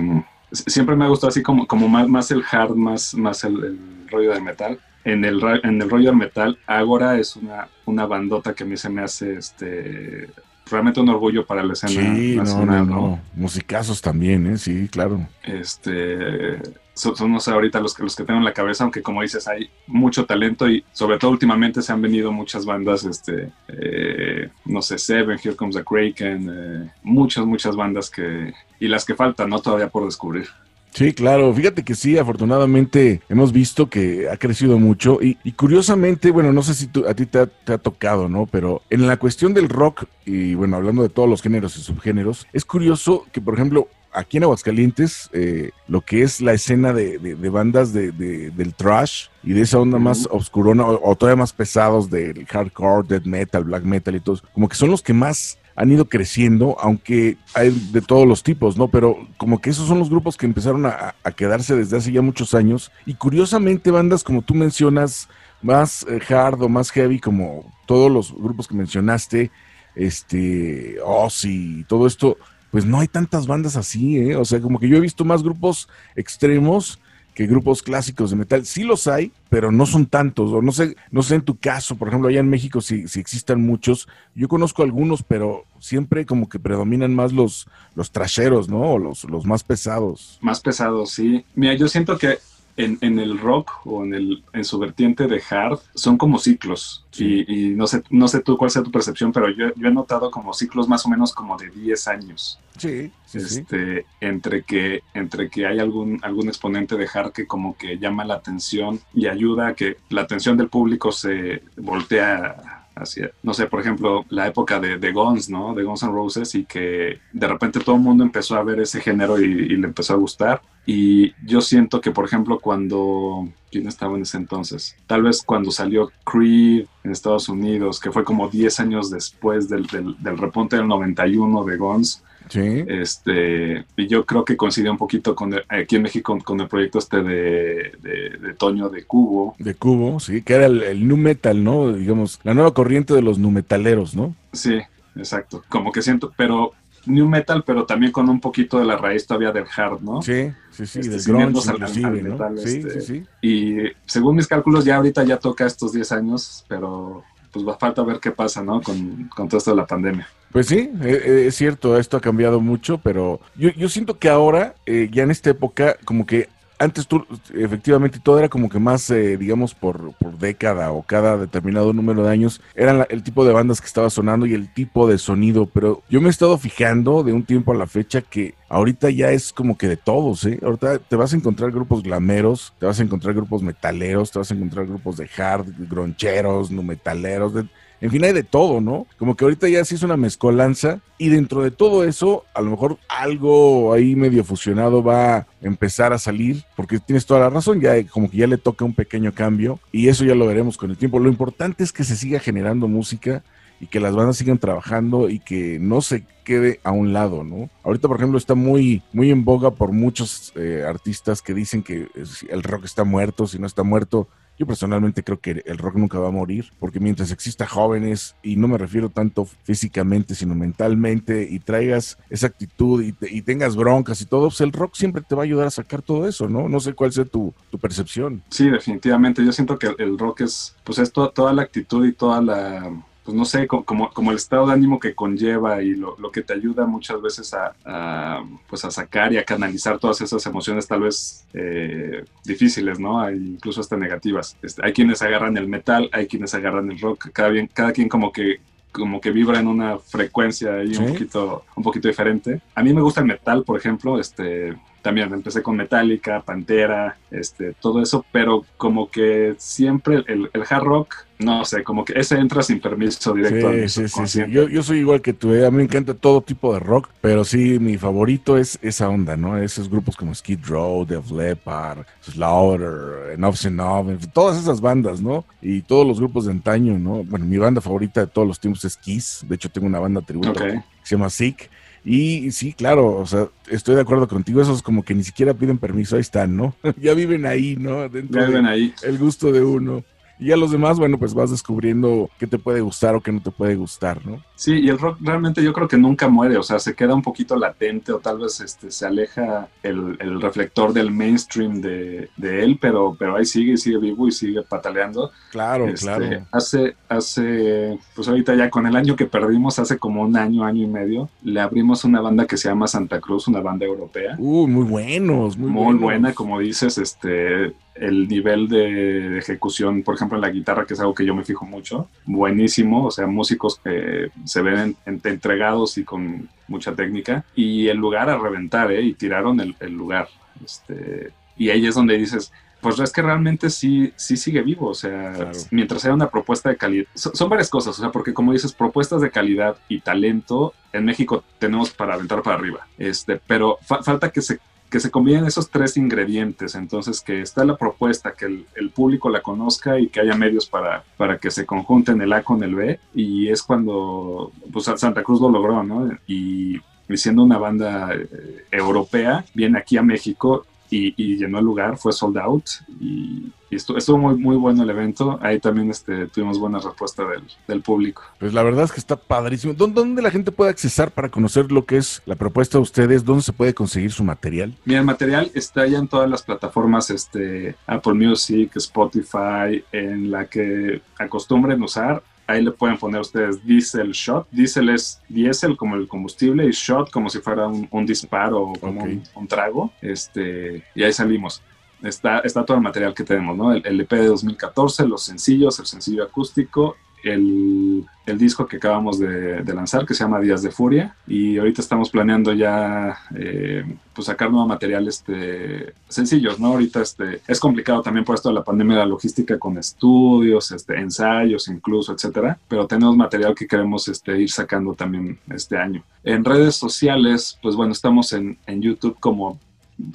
siempre 0.52 0.96
me 0.96 1.06
ha 1.06 1.08
gustado 1.08 1.30
así 1.30 1.42
como, 1.42 1.68
como 1.68 1.88
más, 1.88 2.08
más 2.08 2.32
el 2.32 2.44
hard, 2.50 2.76
más, 2.76 3.14
más 3.14 3.44
el, 3.44 3.64
el 3.64 3.80
rollo 4.10 4.32
del 4.32 4.44
metal. 4.44 4.80
En 5.04 5.26
el, 5.26 5.42
en 5.64 5.82
el 5.82 5.90
rollo 5.90 6.10
del 6.10 6.18
metal, 6.18 6.60
Agora 6.68 7.18
es 7.18 7.36
una, 7.36 7.68
una 7.86 8.06
bandota 8.06 8.54
que 8.54 8.64
a 8.64 8.68
mí 8.68 8.78
se 8.78 8.88
me 8.88 9.02
hace 9.02 9.34
este, 9.34 10.30
realmente 10.70 11.00
un 11.00 11.10
orgullo 11.10 11.44
para 11.44 11.64
la 11.64 11.74
escena 11.74 11.92
Sí, 12.16 12.36
no, 12.36 12.44
nacional, 12.44 12.88
¿no? 12.88 12.96
no. 12.96 13.20
Musicazos 13.34 14.00
también, 14.00 14.46
¿eh? 14.46 14.58
Sí, 14.58 14.88
claro. 14.90 15.28
Este, 15.42 16.60
son, 16.94 17.16
son, 17.16 17.32
no 17.32 17.40
sé, 17.40 17.50
ahorita 17.50 17.80
los 17.80 17.96
que, 17.96 18.04
los 18.04 18.16
que 18.16 18.24
tengo 18.24 18.38
en 18.38 18.46
la 18.46 18.54
cabeza, 18.54 18.84
aunque 18.84 19.02
como 19.02 19.24
dices, 19.24 19.48
hay 19.48 19.72
mucho 19.88 20.26
talento 20.28 20.70
y 20.70 20.86
sobre 20.92 21.18
todo 21.18 21.32
últimamente 21.32 21.82
se 21.82 21.92
han 21.92 22.02
venido 22.04 22.32
muchas 22.32 22.64
bandas, 22.64 23.04
este, 23.04 23.52
eh, 23.70 24.51
no 24.82 24.98
sé, 24.98 25.14
Here 25.14 25.56
Comes 25.56 25.76
the 25.76 25.84
Kraken, 25.84 26.50
eh, 26.52 26.92
muchas, 27.04 27.46
muchas 27.46 27.76
bandas 27.76 28.10
que, 28.10 28.54
y 28.80 28.88
las 28.88 29.06
que 29.06 29.16
faltan, 29.16 29.50
¿no? 29.50 29.60
Todavía 29.60 29.90
por 29.90 30.06
descubrir. 30.06 30.48
Sí, 30.92 31.14
claro. 31.14 31.54
Fíjate 31.54 31.84
que 31.84 31.96
sí, 31.96 32.18
afortunadamente 32.18 33.22
hemos 33.30 33.54
visto 33.54 33.90
que 33.90 34.28
ha 34.30 34.38
crecido 34.38 34.78
mucho 34.78 35.20
y, 35.22 35.36
curiosamente, 35.54 36.32
bueno, 36.32 36.52
no 36.52 36.64
sé 36.64 36.74
si 36.74 36.90
a 37.08 37.14
ti 37.14 37.26
te 37.28 37.40
ha 37.40 37.78
tocado, 37.78 38.28
¿no? 38.28 38.46
Pero 38.48 38.82
en 38.90 39.08
la 39.08 39.18
cuestión 39.18 39.54
del 39.54 39.70
rock 39.70 40.06
y 40.26 40.56
bueno, 40.56 40.76
hablando 40.78 41.04
de 41.04 41.10
todos 41.10 41.30
los 41.30 41.42
géneros 41.42 41.78
y 41.78 41.82
subgéneros, 41.82 42.48
es 42.52 42.66
curioso 42.66 43.26
que, 43.32 43.40
por 43.40 43.54
ejemplo, 43.54 43.88
aquí 44.14 44.38
en 44.38 44.44
Aguascalientes, 44.44 45.30
eh, 45.34 45.72
lo 45.88 46.02
que 46.02 46.22
es 46.24 46.42
la 46.42 46.54
escena 46.54 46.94
de, 46.94 47.18
de- 47.18 47.36
de 47.36 47.50
bandas 47.50 47.94
de, 47.94 48.12
de- 48.12 48.52
del 48.52 48.74
trash 48.74 49.28
y 49.44 49.54
de 49.54 49.62
esa 49.62 49.80
onda 49.80 49.98
más 50.00 50.28
oscurona 50.32 50.86
o, 50.86 51.12
o 51.12 51.16
todavía 51.16 51.40
más 51.42 51.54
pesados 51.54 52.10
del 52.10 52.46
hardcore, 52.46 53.08
death 53.08 53.26
metal, 53.26 53.64
black 53.64 53.84
metal 53.84 54.16
y 54.16 54.20
todo, 54.20 54.38
como 54.54 54.68
que 54.70 54.76
son 54.76 54.90
los 54.92 55.02
que 55.02 55.14
más 55.14 55.58
han 55.76 55.92
ido 55.92 56.06
creciendo, 56.06 56.76
aunque 56.82 57.38
hay 57.54 57.70
de 57.94 58.02
todos 58.02 58.28
los 58.28 58.44
tipos, 58.44 58.78
¿no? 58.78 58.90
Pero 58.90 59.16
como 59.38 59.60
que 59.62 59.70
esos 59.70 59.88
son 59.88 60.00
los 60.00 60.10
grupos 60.10 60.36
que 60.36 60.46
empezaron 60.46 60.86
a, 60.86 61.16
a 61.24 61.32
quedarse 61.32 61.76
desde 61.76 61.98
hace 61.98 62.12
ya 62.12 62.22
muchos 62.22 62.54
años. 62.54 62.92
Y 63.06 63.14
curiosamente, 63.14 63.90
bandas 63.90 64.24
como 64.24 64.42
tú 64.42 64.54
mencionas, 64.54 65.30
más 65.62 66.06
eh, 66.10 66.20
hard 66.34 66.62
o 66.64 66.70
más 66.70 66.92
heavy, 66.92 67.20
como 67.20 67.72
todos 67.86 68.12
los 68.12 68.34
grupos 68.34 68.68
que 68.68 68.76
mencionaste, 68.76 69.50
este, 69.96 70.98
Ozzy 71.04 71.80
y 71.80 71.84
todo 71.86 72.06
esto, 72.08 72.38
pues 72.72 72.86
no 72.86 73.00
hay 73.00 73.08
tantas 73.08 73.48
bandas 73.48 73.76
así, 73.76 74.18
¿eh? 74.18 74.36
O 74.36 74.46
sea, 74.46 74.62
como 74.62 74.80
que 74.80 74.88
yo 74.88 74.98
he 74.98 75.02
visto 75.02 75.26
más 75.26 75.44
grupos 75.44 75.88
extremos 76.16 77.00
que 77.34 77.48
grupos 77.48 77.82
clásicos 77.82 78.32
de 78.32 78.36
metal. 78.36 78.66
Sí 78.66 78.84
los 78.84 79.08
hay, 79.08 79.32
pero 79.50 79.72
no 79.72 79.86
son 79.86 80.06
tantos. 80.06 80.52
O 80.52 80.62
no 80.62 80.72
sé, 80.72 80.96
no 81.12 81.24
sé 81.24 81.36
en 81.36 81.42
tu 81.42 81.58
caso, 81.58 81.96
por 81.96 82.10
ejemplo, 82.10 82.30
allá 82.30 82.40
en 82.40 82.50
México 82.50 82.82
si, 82.82 83.08
si 83.08 83.20
existan 83.20 83.62
muchos. 83.62 84.08
Yo 84.36 84.48
conozco 84.48 84.84
algunos, 84.84 85.24
pero 85.24 85.66
siempre 85.80 86.26
como 86.26 86.50
que 86.50 86.60
predominan 86.60 87.16
más 87.16 87.32
los, 87.32 87.68
los 87.96 88.12
trasheros, 88.12 88.68
¿no? 88.68 88.82
O 88.82 89.00
los, 89.00 89.24
los 89.26 89.46
más 89.46 89.64
pesados. 89.64 90.40
Más 90.42 90.60
pesados, 90.60 91.12
sí. 91.12 91.46
Mira, 91.56 91.74
yo 91.74 91.88
siento 91.88 92.18
que 92.18 92.38
en, 92.78 92.98
en 93.02 93.20
el 93.20 93.38
rock 93.38 93.86
o 93.86 94.04
en, 94.04 94.14
el, 94.14 94.44
en 94.54 94.66
su 94.66 94.80
vertiente 94.80 95.28
de 95.28 95.42
hard 95.50 95.80
son 95.96 96.18
como 96.18 96.40
ciclos. 96.40 97.06
Y, 97.18 97.70
y 97.70 97.70
no, 97.76 97.88
sé, 97.88 98.04
no 98.10 98.28
sé 98.28 98.40
tú 98.42 98.58
cuál 98.58 98.72
sea 98.72 98.84
tu 98.84 98.92
percepción, 98.92 99.32
pero 99.32 99.50
yo, 99.50 99.74
yo 99.76 99.88
he 99.88 99.92
notado 99.92 100.32
como 100.32 100.54
ciclos 100.54 100.88
más 100.88 101.06
o 101.06 101.10
menos 101.10 101.34
como 101.34 101.58
de 101.58 101.70
10 101.70 102.08
años. 102.08 102.60
Sí, 102.78 103.12
sí, 103.26 103.40
sí. 103.42 103.60
este, 103.60 104.06
entre 104.22 104.64
que 104.64 105.04
entre 105.14 105.50
que 105.50 105.68
hay 105.68 105.80
algún 105.80 106.20
algún 106.24 106.48
exponente 106.48 106.96
de 106.96 107.08
hard 107.14 107.34
que 107.34 107.46
como 107.46 107.76
que 107.76 107.98
llama 107.98 108.24
la 108.24 108.36
atención 108.36 109.02
y 109.14 109.28
ayuda 109.28 109.68
a 109.68 109.74
que 109.76 109.98
la 110.10 110.22
atención 110.22 110.56
del 110.56 110.70
público 110.70 111.12
se 111.12 111.64
voltea 111.76 112.82
hacia, 112.96 113.32
no 113.44 113.54
sé, 113.54 113.68
por 113.68 113.82
ejemplo, 113.82 114.26
la 114.30 114.48
época 114.48 114.80
de, 114.80 114.98
de 114.98 115.12
Guns, 115.12 115.50
¿no? 115.50 115.74
De 115.74 115.84
Guns 115.84 116.04
N' 116.04 116.12
Roses 116.12 116.56
y 116.56 116.66
que 116.66 117.20
de 117.32 117.48
repente 117.48 117.80
todo 117.80 117.96
el 117.96 118.02
mundo 118.02 118.24
empezó 118.24 118.56
a 118.56 118.64
ver 118.64 118.80
ese 118.80 119.02
género 119.02 119.40
y, 119.40 119.46
y 119.46 119.78
le 119.78 119.88
empezó 119.88 120.14
a 120.14 120.18
gustar. 120.18 120.62
Y 120.86 121.34
yo 121.46 121.62
siento 121.62 122.02
que, 122.02 122.12
por 122.12 122.26
ejemplo, 122.26 122.60
cuando... 122.60 123.48
¿Quién 123.72 123.88
estaba 123.88 124.18
en 124.18 124.24
ese 124.24 124.36
entonces? 124.36 124.98
Tal 125.08 125.24
vez 125.24 125.44
cuando 125.44 125.72
salió 125.72 126.12
Creed 126.26 126.88
en 127.06 127.12
Estados 127.12 127.48
Unidos, 127.48 128.02
que 128.02 128.12
fue 128.12 128.26
como 128.26 128.50
10 128.50 128.82
años 128.82 129.10
después 129.10 129.70
del, 129.70 129.86
del, 129.88 130.16
del 130.22 130.38
repunte 130.38 130.76
del 130.76 130.88
91 130.90 131.64
de 131.64 131.78
Guns. 131.78 132.22
Sí. 132.50 132.84
Este, 132.86 133.86
y 133.96 134.08
yo 134.08 134.26
creo 134.26 134.44
que 134.44 134.58
coincidió 134.58 134.92
un 134.92 134.98
poquito 134.98 135.36
con 135.36 135.54
el- 135.54 135.64
aquí 135.70 135.96
en 135.96 136.02
México 136.02 136.38
con, 136.44 136.60
el 136.60 136.68
proyecto 136.68 137.00
este 137.00 137.24
de, 137.24 137.94
de, 138.02 138.38
de 138.42 138.54
Toño 138.56 138.90
de 138.90 139.06
Cubo. 139.06 139.56
De 139.58 139.74
Cubo, 139.76 140.20
sí, 140.20 140.42
que 140.42 140.56
era 140.56 140.66
el, 140.66 140.84
el 140.84 141.08
nu 141.08 141.16
metal, 141.16 141.64
¿no? 141.64 141.94
Digamos, 141.94 142.42
la 142.44 142.54
nueva 142.54 142.74
corriente 142.74 143.14
de 143.14 143.22
los 143.22 143.40
nu 143.40 143.52
metaleros, 143.52 144.16
¿no? 144.16 144.36
Sí, 144.52 144.80
exacto. 145.16 145.64
Como 145.70 145.94
que 145.94 146.02
siento, 146.02 146.34
pero 146.36 146.74
new 147.06 147.28
metal, 147.28 147.64
pero 147.66 147.86
también 147.86 148.12
con 148.12 148.30
un 148.30 148.40
poquito 148.40 148.80
de 148.80 148.86
la 148.86 148.98
raíz 148.98 149.26
todavía 149.26 149.52
del 149.52 149.66
hard, 149.76 150.02
¿no? 150.02 150.22
Sí, 150.22 150.52
sí, 150.72 150.86
sí, 150.86 151.00
Este, 151.00 151.12
del 151.12 151.24
grunge 151.24 151.70
al- 151.70 152.24
¿no? 152.24 152.30
metal, 152.32 152.58
Sí, 152.60 152.78
este, 152.78 153.02
sí, 153.02 153.02
sí. 153.02 153.24
Y 153.42 153.78
según 154.06 154.36
mis 154.36 154.48
cálculos, 154.48 154.86
ya 154.86 154.98
ahorita 154.98 155.24
ya 155.24 155.38
toca 155.38 155.66
estos 155.66 155.94
10 155.94 156.12
años, 156.12 156.66
pero 156.68 157.24
pues 157.52 157.68
va 157.68 157.74
a 157.74 157.78
falta 157.78 158.02
ver 158.04 158.20
qué 158.20 158.32
pasa, 158.32 158.64
¿no? 158.64 158.82
Con, 158.82 159.28
con 159.36 159.48
todo 159.50 159.58
esto 159.58 159.72
de 159.72 159.78
la 159.78 159.86
pandemia. 159.86 160.28
Pues 160.52 160.68
sí, 160.68 160.90
eh, 161.02 161.22
eh, 161.26 161.44
es 161.48 161.56
cierto, 161.56 161.98
esto 161.98 162.18
ha 162.18 162.22
cambiado 162.22 162.60
mucho, 162.62 162.98
pero 162.98 163.40
yo, 163.56 163.70
yo 163.72 163.90
siento 163.90 164.18
que 164.20 164.30
ahora, 164.30 164.76
eh, 164.86 165.10
ya 165.12 165.24
en 165.24 165.32
esta 165.32 165.50
época, 165.50 165.96
como 166.06 166.26
que 166.26 166.50
antes 166.82 167.08
tú, 167.08 167.26
efectivamente, 167.54 168.20
todo 168.20 168.40
era 168.40 168.50
como 168.50 168.70
que 168.70 168.80
más, 168.80 169.10
eh, 169.10 169.38
digamos, 169.38 169.74
por, 169.74 170.14
por 170.16 170.38
década 170.38 170.92
o 170.92 171.04
cada 171.04 171.38
determinado 171.38 171.94
número 171.94 172.24
de 172.24 172.32
años, 172.32 172.62
eran 172.76 172.98
la- 173.00 173.04
el 173.10 173.24
tipo 173.24 173.46
de 173.46 173.54
bandas 173.54 173.80
que 173.82 173.88
estaba 173.88 174.10
sonando 174.10 174.46
y 174.46 174.54
el 174.54 174.74
tipo 174.74 175.08
de 175.08 175.18
sonido, 175.18 175.66
pero 175.68 176.02
yo 176.10 176.22
me 176.22 176.28
he 176.28 176.30
estado 176.32 176.58
fijando 176.58 177.24
de 177.24 177.34
un 177.34 177.44
tiempo 177.44 177.72
a 177.72 177.76
la 177.76 177.88
fecha 177.88 178.22
que 178.22 178.56
ahorita 178.70 179.10
ya 179.10 179.32
es 179.32 179.54
como 179.54 179.78
que 179.78 179.88
de 179.88 179.98
todos, 179.98 180.46
¿eh? 180.46 180.60
Ahorita 180.64 180.98
te 181.00 181.16
vas 181.16 181.34
a 181.34 181.36
encontrar 181.36 181.72
grupos 181.72 182.04
glameros, 182.04 182.74
te 182.80 182.86
vas 182.86 183.00
a 183.00 183.04
encontrar 183.04 183.34
grupos 183.34 183.62
metaleros, 183.62 184.32
te 184.32 184.40
vas 184.40 184.50
a 184.52 184.54
encontrar 184.56 184.86
grupos 184.88 185.18
de 185.18 185.30
hard, 185.38 185.68
groncheros, 185.90 186.72
no 186.72 186.84
metaleros, 186.84 187.54
de, 187.54 187.66
en 188.02 188.10
fin, 188.10 188.24
hay 188.24 188.34
de 188.34 188.44
todo, 188.44 188.82
¿no? 188.82 189.06
Como 189.18 189.36
que 189.36 189.46
ahorita 189.46 189.70
ya 189.70 189.86
sí 189.86 189.94
es 189.94 190.02
una 190.02 190.18
mezcolanza 190.18 191.00
y 191.20 191.30
dentro 191.30 191.62
de 191.62 191.70
todo 191.70 192.04
eso, 192.04 192.46
a 192.56 192.62
lo 192.62 192.72
mejor 192.72 192.98
algo 193.08 193.94
ahí 193.94 194.16
medio 194.16 194.44
fusionado 194.44 195.04
va 195.04 195.36
a 195.36 195.48
empezar 195.62 196.12
a 196.12 196.18
salir, 196.18 196.64
porque 196.76 197.00
tienes 197.00 197.28
toda 197.28 197.42
la 197.42 197.52
razón, 197.52 197.80
ya 197.80 198.04
como 198.08 198.30
que 198.30 198.38
ya 198.38 198.48
le 198.48 198.58
toca 198.58 198.86
un 198.86 198.96
pequeño 198.96 199.34
cambio 199.34 199.80
y 199.92 200.08
eso 200.08 200.26
ya 200.26 200.34
lo 200.34 200.48
veremos 200.48 200.78
con 200.78 200.90
el 200.90 200.98
tiempo. 200.98 201.20
Lo 201.20 201.30
importante 201.30 201.84
es 201.84 201.94
que 201.94 202.04
se 202.04 202.16
siga 202.16 202.40
generando 202.40 202.88
música 202.88 203.44
y 203.80 203.88
que 203.88 204.00
las 204.00 204.16
bandas 204.16 204.38
sigan 204.38 204.58
trabajando 204.58 205.30
y 205.30 205.40
que 205.40 205.78
no 205.80 206.02
se 206.02 206.24
quede 206.44 206.80
a 206.84 206.92
un 206.92 207.14
lado, 207.14 207.44
¿no? 207.44 207.70
Ahorita, 207.84 208.08
por 208.08 208.18
ejemplo, 208.18 208.38
está 208.38 208.56
muy, 208.56 209.04
muy 209.14 209.32
en 209.32 209.44
boga 209.44 209.72
por 209.72 209.92
muchos 209.92 210.54
eh, 210.56 210.84
artistas 210.88 211.42
que 211.42 211.54
dicen 211.54 211.84
que 211.84 212.08
eh, 212.16 212.26
el 212.50 212.64
rock 212.64 212.86
está 212.86 213.04
muerto, 213.04 213.48
si 213.48 213.60
no 213.60 213.68
está 213.68 213.84
muerto. 213.84 214.28
Yo 214.62 214.68
personalmente 214.68 215.24
creo 215.24 215.40
que 215.40 215.64
el 215.66 215.80
rock 215.80 215.96
nunca 215.96 216.20
va 216.20 216.28
a 216.28 216.32
morir, 216.32 216.72
porque 216.80 217.00
mientras 217.00 217.32
exista 217.32 217.66
jóvenes, 217.66 218.36
y 218.44 218.58
no 218.58 218.68
me 218.68 218.78
refiero 218.78 219.10
tanto 219.10 219.46
físicamente, 219.64 220.36
sino 220.36 220.54
mentalmente, 220.54 221.48
y 221.50 221.58
traigas 221.58 222.20
esa 222.30 222.46
actitud 222.46 223.02
y, 223.02 223.12
te- 223.12 223.34
y 223.34 223.42
tengas 223.42 223.76
broncas 223.76 224.22
y 224.22 224.26
todo, 224.28 224.50
pues 224.50 224.62
el 224.62 224.72
rock 224.72 224.94
siempre 224.94 225.24
te 225.28 225.34
va 225.34 225.42
a 225.42 225.46
ayudar 225.46 225.66
a 225.66 225.72
sacar 225.72 226.04
todo 226.04 226.28
eso, 226.28 226.48
¿no? 226.48 226.70
No 226.70 226.80
sé 226.80 226.94
cuál 226.94 227.12
sea 227.12 227.26
tu, 227.26 227.56
percepción. 227.82 228.44
Sí, 228.52 228.70
definitivamente. 228.70 229.44
Yo 229.44 229.52
siento 229.52 229.80
que 229.80 229.88
el, 229.88 229.96
el 229.98 230.20
rock 230.20 230.42
es, 230.42 230.76
pues 230.84 231.00
es 231.00 231.12
to- 231.12 231.32
toda 231.32 231.54
la 231.54 231.64
actitud 231.64 232.06
y 232.06 232.12
toda 232.14 232.40
la, 232.40 232.88
pues 233.32 233.38
no 233.38 233.46
sé, 233.46 233.66
co- 233.66 233.84
como, 233.86 234.10
como 234.12 234.32
el 234.32 234.38
estado 234.38 234.68
de 234.68 234.74
ánimo 234.74 235.00
que 235.00 235.16
conlleva 235.16 235.82
y 235.82 235.96
lo, 235.96 236.18
lo 236.20 236.32
que 236.32 236.42
te 236.42 236.54
ayuda 236.54 236.86
muchas 236.86 237.22
veces 237.22 237.54
a, 237.54 237.74
a, 237.86 238.44
pues 238.68 238.84
a 238.84 238.92
sacar 238.92 239.32
y 239.32 239.38
a 239.38 239.46
canalizar 239.46 240.00
todas 240.00 240.20
esas 240.20 240.46
emociones 240.46 240.86
tal 240.86 241.02
vez 241.02 241.48
eh, 241.54 242.26
difíciles, 242.44 243.00
¿no? 243.00 243.22
Hay 243.22 243.36
incluso 243.38 243.80
hasta 243.80 243.96
negativas. 243.96 244.58
Este, 244.62 244.86
hay 244.86 244.92
quienes 244.92 245.22
agarran 245.22 245.56
el 245.56 245.68
metal, 245.70 246.10
hay 246.12 246.28
quienes 246.28 246.54
agarran 246.54 246.92
el 246.92 247.00
rock, 247.00 247.30
cada, 247.32 247.50
bien, 247.50 247.70
cada 247.74 247.94
quien 247.94 248.10
como 248.10 248.32
que 248.34 248.60
como 248.92 249.22
que 249.22 249.32
vibra 249.32 249.58
en 249.58 249.68
una 249.68 249.98
frecuencia 250.00 250.74
ahí 250.74 250.90
un 250.98 251.06
poquito 251.14 251.64
un 251.78 251.84
poquito 251.84 252.10
diferente. 252.10 252.62
A 252.76 252.84
mí 252.84 252.94
me 252.94 253.00
gusta 253.02 253.22
el 253.22 253.28
metal, 253.28 253.64
por 253.64 253.80
ejemplo, 253.80 254.20
este 254.20 254.76
también 255.02 255.34
empecé 255.34 255.64
con 255.64 255.78
Metallica, 255.78 256.42
Pantera, 256.42 257.18
este, 257.32 257.74
todo 257.80 258.02
eso, 258.04 258.24
pero 258.34 258.66
como 258.78 259.10
que 259.10 259.56
siempre 259.58 260.24
el, 260.28 260.50
el 260.54 260.64
hard 260.70 260.84
rock, 260.84 261.16
no 261.44 261.66
sé, 261.66 261.84
como 261.84 262.06
que 262.06 262.14
ese 262.20 262.36
entra 262.38 262.62
sin 262.64 262.80
permiso 262.80 263.34
directo 263.34 263.68
a 263.68 263.72
mi 263.72 263.90
Sí, 263.90 264.08
sí, 264.08 264.28
sí. 264.28 264.42
Yo, 264.50 264.68
yo 264.70 264.82
soy 264.84 265.00
igual 265.00 265.22
que 265.22 265.34
tú, 265.34 265.54
¿eh? 265.54 265.66
a 265.66 265.72
mí 265.72 265.78
me 265.78 265.84
encanta 265.84 266.14
todo 266.14 266.42
tipo 266.42 266.74
de 266.74 266.80
rock, 266.80 267.10
pero 267.22 267.44
sí, 267.44 267.78
mi 267.80 267.98
favorito 267.98 268.58
es 268.58 268.78
esa 268.82 269.10
onda, 269.10 269.36
¿no? 269.38 269.58
Esos 269.58 269.90
grupos 269.90 270.16
como 270.16 270.34
Skid 270.34 270.60
Row, 270.66 271.06
Def 271.06 271.30
Leppard, 271.32 272.06
Slaughter, 272.22 273.34
Enough's 273.34 273.66
Enough, 273.66 274.26
todas 274.34 274.60
esas 274.62 274.82
bandas, 274.82 275.22
¿no? 275.22 275.46
Y 275.62 275.82
todos 275.82 276.06
los 276.08 276.20
grupos 276.20 276.46
de 276.46 276.52
antaño, 276.52 276.98
¿no? 277.00 277.24
Bueno, 277.24 277.46
mi 277.46 277.58
banda 277.58 277.82
favorita 277.82 278.22
de 278.22 278.28
todos 278.28 278.48
los 278.48 278.60
tiempos 278.60 278.84
es 278.86 278.98
Kiss, 278.98 279.46
de 279.48 279.56
hecho 279.56 279.70
tengo 279.70 279.88
una 279.88 280.00
banda 280.00 280.22
tributo 280.22 280.52
Ok. 280.52 280.58
que 280.60 280.82
se 281.04 281.16
llama 281.16 281.30
Sick. 281.30 281.70
Y 282.04 282.50
sí, 282.52 282.74
claro, 282.74 283.16
o 283.18 283.26
sea, 283.28 283.48
estoy 283.70 283.94
de 283.94 284.02
acuerdo 284.02 284.28
contigo, 284.28 284.60
esos 284.60 284.82
como 284.82 285.04
que 285.04 285.14
ni 285.14 285.24
siquiera 285.24 285.54
piden 285.54 285.78
permiso, 285.78 286.16
ahí 286.16 286.22
están, 286.22 286.58
¿no? 286.58 286.74
ya 287.00 287.14
viven 287.14 287.46
ahí, 287.46 287.76
¿no? 287.80 288.10
Dentro 288.10 288.42
Ya 288.42 288.48
viven 288.48 288.64
de- 288.64 288.70
ahí. 288.72 288.94
el 289.04 289.20
gusto 289.20 289.52
de 289.52 289.62
uno. 289.64 290.04
Y 290.42 290.52
a 290.52 290.58
los 290.58 290.72
demás, 290.72 290.98
bueno, 290.98 291.18
pues 291.20 291.34
vas 291.36 291.52
descubriendo 291.52 292.30
qué 292.40 292.48
te 292.48 292.58
puede 292.58 292.82
gustar 292.82 293.16
o 293.16 293.22
qué 293.22 293.32
no 293.32 293.42
te 293.42 293.52
puede 293.52 293.76
gustar, 293.76 294.26
¿no? 294.26 294.44
Sí, 294.56 294.74
y 294.80 294.90
el 294.90 295.00
rock 295.00 295.18
realmente 295.22 295.64
yo 295.64 295.72
creo 295.74 295.88
que 295.88 295.98
nunca 295.98 296.28
muere, 296.28 296.58
o 296.58 296.64
sea, 296.64 296.80
se 296.80 296.94
queda 296.96 297.14
un 297.16 297.22
poquito 297.22 297.56
latente 297.56 298.12
o 298.12 298.20
tal 298.20 298.40
vez 298.40 298.60
este, 298.60 298.92
se 298.92 299.06
aleja 299.06 299.70
el, 299.84 300.18
el 300.20 300.42
reflector 300.42 300.94
del 300.94 301.12
mainstream 301.12 301.80
de, 301.82 302.30
de 302.38 302.64
él, 302.64 302.78
pero, 302.82 303.16
pero 303.18 303.36
ahí 303.38 303.46
sigue, 303.46 303.78
sigue 303.78 303.98
vivo 304.00 304.28
y 304.28 304.32
sigue 304.32 304.62
pataleando. 304.64 305.32
Claro, 305.52 305.88
Este, 305.88 306.06
claro. 306.06 306.48
Hace, 306.52 306.96
hace, 307.10 307.98
pues 308.16 308.28
ahorita 308.28 308.56
ya 308.56 308.70
con 308.70 308.86
el 308.88 308.96
año 308.96 309.16
que 309.16 309.26
perdimos, 309.28 309.80
hace 309.80 309.98
como 309.98 310.22
un 310.24 310.36
año, 310.38 310.64
año 310.64 310.84
y 310.84 310.88
medio, 310.88 311.30
le 311.44 311.60
abrimos 311.62 312.04
una 312.04 312.22
banda 312.22 312.46
que 312.46 312.58
se 312.58 312.68
llama 312.70 312.88
Santa 312.88 313.20
Cruz, 313.20 313.48
una 313.48 313.62
banda 313.62 313.86
europea. 313.86 314.36
Uy, 314.38 314.68
muy 314.70 314.86
buenos, 314.86 315.58
muy, 315.58 315.70
Muy, 315.70 315.84
buenos. 315.84 316.02
buena, 316.02 316.34
como 316.34 316.60
dices, 316.60 316.98
este, 316.98 317.74
el 318.02 318.28
nivel 318.28 318.68
de 318.68 319.38
ejecución, 319.38 320.02
por 320.04 320.16
ejemplo, 320.16 320.38
en 320.38 320.42
la 320.42 320.50
guitarra, 320.50 320.86
que 320.86 320.96
es 320.96 321.00
algo 321.00 321.14
que 321.14 321.26
yo 321.26 321.36
me 321.36 321.44
fijo 321.46 321.66
mucho, 321.66 322.08
buenísimo, 322.26 323.06
o 323.06 323.12
sea, 323.12 323.28
músicos 323.28 323.80
que 323.84 324.30
se 324.44 324.62
ven 324.62 324.78
en- 324.80 324.96
en- 325.06 325.22
entregados 325.24 325.98
y 325.98 326.04
con 326.04 326.50
mucha 326.68 326.94
técnica, 326.96 327.46
y 327.56 327.88
el 327.88 327.98
lugar 327.98 328.30
a 328.30 328.38
reventar, 328.40 328.92
¿eh? 328.92 329.02
Y 329.02 329.14
tiraron 329.14 329.60
el, 329.60 329.76
el 329.80 329.94
lugar, 329.94 330.28
este, 330.66 331.32
y 331.58 331.70
ahí 331.70 331.86
es 331.86 331.96
donde 331.96 332.18
dices, 332.18 332.52
pues 332.82 332.98
es 333.00 333.12
que 333.12 333.22
realmente 333.22 333.70
sí, 333.70 334.12
sí 334.16 334.36
sigue 334.36 334.64
vivo, 334.64 334.88
o 334.88 334.96
sea, 334.96 335.52
mientras 335.70 336.02
sea 336.02 336.16
una 336.16 336.30
propuesta 336.32 336.70
de 336.70 336.78
calidad, 336.78 337.06
son, 337.14 337.36
son 337.36 337.50
varias 337.50 337.70
cosas, 337.70 337.98
o 338.00 338.02
sea, 338.02 338.12
porque 338.12 338.34
como 338.34 338.54
dices, 338.54 338.74
propuestas 338.74 339.22
de 339.22 339.30
calidad 339.30 339.76
y 339.88 340.00
talento, 340.00 340.74
en 340.92 341.06
México 341.06 341.44
tenemos 341.60 341.92
para 341.92 342.16
aventar 342.16 342.42
para 342.42 342.56
arriba, 342.58 342.88
este, 342.98 343.40
pero 343.46 343.78
fa- 343.84 344.02
falta 344.02 344.32
que 344.32 344.42
se 344.42 344.60
que 344.92 345.00
se 345.00 345.10
combinen 345.10 345.46
esos 345.46 345.70
tres 345.70 345.96
ingredientes, 345.96 346.76
entonces 346.76 347.22
que 347.22 347.42
está 347.42 347.64
la 347.64 347.78
propuesta, 347.78 348.34
que 348.34 348.46
el, 348.76 348.90
público 348.90 349.30
la 349.30 349.42
conozca 349.42 349.98
y 349.98 350.10
que 350.10 350.20
haya 350.20 350.36
medios 350.36 350.68
para, 350.68 351.06
para 351.16 351.38
que 351.38 351.50
se 351.50 351.66
conjunten 351.66 352.22
el 352.22 352.34
A 352.34 352.44
con 352.44 352.62
el 352.62 352.76
B, 352.76 353.00
y 353.16 353.48
es 353.48 353.64
cuando 353.64 354.52
pues, 354.72 354.86
Santa 354.98 355.24
Cruz 355.24 355.40
lo 355.40 355.50
logró, 355.50 355.82
¿no? 355.82 356.12
Y, 356.28 356.82
y 357.08 357.18
siendo 357.18 357.44
una 357.44 357.58
banda 357.58 358.14
eh, 358.14 358.66
europea, 358.70 359.46
viene 359.54 359.80
aquí 359.80 359.96
a 359.96 360.04
México 360.04 360.66
y, 360.92 361.14
y 361.18 361.38
llenó 361.38 361.58
el 361.60 361.66
lugar, 361.66 361.98
fue 361.98 362.12
sold 362.14 362.38
out 362.38 362.66
y, 363.00 363.52
y 363.72 363.76
estuvo, 363.76 363.98
estuvo 363.98 364.18
muy, 364.20 364.36
muy 364.36 364.58
bueno 364.58 364.84
el 364.84 364.90
evento. 364.90 365.40
Ahí 365.42 365.60
también 365.60 365.90
este, 365.90 366.28
tuvimos 366.28 366.60
buena 366.60 366.78
respuesta 366.80 367.26
del, 367.26 367.42
del 367.68 367.82
público. 367.82 368.22
Pues 368.40 368.54
la 368.54 368.62
verdad 368.62 368.84
es 368.84 368.92
que 368.92 369.00
está 369.00 369.16
padrísimo. 369.16 369.74
¿Dó- 369.74 369.88
¿Dónde, 369.88 370.22
la 370.22 370.30
gente 370.30 370.52
puede 370.52 370.70
accesar 370.70 371.12
para 371.12 371.30
conocer 371.30 371.72
lo 371.72 371.86
que 371.86 371.98
es 371.98 372.22
la 372.26 372.36
propuesta 372.36 372.78
de 372.78 372.82
ustedes? 372.84 373.24
¿Dónde 373.26 373.42
se 373.44 373.54
puede 373.54 373.74
conseguir 373.74 374.12
su 374.12 374.24
material? 374.24 374.76
Mira, 374.86 375.00
el 375.00 375.06
material 375.06 375.50
está 375.54 375.88
ya 375.88 375.98
en 375.98 376.08
todas 376.10 376.30
las 376.30 376.44
plataformas, 376.44 377.10
este, 377.10 377.76
Apple 377.88 378.14
Music, 378.14 378.72
Spotify, 378.76 379.84
en 379.94 380.30
la 380.30 380.46
que 380.46 381.02
acostumbren 381.18 381.82
usar. 381.82 382.22
Ahí 382.52 382.62
le 382.62 382.72
pueden 382.72 382.98
poner 382.98 383.22
ustedes 383.22 383.66
Diesel 383.66 384.12
Shot. 384.12 384.48
Diesel 384.52 384.90
es 384.90 385.22
diésel 385.30 385.78
como 385.78 385.96
el 385.96 386.06
combustible 386.06 386.66
y 386.66 386.72
Shot 386.72 387.10
como 387.10 387.30
si 387.30 387.40
fuera 387.40 387.68
un, 387.68 387.88
un 387.90 388.06
disparo 388.06 388.62
o 388.62 388.74
como 388.74 389.04
un, 389.04 389.24
un 389.36 389.48
trago. 389.48 389.92
Este, 390.02 390.84
y 390.94 391.04
ahí 391.04 391.14
salimos. 391.14 391.62
Está, 392.04 392.40
está 392.40 392.66
todo 392.66 392.76
el 392.76 392.84
material 392.84 393.14
que 393.14 393.24
tenemos, 393.24 393.56
¿no? 393.56 393.72
El, 393.72 393.86
el 393.86 394.02
EP 394.02 394.12
de 394.12 394.26
2014, 394.26 395.08
los 395.08 395.24
sencillos, 395.24 395.80
el 395.80 395.86
sencillo 395.86 396.24
acústico, 396.24 396.98
el, 397.24 398.06
el 398.26 398.38
disco 398.38 398.68
que 398.68 398.78
acabamos 398.78 399.20
de, 399.20 399.64
lanzar 399.74 400.06
que 400.06 400.14
se 400.14 400.24
llama 400.24 400.40
Días 400.40 400.62
de 400.62 400.72
Furia 400.72 401.16
y 401.28 401.58
ahorita 401.58 401.82
estamos 401.82 402.10
planeando 402.10 402.54
ya 402.54 403.18
eh, 403.36 403.84
pues 404.14 404.28
sacar 404.28 404.52
nuevo 404.52 404.68
material 404.68 405.08
este, 405.08 405.94
sencillos, 406.10 406.60
¿no? 406.60 406.68
Ahorita 406.68 407.02
este, 407.02 407.42
es 407.48 407.60
complicado 407.60 408.02
también 408.02 408.26
por 408.26 408.36
esto 408.36 408.50
de 408.50 408.56
la 408.56 408.64
pandemia, 408.64 408.98
la 408.98 409.06
logística 409.06 409.58
con 409.58 409.78
estudios, 409.78 410.72
este, 410.72 411.00
ensayos 411.00 411.68
incluso, 411.68 412.14
etcétera, 412.14 412.58
pero 412.68 412.86
tenemos 412.86 413.16
material 413.16 413.56
que 413.56 413.68
queremos 413.68 414.08
este, 414.08 414.40
ir 414.40 414.52
sacando 414.52 414.94
también 414.94 415.40
este 415.50 415.78
año. 415.78 416.04
En 416.24 416.44
redes 416.44 416.76
sociales, 416.76 417.58
pues 417.62 417.76
bueno, 417.76 417.94
estamos 417.94 418.34
en, 418.34 418.58
en 418.68 418.82
YouTube 418.82 419.18
como 419.20 419.60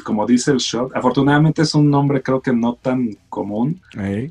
como 0.04 0.26
dice 0.26 0.50
el 0.52 0.58
shot, 0.58 0.94
afortunadamente 0.96 1.62
es 1.62 1.74
un 1.74 1.90
nombre 1.90 2.22
creo 2.22 2.40
que 2.40 2.52
no 2.52 2.74
tan 2.74 3.16
común 3.28 3.80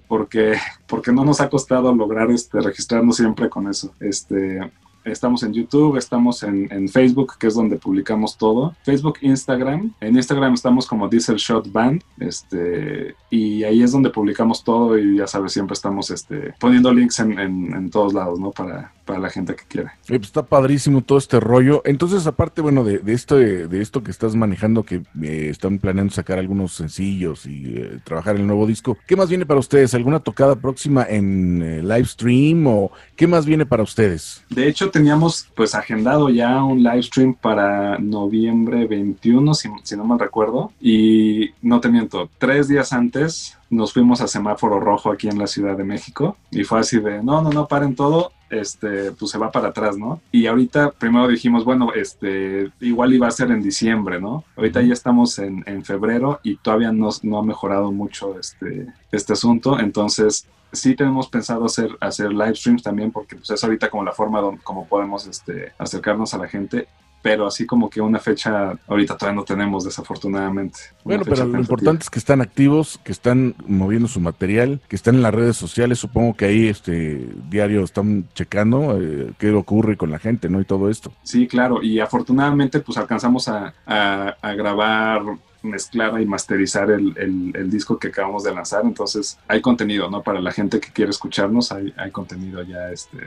porque, 0.07 0.55
porque 0.87 1.11
no 1.11 1.23
nos 1.25 1.41
ha 1.41 1.49
costado 1.49 1.93
lograr 1.93 2.29
este, 2.31 2.59
registrarnos 2.61 3.17
siempre 3.17 3.49
con 3.49 3.67
eso. 3.67 3.93
Este, 3.99 4.59
estamos 5.03 5.43
en 5.43 5.53
YouTube, 5.53 5.97
estamos 5.97 6.41
en, 6.41 6.67
en 6.71 6.89
Facebook, 6.89 7.33
que 7.37 7.45
es 7.47 7.53
donde 7.53 7.75
publicamos 7.77 8.37
todo. 8.37 8.75
Facebook, 8.83 9.19
Instagram. 9.21 9.93
En 10.01 10.15
Instagram 10.15 10.55
estamos 10.55 10.87
como 10.87 11.07
Diesel 11.07 11.35
Shot 11.37 11.71
Band. 11.71 12.01
Este, 12.19 13.15
y 13.29 13.63
ahí 13.63 13.83
es 13.83 13.91
donde 13.91 14.09
publicamos 14.09 14.63
todo 14.63 14.97
y 14.97 15.17
ya 15.17 15.27
sabes, 15.27 15.53
siempre 15.53 15.73
estamos 15.75 16.09
este, 16.09 16.53
poniendo 16.59 16.91
links 16.91 17.19
en, 17.19 17.37
en- 17.37 17.73
en 17.73 17.89
todos 17.91 18.13
lados, 18.15 18.39
¿no? 18.39 18.49
Para, 18.51 18.91
para 19.05 19.19
la 19.19 19.29
gente 19.29 19.55
que 19.55 19.63
quiere. 19.67 19.87
Eh, 20.07 20.17
pues 20.17 20.23
está 20.23 20.43
padrísimo 20.43 21.01
todo 21.01 21.17
este 21.17 21.39
rollo. 21.39 21.81
Entonces, 21.85 22.27
aparte, 22.27 22.61
bueno, 22.61 22.83
de, 22.83 22.99
de 22.99 23.13
esto, 23.13 23.37
de, 23.37 23.67
de 23.67 23.81
esto 23.81 24.03
que 24.03 24.11
estás 24.11 24.35
manejando, 24.35 24.83
que 24.83 25.03
eh, 25.21 25.47
están 25.49 25.79
planeando 25.79 26.13
sacar 26.13 26.39
algunos 26.39 26.73
sencillos 26.73 27.45
y 27.45 27.75
eh, 27.77 27.99
trabajar 28.03 28.35
el 28.35 28.47
nuevo 28.47 28.65
disco, 28.65 28.97
¿qué 29.07 29.15
más 29.15 29.29
viene 29.29 29.45
para 29.45 29.59
ustedes? 29.59 29.93
¿Alguna 29.93 30.19
tocada 30.19 30.55
próxima 30.55 31.05
en 31.07 31.61
eh, 31.61 31.81
live 31.81 32.05
stream 32.05 32.67
o 32.67 32.91
qué 33.15 33.27
más 33.27 33.45
viene 33.45 33.65
para 33.65 33.83
ustedes? 33.83 34.43
De 34.49 34.67
hecho, 34.67 34.89
teníamos 34.89 35.47
pues 35.55 35.75
agendado 35.75 36.29
ya 36.29 36.63
un 36.63 36.83
live 36.83 37.03
stream 37.03 37.33
para 37.35 37.97
noviembre 37.99 38.87
21, 38.87 39.53
si, 39.53 39.69
si 39.83 39.95
no 39.95 40.03
mal 40.03 40.19
recuerdo. 40.19 40.71
Y 40.81 41.51
no 41.61 41.79
te 41.79 41.89
miento, 41.89 42.29
tres 42.37 42.67
días 42.67 42.93
antes 42.93 43.57
nos 43.69 43.93
fuimos 43.93 44.21
a 44.21 44.27
semáforo 44.27 44.79
rojo 44.79 45.11
aquí 45.11 45.27
en 45.27 45.37
la 45.37 45.47
Ciudad 45.47 45.77
de 45.77 45.83
México. 45.83 46.37
Y 46.51 46.63
fue 46.63 46.79
así 46.79 46.99
de, 46.99 47.23
no, 47.23 47.41
no, 47.41 47.49
no, 47.49 47.67
paren 47.67 47.95
todo. 47.95 48.31
Este, 48.49 49.11
pues 49.11 49.31
se 49.31 49.37
va 49.39 49.51
para 49.51 49.69
atrás, 49.69 49.97
¿no? 49.97 50.21
Y 50.31 50.45
ahorita 50.45 50.91
primero 50.91 51.27
dijimos, 51.27 51.65
bueno, 51.65 51.93
este, 51.93 52.71
igual 52.79 53.13
iba 53.13 53.27
a 53.27 53.31
ser 53.31 53.49
en 53.51 53.61
diciembre, 53.61 54.21
¿no? 54.21 54.43
Ahorita 54.55 54.81
ya 54.81 54.93
estamos 54.93 55.39
en, 55.39 55.63
en 55.65 55.83
febrero 55.83 56.39
y 56.43 56.57
todavía 56.57 56.91
no, 56.91 57.09
no 57.23 57.39
ha 57.39 57.43
mejorado 57.43 57.91
mucho 57.91 58.39
este, 58.39 58.87
este 59.11 59.33
asunto. 59.33 59.79
Entonces, 59.79 60.47
sí 60.75 60.95
tenemos 60.95 61.27
pensado 61.27 61.65
hacer, 61.65 61.89
hacer 61.99 62.31
live 62.31 62.55
streams 62.55 62.83
también 62.83 63.11
porque 63.11 63.35
pues, 63.35 63.49
es 63.49 63.63
ahorita 63.63 63.89
como 63.89 64.03
la 64.03 64.11
forma 64.11 64.41
como 64.63 64.87
podemos 64.87 65.25
este, 65.27 65.73
acercarnos 65.77 66.33
a 66.33 66.37
la 66.37 66.47
gente, 66.47 66.87
pero 67.25 67.47
así 67.47 67.65
como 67.65 67.89
que 67.89 67.99
una 68.01 68.19
fecha 68.19 68.77
ahorita 68.87 69.17
todavía 69.17 69.39
no 69.39 69.43
tenemos 69.43 69.83
desafortunadamente. 69.83 70.77
Una 71.03 71.17
Bueno, 71.17 71.23
pero 71.25 71.45
lo 71.47 71.57
importante 71.59 72.03
es 72.03 72.09
que 72.11 72.19
están 72.19 72.39
activos, 72.39 72.99
que 73.03 73.11
están 73.11 73.55
moviendo 73.65 74.07
su 74.07 74.19
material, 74.19 74.79
que 74.87 74.95
están 74.95 75.15
en 75.15 75.23
las 75.23 75.33
redes 75.33 75.57
sociales. 75.57 75.97
Supongo 75.97 76.35
que 76.35 76.45
ahí 76.45 76.67
este 76.67 77.27
diario 77.49 77.83
están 77.83 78.25
checando 78.35 79.01
eh, 79.01 79.31
qué 79.39 79.49
ocurre 79.53 79.97
con 79.97 80.11
la 80.11 80.19
gente, 80.19 80.49
¿no? 80.49 80.61
Y 80.61 80.65
todo 80.65 80.87
esto. 80.87 81.11
Sí, 81.23 81.47
claro, 81.47 81.81
y 81.81 81.99
afortunadamente 81.99 82.79
pues 82.79 82.95
alcanzamos 82.99 83.47
a, 83.47 83.73
a- 83.87 84.35
a 84.39 84.53
grabar 84.53 85.23
mezclar 85.65 86.19
y 86.21 86.25
masterizar 86.25 86.89
el, 86.91 87.13
el- 87.17 87.51
el 87.55 87.69
disco 87.69 87.97
que 87.99 88.07
acabamos 88.09 88.43
de 88.43 88.53
lanzar. 88.53 88.83
Entonces 88.85 89.37
hay 89.47 89.61
contenido, 89.61 90.09
¿no? 90.09 90.21
Para 90.23 90.39
la 90.41 90.51
gente 90.51 90.79
que 90.79 90.91
quiere 90.91 91.11
escucharnos, 91.11 91.71
hay, 91.71 91.93
hay 91.97 92.11
contenido 92.11 92.63
ya 92.63 92.91
este, 92.91 93.17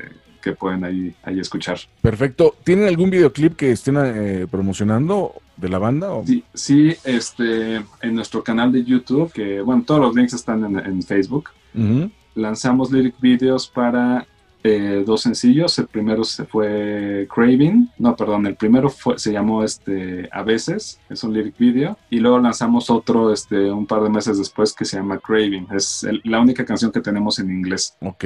que 0.43 0.53
pueden 0.53 0.85
ahí, 0.85 1.15
ahí 1.25 1.41
escuchar. 1.41 1.79
Perfecto. 2.01 2.55
¿Tienen 2.65 2.87
algún 2.89 3.11
videoclip 3.11 3.57
que 3.57 3.73
estén 3.73 3.97
eh, 3.99 4.47
promocionando 4.51 5.35
de 5.57 5.69
la 5.69 5.79
banda? 5.79 6.13
O? 6.13 6.25
Sí, 6.27 6.45
sí, 6.55 6.95
este, 7.05 7.77
en 8.01 8.15
nuestro 8.15 8.43
canal 8.45 8.71
de 8.73 8.85
YouTube, 8.85 9.33
que 9.33 9.61
bueno, 9.61 9.83
todos 9.87 10.01
los 10.01 10.15
links 10.15 10.35
están 10.35 10.65
en, 10.65 10.79
en 10.79 11.03
Facebook, 11.03 11.51
lanzamos 12.35 12.93
lyric 12.93 13.19
videos 13.21 13.67
para 13.69 14.27
eh, 14.77 15.05
dos 15.05 15.23
sencillos. 15.23 15.79
El 15.79 15.87
primero 15.87 16.25
se 16.25 16.45
fue 16.45 17.27
Craving, 17.33 17.91
no, 17.99 18.15
perdón, 18.17 18.47
el 18.47 18.55
primero 18.57 18.89
fue, 18.91 19.19
se 19.19 19.33
llamó 19.33 19.65
este 19.65 20.29
A 20.33 20.43
veces, 20.43 21.01
es 21.09 21.23
un 21.25 21.33
lyric 21.33 21.57
video, 21.59 21.97
y 22.11 22.19
luego 22.21 22.39
lanzamos 22.39 22.91
otro 22.91 23.33
este, 23.33 23.71
un 23.71 23.87
par 23.87 24.03
de 24.03 24.11
meses 24.11 24.39
después 24.39 24.73
que 24.73 24.85
se 24.85 24.97
llama 24.97 25.19
Craving. 25.19 25.67
Es 25.75 26.05
el- 26.05 26.21
la 26.25 26.41
única 26.41 26.65
canción 26.65 26.93
que 26.93 27.01
tenemos 27.01 27.39
en 27.39 27.51
inglés. 27.51 27.97
Ok. 28.01 28.25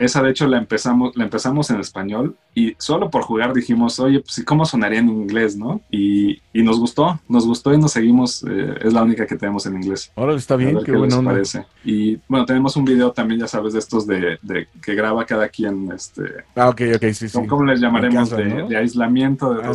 Esa 0.00 0.22
de 0.22 0.30
hecho 0.30 0.48
la 0.48 0.56
empezamos, 0.58 1.14
la 1.14 1.24
empezamos 1.24 1.70
en 1.70 1.78
español 1.78 2.34
y 2.54 2.74
solo 2.78 3.10
por 3.10 3.22
jugar 3.22 3.52
dijimos, 3.52 4.00
oye, 4.00 4.20
pues 4.20 4.38
¿y 4.38 4.44
cómo 4.44 4.64
sonaría 4.64 4.98
en 4.98 5.10
inglés, 5.10 5.56
no? 5.56 5.82
Y, 5.90 6.40
y 6.54 6.62
nos 6.62 6.78
gustó, 6.80 7.20
nos 7.28 7.46
gustó 7.46 7.72
y 7.74 7.78
nos 7.78 7.92
seguimos, 7.92 8.42
eh, 8.48 8.74
es 8.82 8.92
la 8.94 9.02
única 9.02 9.26
que 9.26 9.36
tenemos 9.36 9.66
en 9.66 9.74
inglés. 9.76 10.10
Ahora 10.16 10.34
está 10.34 10.56
bien, 10.56 10.78
qué 10.78 10.86
qué 10.86 10.96
onda. 10.96 11.22
parece. 11.22 11.66
Y 11.84 12.18
bueno, 12.26 12.46
tenemos 12.46 12.74
un 12.76 12.86
video 12.86 13.12
también, 13.12 13.40
ya 13.40 13.46
sabes, 13.46 13.74
de 13.74 13.78
estos 13.78 14.06
de, 14.06 14.38
de 14.40 14.66
que 14.82 14.94
graba 14.94 15.24
cada 15.26 15.48
quien, 15.48 15.92
este, 15.92 16.22
Ah, 16.56 16.70
ok, 16.70 16.80
ok, 16.96 17.04
sí, 17.12 17.28
sí. 17.28 17.46
¿cómo, 17.46 17.64
les 17.64 17.78
llamaremos? 17.80 18.30
Casa, 18.30 18.42
de, 18.42 18.44
¿no? 18.46 18.68
de 18.68 18.76
aislamiento 18.78 19.52
de 19.54 19.64
Ándale, 19.64 19.72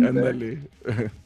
2020. 0.00 0.08
ándale. 0.08 0.58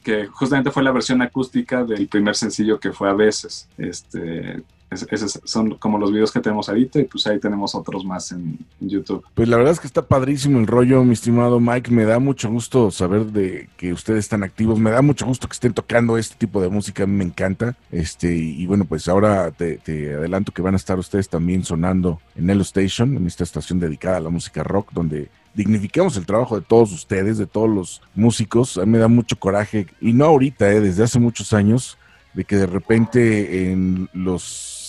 Que 0.03 0.27
justamente 0.27 0.69
fue 0.69 0.83
la 0.83 0.91
versión 0.91 1.21
acústica 1.23 1.83
del 1.83 2.07
primer 2.07 2.35
sencillo 2.35 2.79
que 2.79 2.91
fue 2.91 3.09
a 3.09 3.13
veces. 3.13 3.67
Este, 3.77 4.61
es- 4.93 5.07
esos 5.11 5.39
son 5.43 5.75
como 5.75 5.97
los 5.97 6.11
videos 6.11 6.31
que 6.31 6.39
tenemos 6.39 6.69
ahorita 6.69 6.99
y 6.99 7.03
pues 7.05 7.25
ahí 7.27 7.39
tenemos 7.39 7.75
otros 7.75 8.05
más 8.05 8.31
en, 8.31 8.57
YouTube. 8.79 9.23
Pues 9.33 9.47
la 9.47 9.55
verdad 9.57 9.73
es 9.73 9.79
que 9.79 9.87
está 9.87 10.01
padrísimo 10.01 10.59
el 10.59 10.67
rollo, 10.67 11.03
mi 11.03 11.13
estimado 11.13 11.59
Mike. 11.59 11.89
Me 11.89 12.03
da 12.03 12.19
mucho 12.19 12.49
gusto 12.49 12.91
saber 12.91 13.25
de 13.27 13.69
que 13.77 13.93
ustedes 13.93 14.19
están 14.19 14.43
activos. 14.43 14.77
Me 14.79 14.91
da 14.91 15.01
mucho 15.01 15.25
gusto 15.25 15.47
que 15.47 15.53
estén 15.53 15.73
tocando 15.73 16.17
este 16.17 16.35
tipo 16.35 16.61
de 16.61 16.69
música. 16.69 17.03
A 17.03 17.07
mí 17.07 17.15
me 17.15 17.23
encanta. 17.23 17.75
Este, 17.91 18.35
y 18.35 18.65
bueno, 18.65 18.85
pues 18.85 19.07
ahora 19.07 19.51
te, 19.51 19.77
te 19.77 20.13
adelanto 20.15 20.51
que 20.51 20.61
van 20.61 20.73
a 20.73 20.77
estar 20.77 20.99
ustedes 20.99 21.29
también 21.29 21.63
sonando 21.63 22.19
en 22.35 22.49
Elo 22.49 22.63
Station, 22.63 23.15
en 23.15 23.25
esta 23.25 23.43
estación 23.43 23.79
dedicada 23.79 24.17
a 24.17 24.21
la 24.21 24.29
música 24.29 24.63
rock, 24.63 24.91
donde 24.91 25.29
dignificamos 25.53 26.17
el 26.17 26.25
trabajo 26.25 26.59
de 26.59 26.65
todos 26.65 26.91
ustedes, 26.91 27.37
de 27.37 27.47
todos 27.47 27.69
los 27.69 28.01
músicos. 28.15 28.77
A 28.77 28.85
mí 28.85 28.91
me 28.91 28.97
da 28.97 29.07
mucho 29.07 29.37
coraje, 29.37 29.87
y 30.01 30.13
no 30.13 30.25
ahorita, 30.25 30.69
eh, 30.71 30.79
desde 30.81 31.03
hace 31.03 31.19
muchos 31.19 31.53
años, 31.53 31.97
de 32.33 32.45
que 32.45 32.55
de 32.55 32.65
repente 32.65 33.71
en 33.71 34.09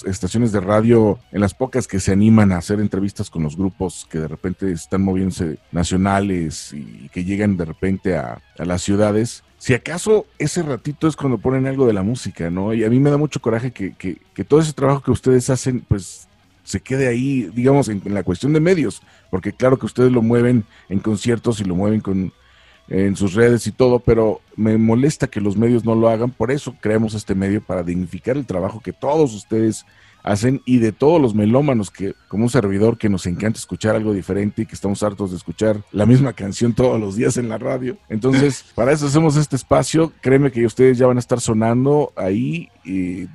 estaciones 0.05 0.51
de 0.53 0.61
radio, 0.61 1.19
en 1.31 1.41
las 1.41 1.55
pocas 1.55 1.87
que 1.87 2.01
se 2.01 2.13
animan 2.13 2.51
a 2.53 2.57
hacer 2.59 2.81
entrevistas 2.81 3.31
con 3.31 3.43
los 3.45 3.57
grupos 3.57 4.07
que 4.11 4.19
de 4.19 4.29
repente 4.29 4.73
están 4.73 5.03
moviéndose 5.03 5.59
nacionales 5.73 6.73
y 6.73 7.09
que 7.11 7.25
llegan 7.25 7.57
de 7.57 7.65
repente 7.65 8.17
a, 8.17 8.43
a 8.59 8.65
las 8.65 8.83
ciudades, 8.83 9.45
si 9.59 9.73
acaso 9.75 10.27
ese 10.39 10.63
ratito 10.63 11.07
es 11.09 11.17
cuando 11.17 11.39
ponen 11.39 11.67
algo 11.67 11.87
de 11.87 11.93
la 11.95 12.03
música, 12.03 12.51
¿no? 12.51 12.75
Y 12.75 12.85
a 12.85 12.91
mí 12.91 12.99
me 13.01 13.11
da 13.11 13.17
mucho 13.17 13.41
coraje 13.41 13.73
que, 13.73 13.95
que- 13.95 14.21
que 14.35 14.45
todo 14.45 14.61
ese 14.61 14.73
trabajo 14.73 15.01
que 15.03 15.11
ustedes 15.11 15.49
hacen, 15.49 15.81
pues 15.89 16.29
se 16.65 16.81
quede 16.81 17.09
ahí, 17.09 17.51
digamos, 17.55 17.89
en 17.89 18.03
la 18.13 18.23
cuestión 18.23 18.53
de 18.53 18.61
medios, 18.61 19.03
porque 19.31 19.53
claro 19.53 19.79
que 19.79 19.87
ustedes 19.87 20.11
lo 20.13 20.23
mueven 20.23 20.65
en 20.89 20.99
conciertos 20.99 21.61
y 21.61 21.65
lo 21.65 21.75
mueven 21.75 22.01
con 22.01 22.33
en 22.89 23.17
sus 23.17 23.35
redes 23.35 23.67
y 23.67 23.73
todo, 23.73 23.99
pero 23.99 24.41
me 24.57 24.77
molesta 24.79 25.27
que 25.27 25.41
los 25.41 25.57
medios 25.57 25.85
no 25.85 25.95
lo 25.95 26.09
hagan, 26.09 26.31
por 26.31 26.51
eso 26.51 26.75
creamos 26.81 27.15
este 27.15 27.35
medio 27.35 27.63
para 27.63 27.83
dignificar 27.83 28.37
el 28.37 28.47
trabajo 28.47 28.81
que 28.81 28.93
todos 28.93 29.35
ustedes 29.35 29.85
hacen 30.25 30.63
y 30.65 30.79
de 30.79 30.91
todos 30.91 31.21
los 31.21 31.35
melómanos 31.35 31.91
que 31.91 32.15
como 32.29 32.45
un 32.45 32.51
servidor 32.51 32.97
que 32.97 33.11
nos 33.11 33.27
encanta 33.27 33.59
escuchar 33.59 33.95
algo 33.95 34.13
diferente 34.13 34.63
y 34.63 34.67
que 34.67 34.75
estamos 34.75 35.03
hartos 35.03 35.31
de 35.31 35.37
escuchar 35.37 35.83
la 35.93 36.07
misma 36.07 36.33
canción 36.33 36.73
todos 36.73 36.99
los 36.99 37.15
días 37.15 37.37
en 37.37 37.51
la 37.51 37.59
radio. 37.59 37.99
Entonces, 38.09 38.65
para 38.75 38.93
eso 38.93 39.07
hacemos 39.07 39.37
este 39.37 39.55
espacio, 39.55 40.13
créeme 40.23 40.51
que 40.51 40.65
ustedes 40.65 40.97
ya 40.97 41.07
van 41.07 41.19
a 41.19 41.21
estar 41.21 41.41
sonando 41.41 42.13
ahí 42.17 42.71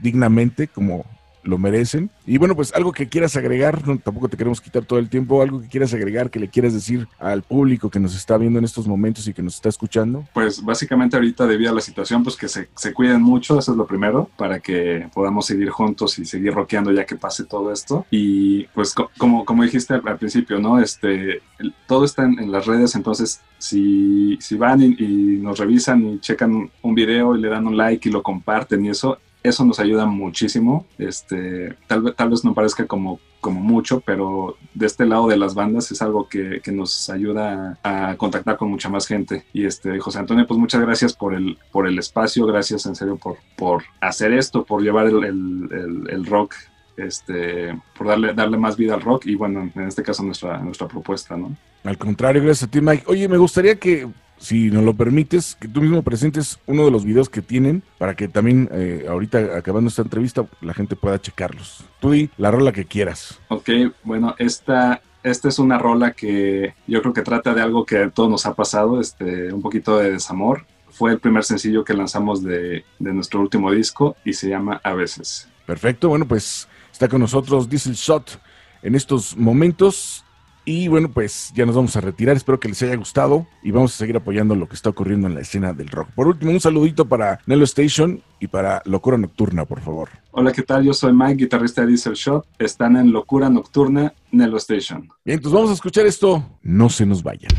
dignamente 0.01 0.67
como 0.67 1.05
lo 1.43 1.57
merecen. 1.57 2.09
Y 2.25 2.37
bueno, 2.37 2.55
pues 2.55 2.73
algo 2.73 2.91
que 2.91 3.07
quieras 3.07 3.35
agregar, 3.35 3.81
tampoco 4.03 4.29
te 4.29 4.37
queremos 4.37 4.61
quitar 4.61 4.85
todo 4.85 4.99
el 4.99 5.09
tiempo, 5.09 5.41
algo 5.41 5.61
que 5.61 5.67
quieras 5.67 5.93
agregar, 5.93 6.29
que 6.29 6.39
le 6.39 6.49
quieras 6.49 6.73
decir 6.73 7.07
al 7.19 7.43
público 7.43 7.89
que 7.89 7.99
nos 7.99 8.15
está 8.15 8.37
viendo 8.37 8.59
en 8.59 8.65
estos 8.65 8.87
momentos 8.87 9.27
y 9.27 9.33
que 9.33 9.41
nos 9.41 9.55
está 9.55 9.69
escuchando. 9.69 10.25
Pues 10.33 10.63
básicamente 10.63 11.15
ahorita 11.15 11.47
debido 11.47 11.71
a 11.71 11.75
la 11.75 11.81
situación, 11.81 12.23
pues 12.23 12.35
que 12.35 12.47
se, 12.47 12.67
cuiden 12.93 13.21
mucho, 13.21 13.57
eso 13.59 13.71
es 13.71 13.77
lo 13.77 13.85
primero, 13.85 14.29
para 14.37 14.59
que 14.59 15.07
podamos 15.13 15.45
seguir 15.45 15.69
juntos 15.69 16.19
y 16.19 16.25
seguir 16.25 16.53
rockeando 16.53 16.91
ya 16.91 17.05
que 17.05 17.15
pase 17.15 17.45
todo 17.45 17.71
esto. 17.71 18.05
Y 18.11 18.65
pues 18.67 18.93
co- 18.93 19.09
como, 19.17 19.45
como 19.45 19.63
dijiste 19.63 19.93
al, 19.93 20.17
principio, 20.17 20.59
¿no? 20.59 20.79
Este, 20.79 21.41
todo 21.87 22.05
está 22.05 22.23
en, 22.25 22.39
en 22.39 22.51
las 22.51 22.65
redes, 22.65 22.95
entonces 22.95 23.41
si, 23.57 24.37
si 24.41 24.55
van 24.55 24.81
y, 24.81 24.95
y 24.97 25.37
nos 25.39 25.59
revisan 25.59 26.05
y 26.05 26.19
checan 26.19 26.69
un 26.81 26.95
video 26.95 27.35
y 27.35 27.41
le 27.41 27.49
dan 27.49 27.67
un 27.67 27.77
like 27.77 28.07
y 28.07 28.11
lo 28.11 28.23
comparten 28.23 28.85
y 28.85 28.89
eso, 28.89 29.17
eso 29.43 29.63
nos 29.65 29.79
ayuda 29.79 30.05
muchísimo. 30.05 30.85
Este, 30.97 31.75
tal, 31.87 32.13
tal 32.15 32.29
vez 32.29 32.43
no 32.43 32.53
parezca 32.53 32.85
como, 32.87 33.19
como 33.41 33.59
mucho, 33.61 34.01
pero 34.01 34.57
de 34.73 34.85
este 34.85 35.05
lado 35.05 35.27
de 35.27 35.37
las 35.37 35.55
bandas 35.55 35.91
es 35.91 36.01
algo 36.01 36.27
que, 36.27 36.61
que 36.63 36.71
nos 36.71 37.09
ayuda 37.09 37.77
a, 37.83 38.15
contactar 38.17 38.57
con 38.57 38.69
mucha 38.69 38.89
más 38.89 39.07
gente. 39.07 39.45
Y 39.53 39.65
este, 39.65 39.97
José 39.99 40.19
Antonio, 40.19 40.45
pues 40.45 40.59
muchas 40.59 40.81
gracias 40.81 41.13
por 41.13 41.33
el, 41.33 41.57
por 41.71 41.87
el 41.87 41.97
espacio, 41.99 42.45
gracias 42.45 42.85
en 42.85 42.95
serio 42.95 43.15
por, 43.17 43.37
por 43.55 43.83
hacer 44.01 44.33
esto, 44.33 44.65
por 44.65 44.81
llevar 44.81 45.07
el, 45.07 45.23
el- 45.23 45.69
el- 45.71 46.09
el 46.09 46.25
rock, 46.25 46.55
este, 46.97 47.79
por 47.97 48.07
darle, 48.07 48.33
darle 48.33 48.57
más 48.57 48.75
vida 48.75 48.93
al 48.95 49.01
rock 49.01 49.25
y 49.25 49.35
bueno, 49.35 49.71
en 49.73 49.87
este 49.87 50.03
caso 50.03 50.21
nuestra, 50.23 50.57
nuestra 50.59 50.87
propuesta, 50.87 51.37
¿no? 51.37 51.55
Al 51.85 51.97
contrario, 51.97 52.43
gracias 52.43 52.67
a 52.67 52.71
ti, 52.71 52.81
Mike. 52.81 53.05
Oye, 53.07 53.27
me 53.29 53.37
gustaría 53.37 53.75
que, 53.79 54.05
si 54.39 54.71
nos 54.71 54.83
lo 54.83 54.95
permites, 54.95 55.55
que 55.59 55.67
tú 55.67 55.81
mismo 55.81 56.01
presentes 56.01 56.59
uno 56.65 56.85
de 56.85 56.91
los 56.91 57.05
videos 57.05 57.29
que 57.29 57.41
tienen 57.41 57.83
para 57.97 58.15
que 58.15 58.27
también, 58.27 58.69
eh, 58.71 59.05
ahorita 59.07 59.57
acabando 59.57 59.89
esta 59.89 60.01
entrevista, 60.01 60.45
la 60.61 60.73
gente 60.73 60.95
pueda 60.95 61.21
checarlos. 61.21 61.85
Tú 61.99 62.11
di 62.11 62.29
la 62.37 62.49
rola 62.49 62.71
que 62.71 62.85
quieras. 62.85 63.39
Ok, 63.49 63.69
bueno, 64.03 64.35
esta, 64.39 65.01
esta 65.23 65.49
es 65.49 65.59
una 65.59 65.77
rola 65.77 66.13
que 66.13 66.73
yo 66.87 67.01
creo 67.01 67.13
que 67.13 67.21
trata 67.21 67.53
de 67.53 67.61
algo 67.61 67.85
que 67.85 67.97
a 67.97 68.09
todos 68.09 68.29
nos 68.29 68.45
ha 68.45 68.55
pasado, 68.55 68.99
este, 68.99 69.53
un 69.53 69.61
poquito 69.61 69.97
de 69.97 70.11
desamor. 70.11 70.65
Fue 70.89 71.11
el 71.11 71.19
primer 71.19 71.43
sencillo 71.43 71.83
que 71.83 71.93
lanzamos 71.93 72.43
de, 72.43 72.83
de 72.97 73.13
nuestro 73.13 73.41
último 73.41 73.71
disco 73.71 74.15
y 74.25 74.33
se 74.33 74.49
llama 74.49 74.81
A 74.83 74.93
veces. 74.93 75.47
Perfecto, 75.65 76.09
bueno, 76.09 76.27
pues 76.27 76.67
está 76.91 77.07
con 77.07 77.21
nosotros 77.21 77.69
Diesel 77.69 77.93
Shot 77.93 78.41
en 78.81 78.95
estos 78.95 79.37
momentos. 79.37 80.25
Y 80.71 80.87
bueno, 80.87 81.09
pues 81.09 81.51
ya 81.55 81.65
nos 81.65 81.75
vamos 81.75 81.95
a 81.95 82.01
retirar. 82.01 82.37
Espero 82.37 82.59
que 82.59 82.67
les 82.67 82.79
haya 82.83 82.95
gustado 82.95 83.47
y 83.63 83.71
vamos 83.71 83.95
a 83.95 83.97
seguir 83.97 84.15
apoyando 84.17 84.53
lo 84.53 84.69
que 84.69 84.75
está 84.75 84.91
ocurriendo 84.91 85.25
en 85.25 85.33
la 85.33 85.41
escena 85.41 85.73
del 85.73 85.87
rock. 85.87 86.09
Por 86.11 86.27
último, 86.27 86.51
un 86.51 86.59
saludito 86.59 87.07
para 87.07 87.39
Nelo 87.47 87.63
Station 87.63 88.21
y 88.39 88.45
para 88.45 88.83
Locura 88.85 89.17
Nocturna, 89.17 89.65
por 89.65 89.81
favor. 89.81 90.09
Hola, 90.29 90.51
¿qué 90.51 90.61
tal? 90.61 90.83
Yo 90.83 90.93
soy 90.93 91.11
Mike, 91.11 91.45
guitarrista 91.45 91.81
de 91.81 91.87
Diesel 91.87 92.13
Shot. 92.13 92.45
Están 92.59 92.97
en 92.97 93.11
Locura 93.11 93.49
Nocturna, 93.49 94.13
Nelo 94.31 94.57
Station. 94.57 95.09
Bien, 95.25 95.37
entonces 95.37 95.53
vamos 95.53 95.71
a 95.71 95.73
escuchar 95.73 96.05
esto. 96.05 96.47
No 96.61 96.87
se 96.87 97.03
nos 97.03 97.23
vayan. 97.23 97.49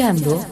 Escuchando 0.00 0.46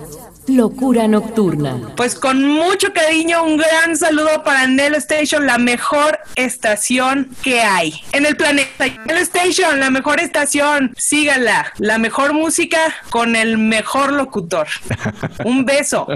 Locura 0.47 1.09
Nocturna. 1.09 1.95
Pues 1.97 2.15
con 2.15 2.43
mucho 2.43 2.93
cariño, 2.93 3.43
un 3.45 3.57
gran 3.57 3.97
saludo 3.97 4.43
para 4.43 4.66
Nelo 4.66 4.99
Station, 4.99 5.47
la 5.47 5.59
mejor 5.59 6.19
estación 6.37 7.31
que 7.43 7.61
hay 7.61 8.03
en 8.12 8.27
el 8.27 8.37
planeta. 8.37 8.87
Nelo 9.07 9.20
Station, 9.20 9.81
la 9.81 9.91
mejor 9.91 10.20
estación, 10.20 10.95
síganla. 10.97 11.73
La 11.79 11.99
mejor 11.99 12.35
música 12.35 12.79
con 13.11 13.37
el 13.37 13.59
mejor 13.59 14.12
locutor. 14.12 14.69
Un 15.45 15.65
beso. 15.65 16.07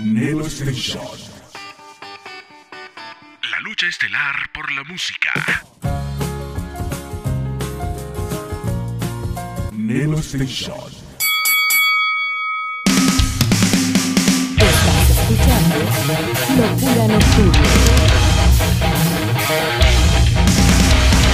Nelo 0.00 0.46
Station. 0.46 1.02
La 3.50 3.60
lucha 3.60 3.86
estelar 3.86 4.34
por 4.52 4.70
la 4.72 4.84
música. 4.84 5.30
Nelo 9.84 10.18
Station. 10.20 10.88
Estás 14.56 15.10
escuchando 15.10 15.76
Locura 16.56 17.08
Nocturna. 17.08 17.68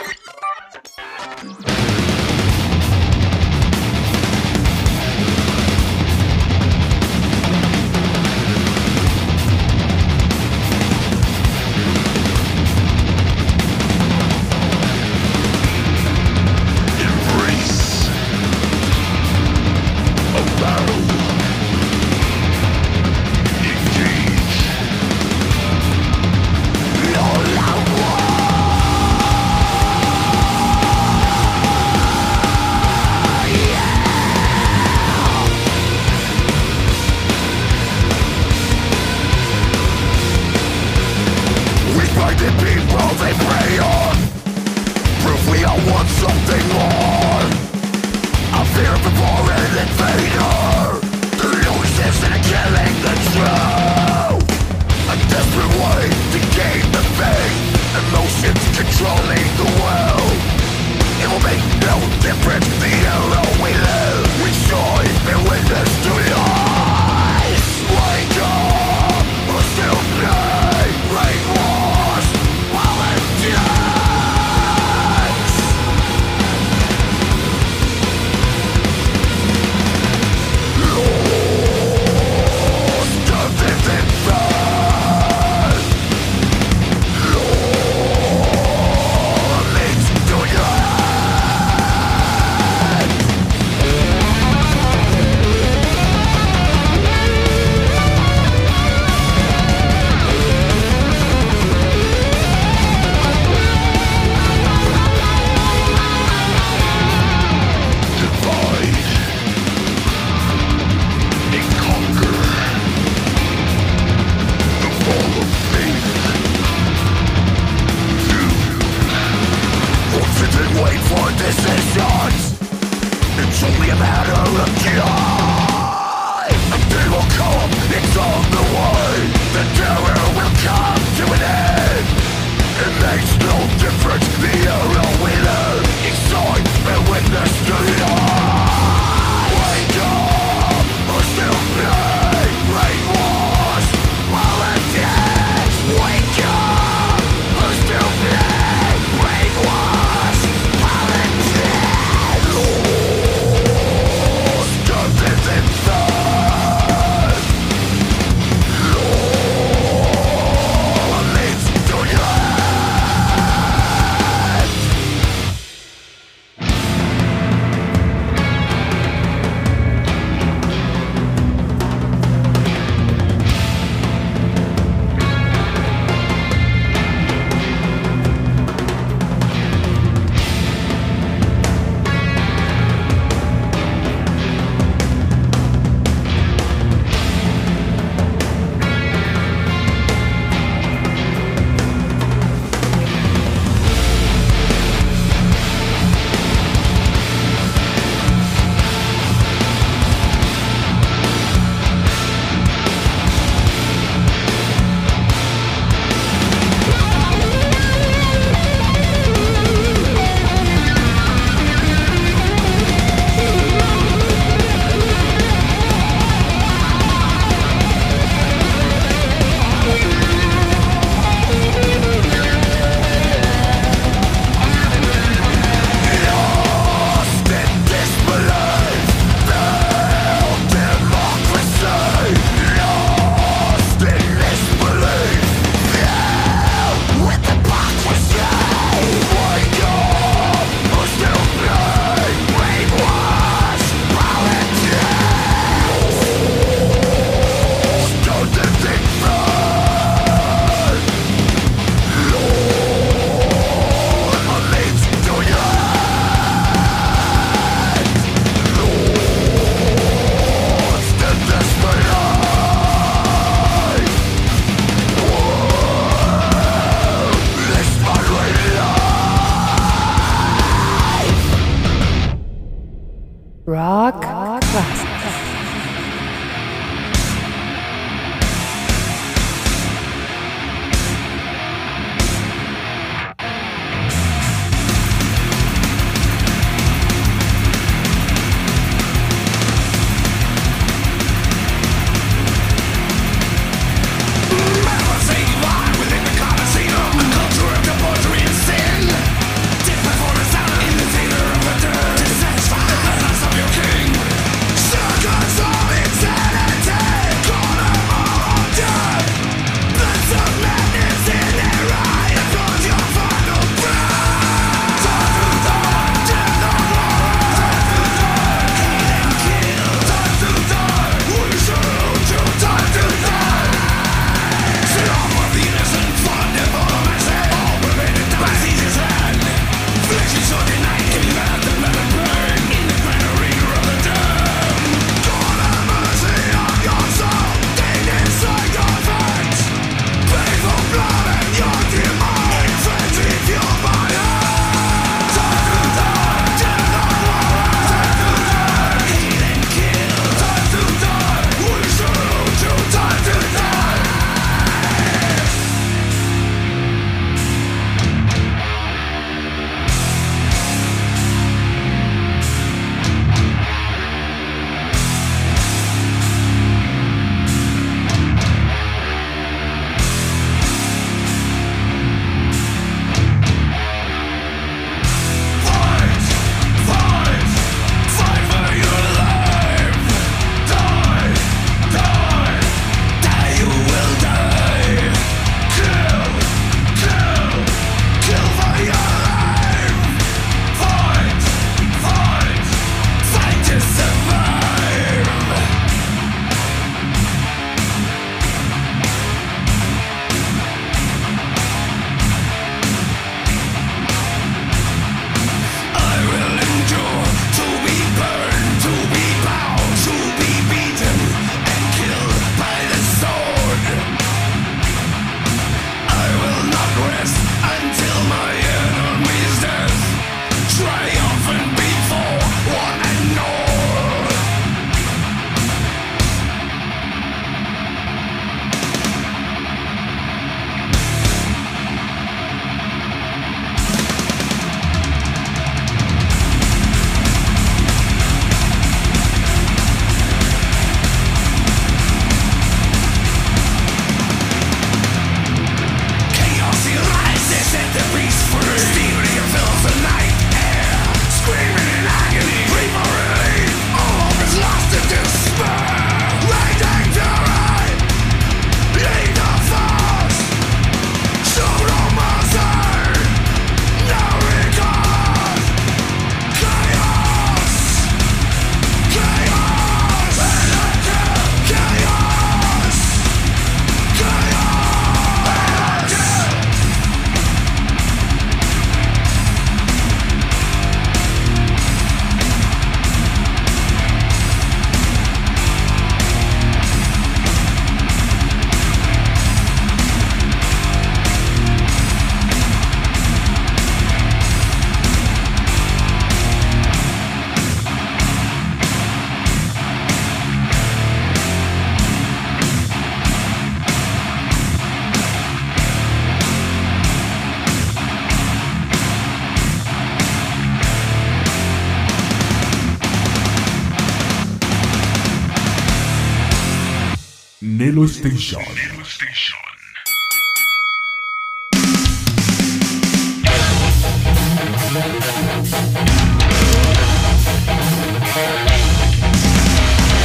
Nelo 518.01 519.05
Station. 519.05 519.70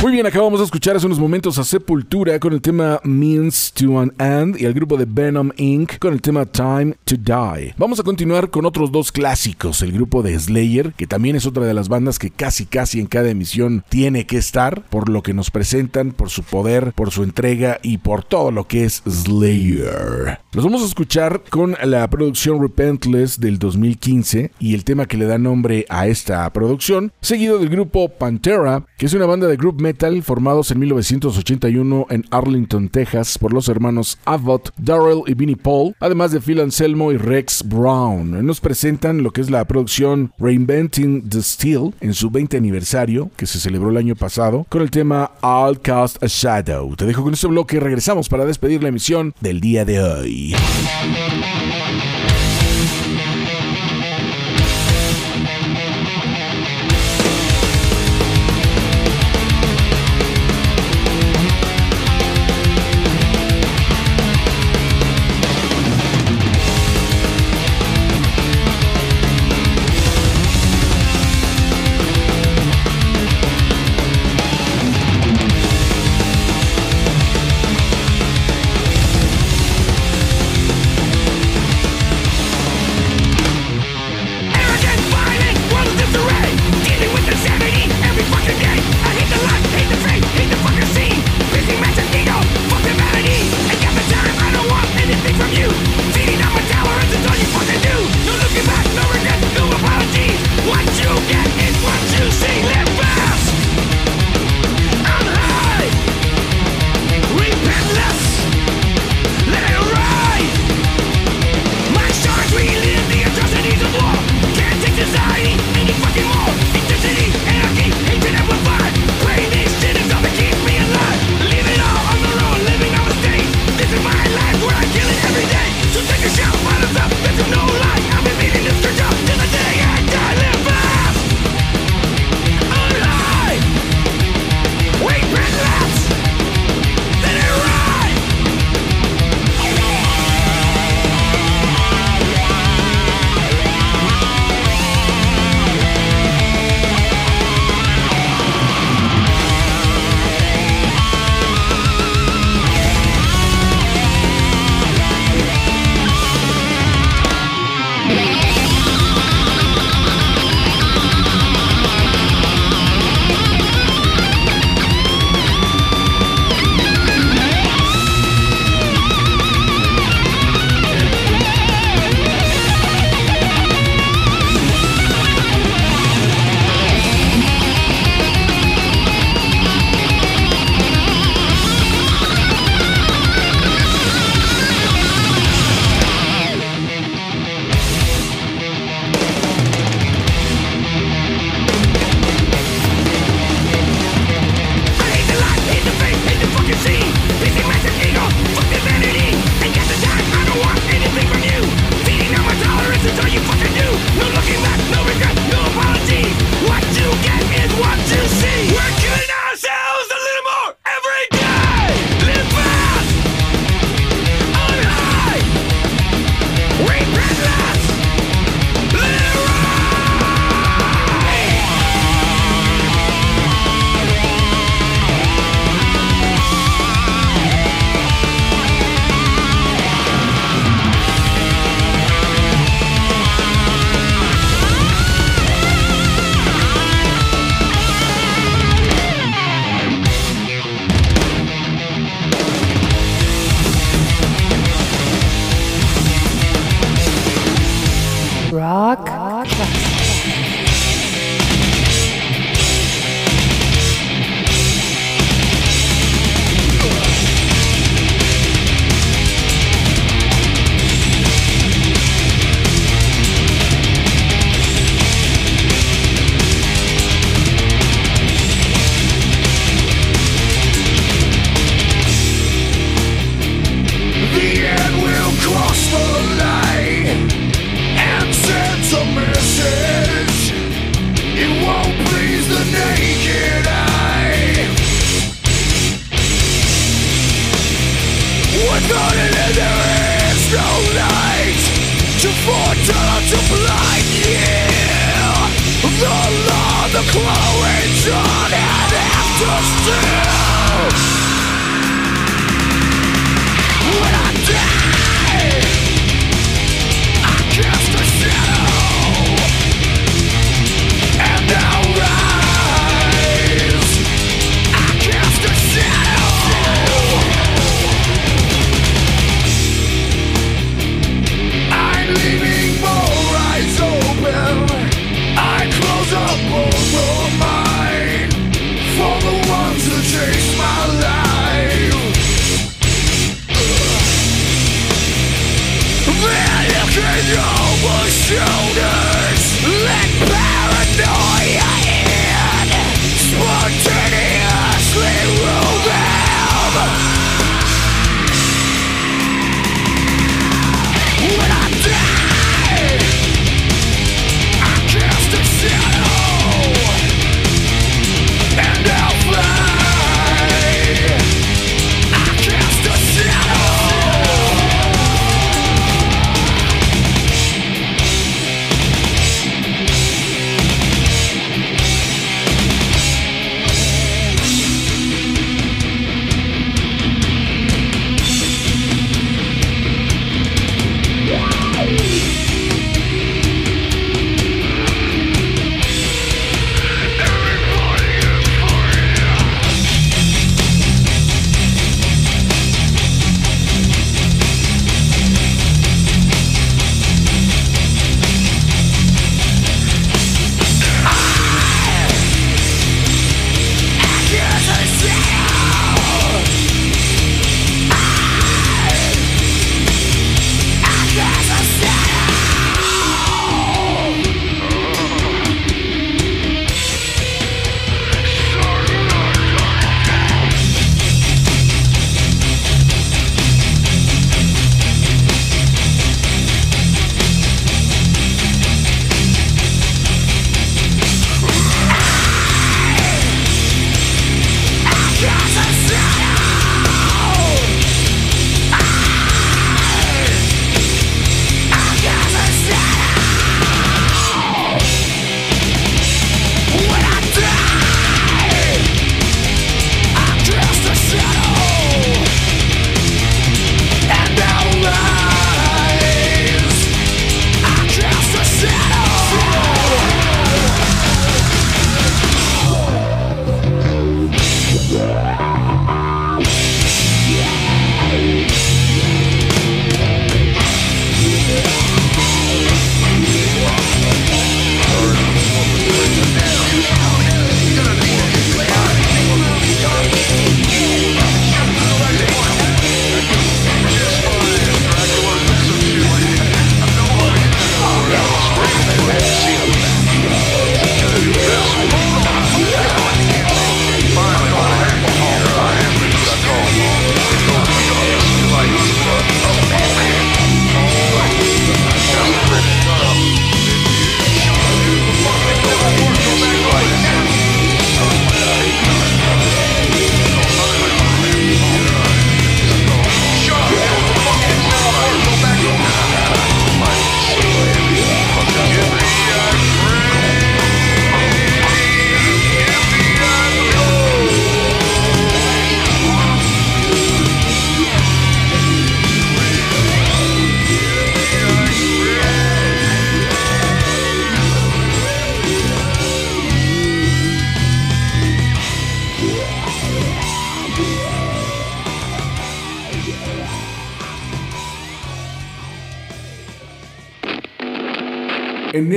Muy 0.02 0.12
bien, 0.12 0.26
acabamos 0.28 0.60
de 0.60 0.66
escuchar 0.66 0.96
hace 0.96 1.06
unos 1.06 1.20
momentos 1.20 1.58
a 1.58 1.64
Sepultura 1.64 2.38
con 2.40 2.54
el 2.54 2.62
tema 2.62 3.00
Means 3.04 3.74
to 3.74 4.00
an 4.00 4.14
End 4.20 4.60
y 4.60 4.66
al 4.66 4.74
grupo 4.74 4.98
de 4.98 5.06
Venom 5.06 5.52
Inc. 5.58 5.98
con 5.98 6.14
el 6.14 6.22
tema 6.22 6.46
Time 6.46 6.96
to 7.06 7.16
Die. 7.16 7.74
Vamos 7.78 8.00
a 8.00 8.04
continuar 8.04 8.52
con 8.52 8.66
otros 8.66 8.92
dos 8.92 9.12
clásicos, 9.12 9.82
el 9.82 9.94
grupo 9.94 10.22
de 10.22 10.38
Slayer, 10.38 10.94
que 10.94 11.08
también 11.08 11.36
es 11.36 11.48
otra 11.48 11.66
de 11.66 11.74
las 11.74 11.90
bandas 11.90 12.20
que 12.20 12.30
casi 12.30 12.66
casi 12.66 13.00
en 13.00 13.08
cada 13.08 13.30
emisión 13.30 13.84
tiene 13.90 14.28
que 14.28 14.38
estar, 14.38 14.84
por 14.90 15.10
lo 15.10 15.24
que 15.24 15.34
nos 15.34 15.50
presentan, 15.50 16.12
por 16.12 16.30
su 16.30 16.44
poder, 16.44 16.92
por 16.94 17.10
su 17.10 17.24
entrega 17.24 17.80
y 17.82 17.98
por 17.98 18.24
todo 18.24 18.52
lo 18.52 18.68
que 18.68 18.84
es 18.84 19.02
Slayer. 19.10 20.40
Los 20.52 20.64
vamos 20.64 20.84
a 20.84 20.88
escuchar 20.88 21.42
con 21.50 21.76
la 21.84 22.08
producción 22.10 22.62
Repentless 22.62 23.40
del 23.40 23.58
2015 23.58 24.52
y 24.60 24.76
el 24.76 24.84
tema 24.84 25.08
que 25.08 25.18
le 25.18 25.26
da 25.26 25.38
nombre 25.38 25.86
a 25.90 26.08
esta 26.08 26.48
producción, 26.54 27.12
seguido 27.22 27.58
del 27.58 27.70
grupo 27.70 28.10
Pantera, 28.10 28.86
que 28.98 29.08
es 29.08 29.14
una 29.14 29.26
banda 29.26 29.48
de 29.48 29.58
group 29.58 29.85
metal 29.86 30.24
formados 30.24 30.72
en 30.72 30.80
1981 30.80 32.08
en 32.10 32.26
Arlington, 32.32 32.90
Texas, 32.90 33.38
por 33.38 33.54
los 33.54 33.70
hermanos 33.70 34.18
Abbott, 34.26 34.72
Darrell 34.78 35.22
y 35.28 35.36
Vinnie 35.36 35.56
Paul, 35.56 35.94
además 36.00 36.32
de 36.32 36.42
Phil 36.42 36.60
Anselmo 36.60 37.12
y 37.12 37.18
Rex 37.18 37.62
Brown. 37.64 38.44
Nos 38.44 38.62
presentan 38.62 39.22
lo 39.22 39.30
que 39.30 39.42
es 39.42 39.52
la 39.52 39.64
producción 39.66 40.34
Reinventing 40.40 41.30
the 41.30 41.44
Steel 41.44 41.94
en 42.02 42.16
su 42.16 42.32
20 42.32 42.58
aniversario, 42.58 43.30
que 43.38 43.46
se 43.46 43.60
celebró 43.60 43.92
el 43.92 43.98
año 43.98 44.16
pasado, 44.16 44.66
con 44.70 44.82
el 44.82 44.90
tema 44.90 45.34
I'll 45.44 45.80
Cast 45.80 46.24
a 46.24 46.28
Shadow. 46.28 46.96
Te 46.96 47.06
dejo 47.06 47.22
con 47.22 47.36
este 47.36 47.46
bloque 47.46 47.76
y 47.76 47.80
regresamos 47.80 48.28
para 48.28 48.46
despedir 48.46 48.82
la 48.82 48.90
emisión 48.90 49.36
del 49.40 49.62
día 49.62 49.86
de 49.86 50.02
hoy. 50.02 50.56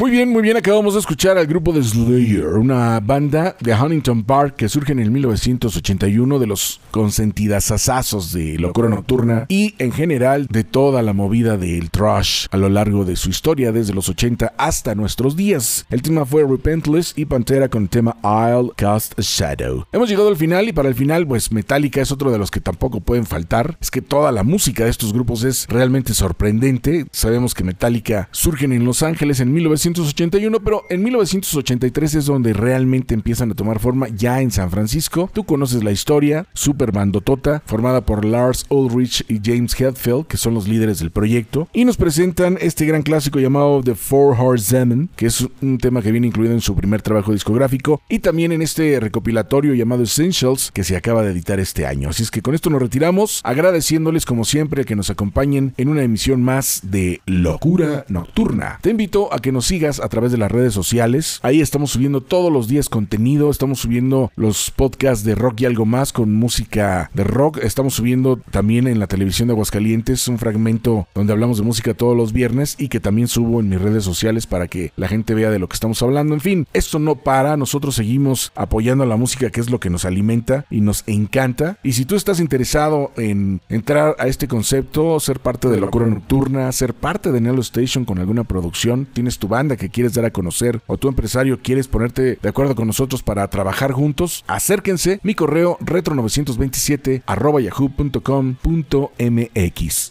Muy 0.00 0.10
bien, 0.10 0.30
muy 0.30 0.40
bien. 0.40 0.56
Acabamos 0.56 0.94
de 0.94 1.00
escuchar 1.00 1.36
al 1.36 1.46
grupo 1.46 1.74
de 1.74 1.82
Slayer, 1.82 2.46
una 2.46 3.00
banda 3.00 3.54
de 3.60 3.74
Huntington 3.74 4.24
Park 4.24 4.56
que 4.56 4.70
surge 4.70 4.92
en 4.92 4.98
el 4.98 5.10
1981 5.10 6.38
de 6.38 6.46
los 6.46 6.80
consentidasazazos 6.90 8.32
de 8.32 8.58
Locura 8.58 8.88
Nocturna 8.88 9.44
y 9.50 9.74
en 9.76 9.92
general 9.92 10.46
de 10.46 10.64
toda 10.64 11.02
la 11.02 11.12
movida 11.12 11.58
del 11.58 11.90
thrash 11.90 12.46
a 12.50 12.56
lo 12.56 12.70
largo 12.70 13.04
de 13.04 13.14
su 13.14 13.28
historia 13.28 13.72
desde 13.72 13.92
los 13.92 14.08
80 14.08 14.54
hasta 14.56 14.94
nuestros 14.94 15.36
días. 15.36 15.84
El 15.90 16.00
tema 16.00 16.24
fue 16.24 16.46
Repentless 16.48 17.12
y 17.14 17.26
Pantera 17.26 17.68
con 17.68 17.82
el 17.82 17.90
tema 17.90 18.16
I'll 18.22 18.72
Cast 18.76 19.18
a 19.18 19.22
Shadow. 19.22 19.84
Hemos 19.92 20.08
llegado 20.08 20.28
al 20.28 20.36
final 20.38 20.66
y 20.66 20.72
para 20.72 20.88
el 20.88 20.94
final 20.94 21.26
pues 21.26 21.52
Metallica 21.52 22.00
es 22.00 22.10
otro 22.10 22.32
de 22.32 22.38
los 22.38 22.50
que 22.50 22.62
tampoco 22.62 23.00
pueden 23.00 23.26
faltar. 23.26 23.76
Es 23.82 23.90
que 23.90 24.00
toda 24.00 24.32
la 24.32 24.44
música 24.44 24.84
de 24.84 24.90
estos 24.90 25.12
grupos 25.12 25.44
es 25.44 25.66
realmente 25.68 26.14
sorprendente. 26.14 27.04
Sabemos 27.12 27.52
que 27.52 27.64
Metallica 27.64 28.30
surgen 28.32 28.72
en 28.72 28.86
Los 28.86 29.02
Ángeles 29.02 29.40
en 29.40 29.52
1981, 29.90 30.60
pero 30.60 30.84
en 30.88 31.02
1983 31.02 32.14
es 32.14 32.26
donde 32.26 32.52
realmente 32.52 33.14
empiezan 33.14 33.50
a 33.50 33.54
tomar 33.54 33.80
forma 33.80 34.08
ya 34.08 34.40
en 34.40 34.50
San 34.50 34.70
Francisco. 34.70 35.28
Tú 35.32 35.44
conoces 35.44 35.82
la 35.82 35.90
historia, 35.90 36.46
super 36.54 36.92
bandotota, 36.92 37.62
formada 37.66 38.02
por 38.02 38.24
Lars 38.24 38.66
Ulrich 38.68 39.24
y 39.28 39.40
James 39.42 39.78
Hetfield, 39.78 40.26
que 40.26 40.36
son 40.36 40.54
los 40.54 40.68
líderes 40.68 41.00
del 41.00 41.10
proyecto, 41.10 41.68
y 41.72 41.84
nos 41.84 41.96
presentan 41.96 42.56
este 42.60 42.86
gran 42.86 43.02
clásico 43.02 43.40
llamado 43.40 43.82
The 43.82 43.94
Four 43.94 44.36
Horsemen, 44.38 45.10
que 45.16 45.26
es 45.26 45.46
un 45.60 45.78
tema 45.78 46.02
que 46.02 46.12
viene 46.12 46.28
incluido 46.28 46.54
en 46.54 46.60
su 46.60 46.76
primer 46.76 47.02
trabajo 47.02 47.32
discográfico, 47.32 48.00
y 48.08 48.20
también 48.20 48.52
en 48.52 48.62
este 48.62 49.00
recopilatorio 49.00 49.74
llamado 49.74 50.04
Essentials, 50.04 50.70
que 50.72 50.84
se 50.84 50.96
acaba 50.96 51.22
de 51.22 51.32
editar 51.32 51.58
este 51.58 51.86
año. 51.86 52.10
Así 52.10 52.22
es 52.22 52.30
que 52.30 52.42
con 52.42 52.54
esto 52.54 52.70
nos 52.70 52.80
retiramos, 52.80 53.40
agradeciéndoles 53.42 54.24
como 54.24 54.44
siempre 54.44 54.84
que 54.84 54.96
nos 54.96 55.10
acompañen 55.10 55.74
en 55.76 55.88
una 55.88 56.02
emisión 56.02 56.42
más 56.42 56.80
de 56.84 57.20
Locura 57.26 58.04
Nocturna. 58.08 58.78
Te 58.82 58.90
invito 58.90 59.32
a 59.32 59.40
que 59.40 59.50
nos 59.50 59.66
sigas 59.66 59.79
a 59.80 60.08
través 60.08 60.30
de 60.30 60.38
las 60.38 60.52
redes 60.52 60.74
sociales. 60.74 61.40
Ahí 61.42 61.60
estamos 61.62 61.92
subiendo 61.92 62.20
todos 62.20 62.52
los 62.52 62.68
días 62.68 62.90
contenido, 62.90 63.50
estamos 63.50 63.80
subiendo 63.80 64.30
los 64.36 64.70
podcasts 64.70 65.24
de 65.24 65.34
rock 65.34 65.62
y 65.62 65.64
algo 65.64 65.86
más 65.86 66.12
con 66.12 66.34
música 66.34 67.10
de 67.14 67.24
rock. 67.24 67.58
Estamos 67.62 67.94
subiendo 67.94 68.36
también 68.50 68.86
en 68.86 68.98
la 68.98 69.06
televisión 69.06 69.48
de 69.48 69.52
Aguascalientes 69.52 70.28
un 70.28 70.38
fragmento 70.38 71.08
donde 71.14 71.32
hablamos 71.32 71.56
de 71.56 71.64
música 71.64 71.94
todos 71.94 72.14
los 72.14 72.34
viernes 72.34 72.76
y 72.78 72.88
que 72.88 73.00
también 73.00 73.26
subo 73.26 73.60
en 73.60 73.70
mis 73.70 73.80
redes 73.80 74.04
sociales 74.04 74.46
para 74.46 74.68
que 74.68 74.92
la 74.96 75.08
gente 75.08 75.34
vea 75.34 75.50
de 75.50 75.58
lo 75.58 75.68
que 75.68 75.74
estamos 75.74 76.02
hablando. 76.02 76.34
En 76.34 76.40
fin, 76.40 76.66
esto 76.74 76.98
no 76.98 77.14
para, 77.14 77.56
nosotros 77.56 77.94
seguimos 77.94 78.52
apoyando 78.54 79.04
a 79.04 79.06
la 79.06 79.16
música 79.16 79.48
que 79.48 79.60
es 79.60 79.70
lo 79.70 79.80
que 79.80 79.88
nos 79.88 80.04
alimenta 80.04 80.66
y 80.70 80.82
nos 80.82 81.04
encanta. 81.06 81.78
Y 81.82 81.92
si 81.92 82.04
tú 82.04 82.16
estás 82.16 82.38
interesado 82.38 83.12
en 83.16 83.62
entrar 83.70 84.14
a 84.18 84.26
este 84.26 84.46
concepto, 84.46 85.18
ser 85.20 85.40
parte 85.40 85.68
de 85.68 85.80
Locura 85.80 86.06
Nocturna, 86.06 86.70
ser 86.72 86.92
parte 86.92 87.32
de 87.32 87.40
Nelo 87.40 87.62
Station 87.62 88.04
con 88.04 88.18
alguna 88.18 88.44
producción, 88.44 89.06
tienes 89.12 89.38
tu 89.38 89.48
banda 89.48 89.69
que 89.76 89.88
quieres 89.88 90.14
dar 90.14 90.24
a 90.24 90.30
conocer 90.30 90.80
o 90.86 90.96
tu 90.96 91.08
empresario 91.08 91.60
quieres 91.62 91.88
ponerte 91.88 92.38
de 92.40 92.48
acuerdo 92.48 92.74
con 92.74 92.86
nosotros 92.86 93.22
para 93.22 93.48
trabajar 93.48 93.92
juntos, 93.92 94.44
acérquense. 94.46 95.20
Mi 95.22 95.34
correo 95.34 95.78
retro927 95.80 97.22
arroba 97.26 97.60
yahoo.com.mx. 97.60 98.60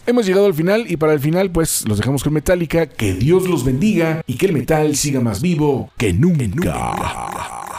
Hemos 0.05 0.25
llegado 0.25 0.45
al 0.45 0.53
final 0.53 0.85
y 0.89 0.97
para 0.97 1.13
el 1.13 1.19
final 1.19 1.51
pues 1.51 1.87
los 1.87 1.97
dejamos 1.97 2.23
con 2.23 2.33
Metallica. 2.33 2.87
Que 2.87 3.13
Dios 3.13 3.47
los 3.47 3.63
bendiga 3.63 4.21
y 4.27 4.35
que 4.35 4.47
el 4.47 4.53
metal 4.53 4.95
siga 4.95 5.19
más 5.21 5.41
vivo 5.41 5.91
que 5.97 6.13
nunca. 6.13 7.78